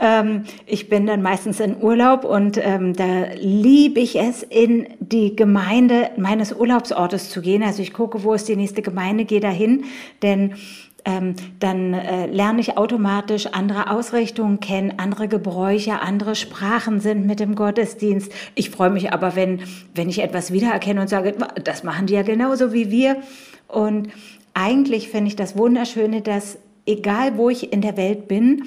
Ähm, 0.00 0.44
ich 0.66 0.88
bin 0.88 1.06
dann 1.06 1.22
meistens 1.22 1.60
in 1.60 1.82
Urlaub 1.82 2.24
und 2.24 2.58
ähm, 2.58 2.94
da 2.94 3.32
liebe 3.38 4.00
ich 4.00 4.18
es, 4.18 4.42
in 4.42 4.86
die 4.98 5.36
Gemeinde 5.36 6.10
meines 6.16 6.52
Urlaubsortes 6.52 7.30
zu 7.30 7.42
gehen. 7.42 7.62
Also 7.62 7.82
ich 7.82 7.92
gucke, 7.92 8.22
wo 8.22 8.32
ist 8.32 8.48
die 8.48 8.56
nächste 8.56 8.82
Gemeinde, 8.82 9.24
gehe 9.26 9.40
dahin, 9.40 9.84
denn 10.22 10.54
ähm, 11.04 11.34
dann 11.58 11.94
äh, 11.94 12.26
lerne 12.26 12.60
ich 12.60 12.76
automatisch 12.76 13.46
andere 13.46 13.90
Ausrichtungen 13.90 14.60
kennen, 14.60 14.94
andere 14.98 15.28
Gebräuche, 15.28 16.00
andere 16.00 16.34
Sprachen 16.34 17.00
sind 17.00 17.26
mit 17.26 17.40
dem 17.40 17.54
Gottesdienst. 17.54 18.32
Ich 18.54 18.70
freue 18.70 18.90
mich 18.90 19.12
aber, 19.12 19.36
wenn, 19.36 19.60
wenn 19.94 20.08
ich 20.08 20.20
etwas 20.20 20.52
wiedererkenne 20.52 21.00
und 21.00 21.08
sage, 21.08 21.34
das 21.62 21.84
machen 21.84 22.06
die 22.06 22.14
ja 22.14 22.22
genauso 22.22 22.72
wie 22.72 22.90
wir. 22.90 23.16
Und 23.68 24.08
eigentlich 24.54 25.08
finde 25.08 25.28
ich 25.28 25.36
das 25.36 25.56
Wunderschöne, 25.56 26.22
dass 26.22 26.58
egal 26.86 27.36
wo 27.36 27.50
ich 27.50 27.72
in 27.72 27.80
der 27.80 27.96
Welt 27.96 28.28
bin, 28.28 28.64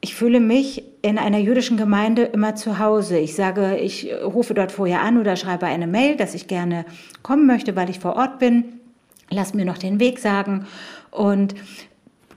ich 0.00 0.14
fühle 0.14 0.40
mich 0.40 0.84
in 1.00 1.16
einer 1.16 1.38
jüdischen 1.38 1.78
Gemeinde 1.78 2.24
immer 2.24 2.54
zu 2.56 2.78
Hause. 2.78 3.18
Ich 3.18 3.34
sage, 3.34 3.78
ich 3.78 4.10
rufe 4.22 4.52
dort 4.52 4.70
vorher 4.70 5.00
an 5.00 5.18
oder 5.18 5.36
schreibe 5.36 5.64
eine 5.64 5.86
Mail, 5.86 6.16
dass 6.16 6.34
ich 6.34 6.46
gerne 6.46 6.84
kommen 7.22 7.46
möchte, 7.46 7.74
weil 7.74 7.88
ich 7.88 8.00
vor 8.00 8.16
Ort 8.16 8.38
bin. 8.38 8.64
Lass 9.30 9.54
mir 9.54 9.64
noch 9.64 9.78
den 9.78 10.00
Weg 10.00 10.18
sagen 10.18 10.66
und 11.14 11.54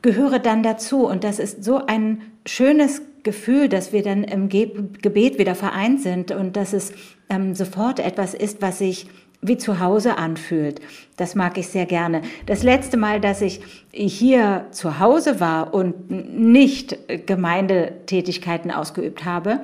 gehöre 0.02 0.40
dann 0.40 0.64
dazu. 0.64 1.06
Und 1.06 1.24
das 1.24 1.40
ist 1.40 1.64
so 1.64 1.86
ein 1.86 2.22
schönes 2.46 3.02
Gefühl, 3.24 3.68
dass 3.68 3.92
wir 3.92 4.04
dann 4.04 4.24
im 4.24 4.48
Gebet 4.48 5.38
wieder 5.38 5.56
vereint 5.56 6.02
sind 6.02 6.32
und 6.32 6.56
dass 6.56 6.72
es 6.72 6.94
ähm, 7.30 7.56
sofort 7.56 8.00
etwas 8.00 8.34
ist, 8.34 8.62
was 8.62 8.78
sich 8.78 9.08
wie 9.42 9.58
zu 9.58 9.80
Hause 9.80 10.18
anfühlt. 10.18 10.82
Das 11.16 11.36
mag 11.36 11.58
ich 11.58 11.68
sehr 11.68 11.86
gerne. 11.86 12.22
Das 12.46 12.64
letzte 12.64 12.98
Mal, 12.98 13.22
dass 13.22 13.42
ich 13.42 13.62
hier 13.92 14.66
zu 14.72 15.00
Hause 15.00 15.40
war 15.40 15.74
und 15.74 16.10
nicht 16.10 16.98
Gemeindetätigkeiten 17.28 18.72
ausgeübt 18.72 19.26
habe, 19.26 19.62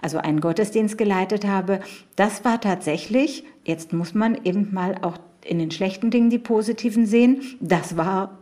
also 0.00 0.18
einen 0.18 0.40
Gottesdienst 0.40 0.98
geleitet 0.98 1.46
habe, 1.46 1.80
das 2.16 2.44
war 2.44 2.60
tatsächlich, 2.60 3.44
jetzt 3.64 3.92
muss 3.92 4.14
man 4.14 4.38
eben 4.44 4.72
mal 4.72 4.96
auch 5.02 5.18
in 5.44 5.58
den 5.58 5.70
schlechten 5.70 6.10
Dingen 6.10 6.30
die 6.30 6.38
positiven 6.38 7.06
sehen, 7.06 7.42
das 7.60 7.96
war 7.96 8.41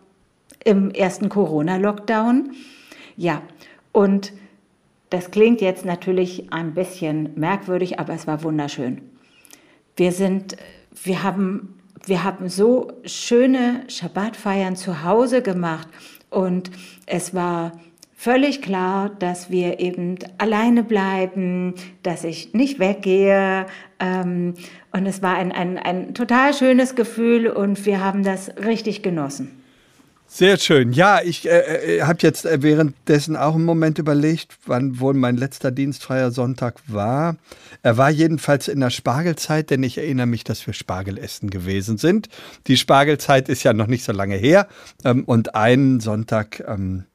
im 0.64 0.90
ersten 0.90 1.28
Corona-Lockdown. 1.28 2.52
Ja, 3.16 3.42
und 3.92 4.32
das 5.10 5.30
klingt 5.30 5.60
jetzt 5.60 5.84
natürlich 5.84 6.52
ein 6.52 6.74
bisschen 6.74 7.30
merkwürdig, 7.34 7.98
aber 7.98 8.14
es 8.14 8.26
war 8.26 8.42
wunderschön. 8.42 9.02
Wir 9.96 10.12
sind, 10.12 10.56
wir 11.02 11.22
haben, 11.22 11.80
wir 12.06 12.24
haben 12.24 12.48
so 12.48 12.92
schöne 13.04 13.84
Schabbatfeiern 13.88 14.76
zu 14.76 15.04
Hause 15.04 15.42
gemacht 15.42 15.88
und 16.30 16.70
es 17.06 17.34
war 17.34 17.72
völlig 18.14 18.62
klar, 18.62 19.10
dass 19.18 19.50
wir 19.50 19.80
eben 19.80 20.16
alleine 20.38 20.84
bleiben, 20.84 21.74
dass 22.02 22.22
ich 22.22 22.54
nicht 22.54 22.78
weggehe. 22.78 23.66
Ähm, 23.98 24.54
und 24.92 25.06
es 25.06 25.22
war 25.22 25.34
ein, 25.34 25.52
ein, 25.52 25.78
ein 25.78 26.14
total 26.14 26.54
schönes 26.54 26.94
Gefühl 26.94 27.48
und 27.48 27.84
wir 27.86 28.04
haben 28.04 28.22
das 28.22 28.56
richtig 28.58 29.02
genossen. 29.02 29.59
Sehr 30.32 30.58
schön. 30.58 30.92
Ja, 30.92 31.20
ich 31.24 31.48
äh, 31.48 31.98
äh 31.98 32.02
habe 32.02 32.20
jetzt 32.22 32.46
äh, 32.46 32.62
währenddessen 32.62 33.34
auch 33.34 33.56
einen 33.56 33.64
Moment 33.64 33.98
überlegt, 33.98 34.58
wann 34.64 35.00
wohl 35.00 35.12
mein 35.12 35.36
letzter 35.36 35.72
dienstfreier 35.72 36.30
Sonntag 36.30 36.76
war. 36.86 37.34
Er 37.82 37.96
war 37.96 38.10
jedenfalls 38.10 38.68
in 38.68 38.78
der 38.78 38.90
Spargelzeit, 38.90 39.70
denn 39.70 39.82
ich 39.82 39.98
erinnere 39.98 40.26
mich, 40.26 40.44
dass 40.44 40.64
wir 40.68 40.72
Spargel 40.72 41.18
essen 41.18 41.50
gewesen 41.50 41.98
sind. 41.98 42.28
Die 42.68 42.76
Spargelzeit 42.76 43.48
ist 43.48 43.64
ja 43.64 43.72
noch 43.72 43.88
nicht 43.88 44.04
so 44.04 44.12
lange 44.12 44.36
her. 44.36 44.68
Ähm, 45.04 45.24
und 45.24 45.56
einen 45.56 45.98
Sonntag 45.98 46.62
ähm, 46.64 47.06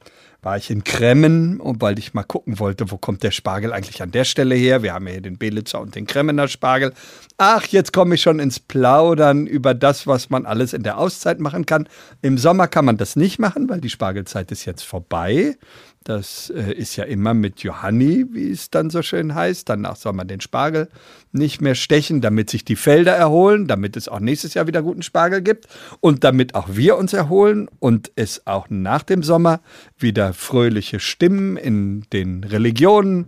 war 0.46 0.58
ich 0.58 0.70
in 0.70 0.84
Kremmen, 0.84 1.60
weil 1.64 1.98
ich 1.98 2.14
mal 2.14 2.24
gucken 2.24 2.60
wollte, 2.60 2.92
wo 2.92 2.98
kommt 2.98 3.24
der 3.24 3.32
Spargel 3.32 3.74
eigentlich 3.74 4.04
an 4.04 4.12
der 4.12 4.26
Stelle 4.26 4.54
her. 4.54 4.84
Wir 4.84 4.94
haben 4.94 5.08
ja 5.08 5.14
hier 5.14 5.22
den 5.22 5.40
Belitzer 5.40 5.82
und 5.82 5.96
den 5.96 6.06
Kremmener 6.06 6.48
Spargel. 6.48 6.94
Ach, 7.38 7.66
jetzt 7.66 7.92
komme 7.92 8.14
ich 8.14 8.22
schon 8.22 8.38
ins 8.38 8.60
Plaudern 8.60 9.48
über 9.48 9.74
das, 9.74 10.06
was 10.06 10.30
man 10.30 10.46
alles 10.46 10.74
in 10.74 10.84
der 10.84 11.00
Auszeit 11.00 11.40
machen 11.40 11.66
kann. 11.66 11.90
Im 12.22 12.38
Sommer 12.38 12.68
kann 12.68 12.86
man 12.86 12.98
das 12.98 13.16
nicht 13.16 13.40
machen, 13.40 13.68
weil 13.70 13.82
die 13.82 13.90
Spargelzeit 13.90 14.52
ist 14.52 14.66
jetzt 14.66 14.84
vorbei. 14.84 15.58
Das 16.06 16.54
äh, 16.56 16.72
ist 16.72 16.98
ja 16.98 17.04
immer 17.04 17.34
mit 17.34 17.62
Johanni, 17.62 18.28
wie 18.32 18.52
es 18.52 18.70
dann 18.70 18.92
so 18.92 19.02
schön 19.02 19.34
heißt. 19.34 19.68
Danach 19.68 19.96
soll 19.96 20.14
man 20.14 20.28
den 20.28 20.40
Spargel 20.40 20.88
nicht 21.32 21.62
mehr 21.62 21.74
stechen, 21.74 22.22
damit 22.22 22.52
sich 22.52 22.64
die 22.64 22.76
Felder 22.76 23.14
erholen, 23.14 23.66
damit 23.66 23.98
es 23.98 24.08
auch 24.08 24.20
nächstes 24.20 24.54
Jahr 24.54 24.68
wieder 24.68 24.84
guten 24.84 25.02
Spargel 25.02 25.42
gibt 25.42 25.66
und 26.02 26.24
damit 26.24 26.54
auch 26.54 26.68
wir 26.72 26.98
uns 26.98 27.14
erholen 27.14 27.68
und 27.80 28.12
es 28.16 28.46
auch 28.46 28.68
nach 28.70 29.02
dem 29.02 29.24
Sommer 29.24 29.62
wieder 29.98 30.34
fröhliche 30.34 31.00
Stimmen 31.00 31.58
in 31.58 32.04
den 32.14 32.44
Religionen 32.44 33.26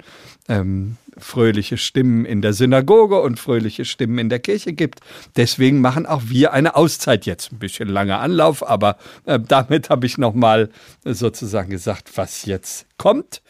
ähm, 0.47 0.97
fröhliche 1.17 1.77
Stimmen 1.77 2.25
in 2.25 2.41
der 2.41 2.53
Synagoge 2.53 3.21
und 3.21 3.39
fröhliche 3.39 3.85
Stimmen 3.85 4.19
in 4.19 4.29
der 4.29 4.39
Kirche 4.39 4.73
gibt. 4.73 4.99
Deswegen 5.35 5.81
machen 5.81 6.05
auch 6.05 6.23
wir 6.27 6.53
eine 6.53 6.75
Auszeit 6.75 7.25
jetzt. 7.25 7.51
Ein 7.51 7.59
bisschen 7.59 7.89
langer 7.89 8.19
Anlauf, 8.19 8.67
aber 8.67 8.97
äh, 9.25 9.39
damit 9.39 9.89
habe 9.89 10.05
ich 10.05 10.17
nochmal 10.17 10.69
sozusagen 11.03 11.69
gesagt, 11.69 12.17
was 12.17 12.45
jetzt 12.45 12.85
kommt. 12.97 13.41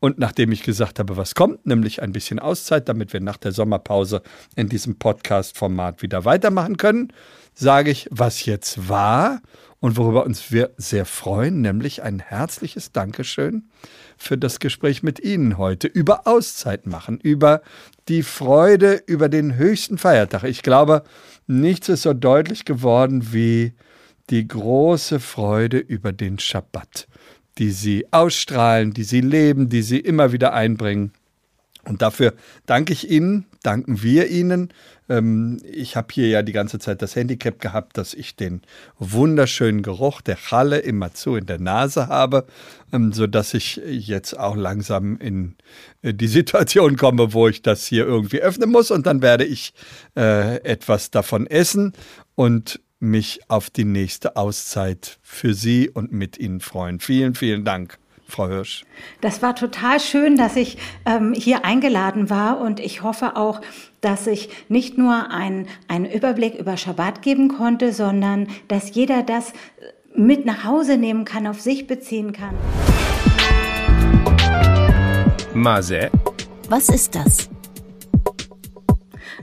Und 0.00 0.18
nachdem 0.18 0.50
ich 0.50 0.64
gesagt 0.64 0.98
habe, 0.98 1.16
was 1.16 1.36
kommt, 1.36 1.64
nämlich 1.64 2.02
ein 2.02 2.10
bisschen 2.10 2.40
Auszeit, 2.40 2.88
damit 2.88 3.12
wir 3.12 3.20
nach 3.20 3.36
der 3.36 3.52
Sommerpause 3.52 4.22
in 4.56 4.68
diesem 4.68 4.96
Podcast-Format 4.96 6.02
wieder 6.02 6.24
weitermachen 6.24 6.76
können, 6.76 7.12
sage 7.54 7.92
ich, 7.92 8.08
was 8.10 8.44
jetzt 8.44 8.88
war 8.88 9.40
und 9.82 9.96
worüber 9.96 10.24
uns 10.24 10.52
wir 10.52 10.70
sehr 10.76 11.04
freuen, 11.04 11.60
nämlich 11.60 12.04
ein 12.04 12.20
herzliches 12.20 12.92
Dankeschön 12.92 13.64
für 14.16 14.38
das 14.38 14.60
Gespräch 14.60 15.02
mit 15.02 15.18
Ihnen 15.18 15.58
heute 15.58 15.88
über 15.88 16.28
Auszeit 16.28 16.86
machen, 16.86 17.18
über 17.20 17.62
die 18.08 18.22
Freude 18.22 19.02
über 19.06 19.28
den 19.28 19.56
höchsten 19.56 19.98
Feiertag. 19.98 20.44
Ich 20.44 20.62
glaube, 20.62 21.02
nichts 21.48 21.88
ist 21.88 22.02
so 22.02 22.12
deutlich 22.14 22.64
geworden 22.64 23.32
wie 23.32 23.72
die 24.30 24.46
große 24.46 25.18
Freude 25.18 25.78
über 25.78 26.12
den 26.12 26.38
Schabbat, 26.38 27.08
die 27.58 27.72
Sie 27.72 28.06
ausstrahlen, 28.12 28.92
die 28.92 29.04
Sie 29.04 29.20
leben, 29.20 29.68
die 29.68 29.82
Sie 29.82 29.98
immer 29.98 30.30
wieder 30.30 30.52
einbringen. 30.52 31.12
Und 31.84 32.02
dafür 32.02 32.34
danke 32.66 32.92
ich 32.92 33.10
Ihnen, 33.10 33.46
danken 33.64 34.00
wir 34.00 34.30
Ihnen. 34.30 34.72
Ähm, 35.08 35.58
ich 35.70 35.96
habe 35.96 36.08
hier 36.12 36.28
ja 36.28 36.42
die 36.42 36.52
ganze 36.52 36.78
Zeit 36.78 37.02
das 37.02 37.16
Handicap 37.16 37.60
gehabt, 37.60 37.98
dass 37.98 38.14
ich 38.14 38.36
den 38.36 38.62
wunderschönen 38.98 39.82
Geruch 39.82 40.20
der 40.20 40.36
Halle 40.50 40.78
immer 40.78 41.14
zu 41.14 41.36
in 41.36 41.46
der 41.46 41.58
Nase 41.58 42.08
habe, 42.08 42.46
ähm, 42.92 43.12
sodass 43.12 43.54
ich 43.54 43.80
jetzt 43.86 44.38
auch 44.38 44.56
langsam 44.56 45.18
in 45.18 45.56
äh, 46.02 46.14
die 46.14 46.28
Situation 46.28 46.96
komme, 46.96 47.32
wo 47.32 47.48
ich 47.48 47.62
das 47.62 47.86
hier 47.86 48.06
irgendwie 48.06 48.40
öffnen 48.40 48.70
muss. 48.70 48.90
Und 48.90 49.06
dann 49.06 49.22
werde 49.22 49.44
ich 49.44 49.74
äh, 50.16 50.56
etwas 50.64 51.10
davon 51.10 51.46
essen 51.46 51.92
und 52.34 52.80
mich 53.00 53.40
auf 53.48 53.68
die 53.68 53.84
nächste 53.84 54.36
Auszeit 54.36 55.18
für 55.22 55.54
Sie 55.54 55.90
und 55.90 56.12
mit 56.12 56.38
Ihnen 56.38 56.60
freuen. 56.60 57.00
Vielen, 57.00 57.34
vielen 57.34 57.64
Dank. 57.64 57.98
Frau 58.32 58.48
Hirsch. 58.48 58.86
Das 59.20 59.42
war 59.42 59.54
total 59.54 60.00
schön, 60.00 60.36
dass 60.36 60.56
ich 60.56 60.78
ähm, 61.04 61.34
hier 61.34 61.66
eingeladen 61.66 62.30
war 62.30 62.62
und 62.62 62.80
ich 62.80 63.02
hoffe 63.02 63.36
auch, 63.36 63.60
dass 64.00 64.26
ich 64.26 64.48
nicht 64.70 64.96
nur 64.96 65.30
einen, 65.30 65.68
einen 65.86 66.06
Überblick 66.06 66.54
über 66.54 66.78
Schabbat 66.78 67.20
geben 67.20 67.48
konnte, 67.48 67.92
sondern 67.92 68.48
dass 68.68 68.94
jeder 68.94 69.22
das 69.22 69.52
mit 70.14 70.46
nach 70.46 70.64
Hause 70.64 70.96
nehmen 70.96 71.26
kann, 71.26 71.46
auf 71.46 71.60
sich 71.60 71.86
beziehen 71.86 72.32
kann. 72.32 72.54
Mase. 75.52 76.10
Was 76.70 76.88
ist 76.88 77.14
das? 77.14 77.50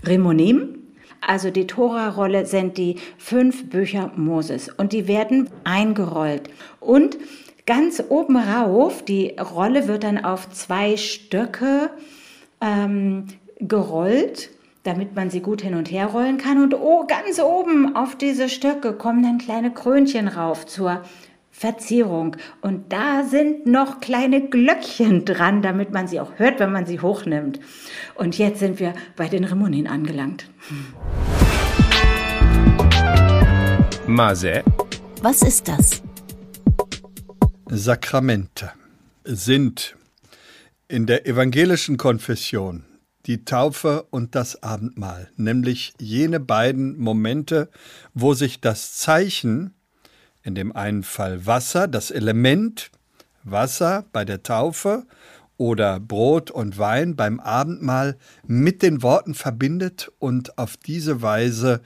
Remonim. 0.03 0.79
Also 1.21 1.51
die 1.51 1.67
Tora-Rolle 1.67 2.47
sind 2.47 2.79
die 2.79 2.95
fünf 3.19 3.69
Bücher 3.69 4.11
Moses 4.15 4.69
und 4.69 4.93
die 4.93 5.07
werden 5.07 5.47
eingerollt. 5.63 6.49
Und 6.79 7.19
ganz 7.69 8.03
oben 8.09 8.35
rauf, 8.35 9.05
die 9.05 9.35
Rolle 9.39 9.87
wird 9.87 10.03
dann 10.03 10.17
auf 10.17 10.49
zwei 10.49 10.97
Stöcke 10.97 11.91
ähm, 12.61 13.27
gerollt, 13.59 14.49
damit 14.81 15.15
man 15.15 15.29
sie 15.29 15.41
gut 15.41 15.61
hin 15.61 15.75
und 15.75 15.91
her 15.91 16.07
rollen 16.07 16.39
kann. 16.39 16.63
Und 16.63 16.73
oh, 16.73 17.05
ganz 17.05 17.39
oben 17.39 17.95
auf 17.95 18.15
diese 18.15 18.49
Stöcke 18.49 18.93
kommen 18.93 19.21
dann 19.21 19.37
kleine 19.37 19.71
Krönchen 19.71 20.27
rauf 20.27 20.65
zur 20.65 21.03
Verzierung. 21.51 22.37
Und 22.61 22.91
da 22.91 23.23
sind 23.23 23.67
noch 23.67 23.99
kleine 23.99 24.41
Glöckchen 24.41 25.23
dran, 25.23 25.61
damit 25.61 25.93
man 25.93 26.07
sie 26.07 26.19
auch 26.19 26.31
hört, 26.37 26.59
wenn 26.59 26.71
man 26.71 26.87
sie 26.87 27.01
hochnimmt. 27.01 27.59
Und 28.15 28.35
jetzt 28.39 28.61
sind 28.61 28.79
wir 28.79 28.93
bei 29.15 29.27
den 29.27 29.43
Remonien 29.43 29.85
angelangt. 29.85 30.49
Mase. 34.07 34.63
Was 35.21 35.43
ist 35.43 35.67
das? 35.67 36.01
Sakramente 37.71 38.71
sind 39.23 39.95
in 40.87 41.05
der 41.05 41.27
evangelischen 41.27 41.97
Konfession 41.97 42.83
die 43.27 43.45
Taufe 43.45 44.07
und 44.09 44.33
das 44.33 44.63
Abendmahl, 44.63 45.29
nämlich 45.37 45.93
jene 45.99 46.39
beiden 46.39 46.97
Momente, 46.97 47.69
wo 48.15 48.33
sich 48.33 48.59
das 48.59 48.95
Zeichen, 48.95 49.75
in 50.41 50.55
dem 50.55 50.75
einen 50.75 51.03
Fall 51.03 51.45
Wasser, 51.45 51.87
das 51.87 52.09
Element 52.09 52.89
Wasser 53.43 54.03
bei 54.13 54.25
der 54.25 54.41
Taufe 54.41 55.05
oder 55.57 55.99
Brot 55.99 56.49
und 56.49 56.79
Wein 56.79 57.15
beim 57.15 57.39
Abendmahl 57.39 58.17
mit 58.47 58.81
den 58.81 59.03
Worten 59.03 59.35
verbindet 59.35 60.11
und 60.17 60.57
auf 60.57 60.75
diese 60.75 61.21
Weise 61.21 61.81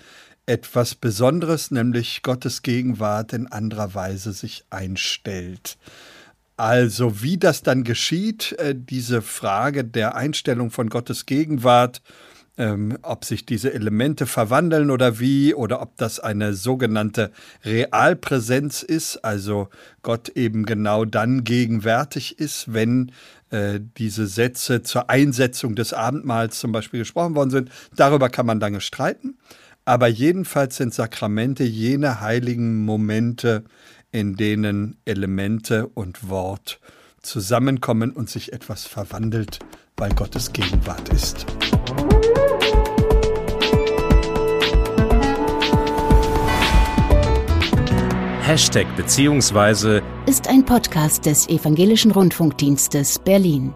etwas 0.45 0.95
Besonderes, 0.95 1.71
nämlich 1.71 2.21
Gottes 2.21 2.61
Gegenwart 2.61 3.33
in 3.33 3.47
anderer 3.47 3.93
Weise 3.95 4.33
sich 4.33 4.65
einstellt. 4.69 5.77
Also 6.57 7.21
wie 7.21 7.37
das 7.37 7.63
dann 7.63 7.83
geschieht, 7.83 8.53
äh, 8.53 8.75
diese 8.77 9.21
Frage 9.21 9.83
der 9.83 10.15
Einstellung 10.15 10.69
von 10.69 10.89
Gottes 10.89 11.25
Gegenwart, 11.25 12.01
ähm, 12.57 12.99
ob 13.01 13.25
sich 13.25 13.45
diese 13.45 13.73
Elemente 13.73 14.27
verwandeln 14.27 14.91
oder 14.91 15.19
wie, 15.19 15.55
oder 15.55 15.81
ob 15.81 15.97
das 15.97 16.19
eine 16.19 16.53
sogenannte 16.53 17.31
Realpräsenz 17.65 18.83
ist, 18.83 19.17
also 19.25 19.69
Gott 20.03 20.29
eben 20.29 20.65
genau 20.65 21.05
dann 21.05 21.43
gegenwärtig 21.43 22.37
ist, 22.37 22.71
wenn 22.71 23.11
äh, 23.49 23.79
diese 23.97 24.27
Sätze 24.27 24.83
zur 24.83 25.09
Einsetzung 25.09 25.75
des 25.75 25.93
Abendmahls 25.93 26.59
zum 26.59 26.71
Beispiel 26.71 26.99
gesprochen 26.99 27.35
worden 27.35 27.49
sind. 27.49 27.71
Darüber 27.95 28.29
kann 28.29 28.45
man 28.45 28.59
lange 28.59 28.81
streiten. 28.81 29.37
Aber 29.85 30.07
jedenfalls 30.07 30.77
sind 30.77 30.93
Sakramente 30.93 31.63
jene 31.65 32.21
heiligen 32.21 32.85
Momente, 32.85 33.65
in 34.11 34.35
denen 34.35 34.95
Elemente 35.03 35.87
und 35.87 36.29
Wort 36.29 36.79
zusammenkommen 37.21 38.11
und 38.11 38.29
sich 38.29 38.53
etwas 38.53 38.85
verwandelt, 38.85 39.59
weil 39.97 40.11
Gottes 40.11 40.53
Gegenwart 40.53 41.09
ist. 41.09 41.45
Hashtag 48.41 48.85
beziehungsweise 48.95 50.01
ist 50.25 50.47
ein 50.47 50.65
Podcast 50.65 51.25
des 51.25 51.47
Evangelischen 51.49 52.11
Rundfunkdienstes 52.11 53.19
Berlin. 53.19 53.73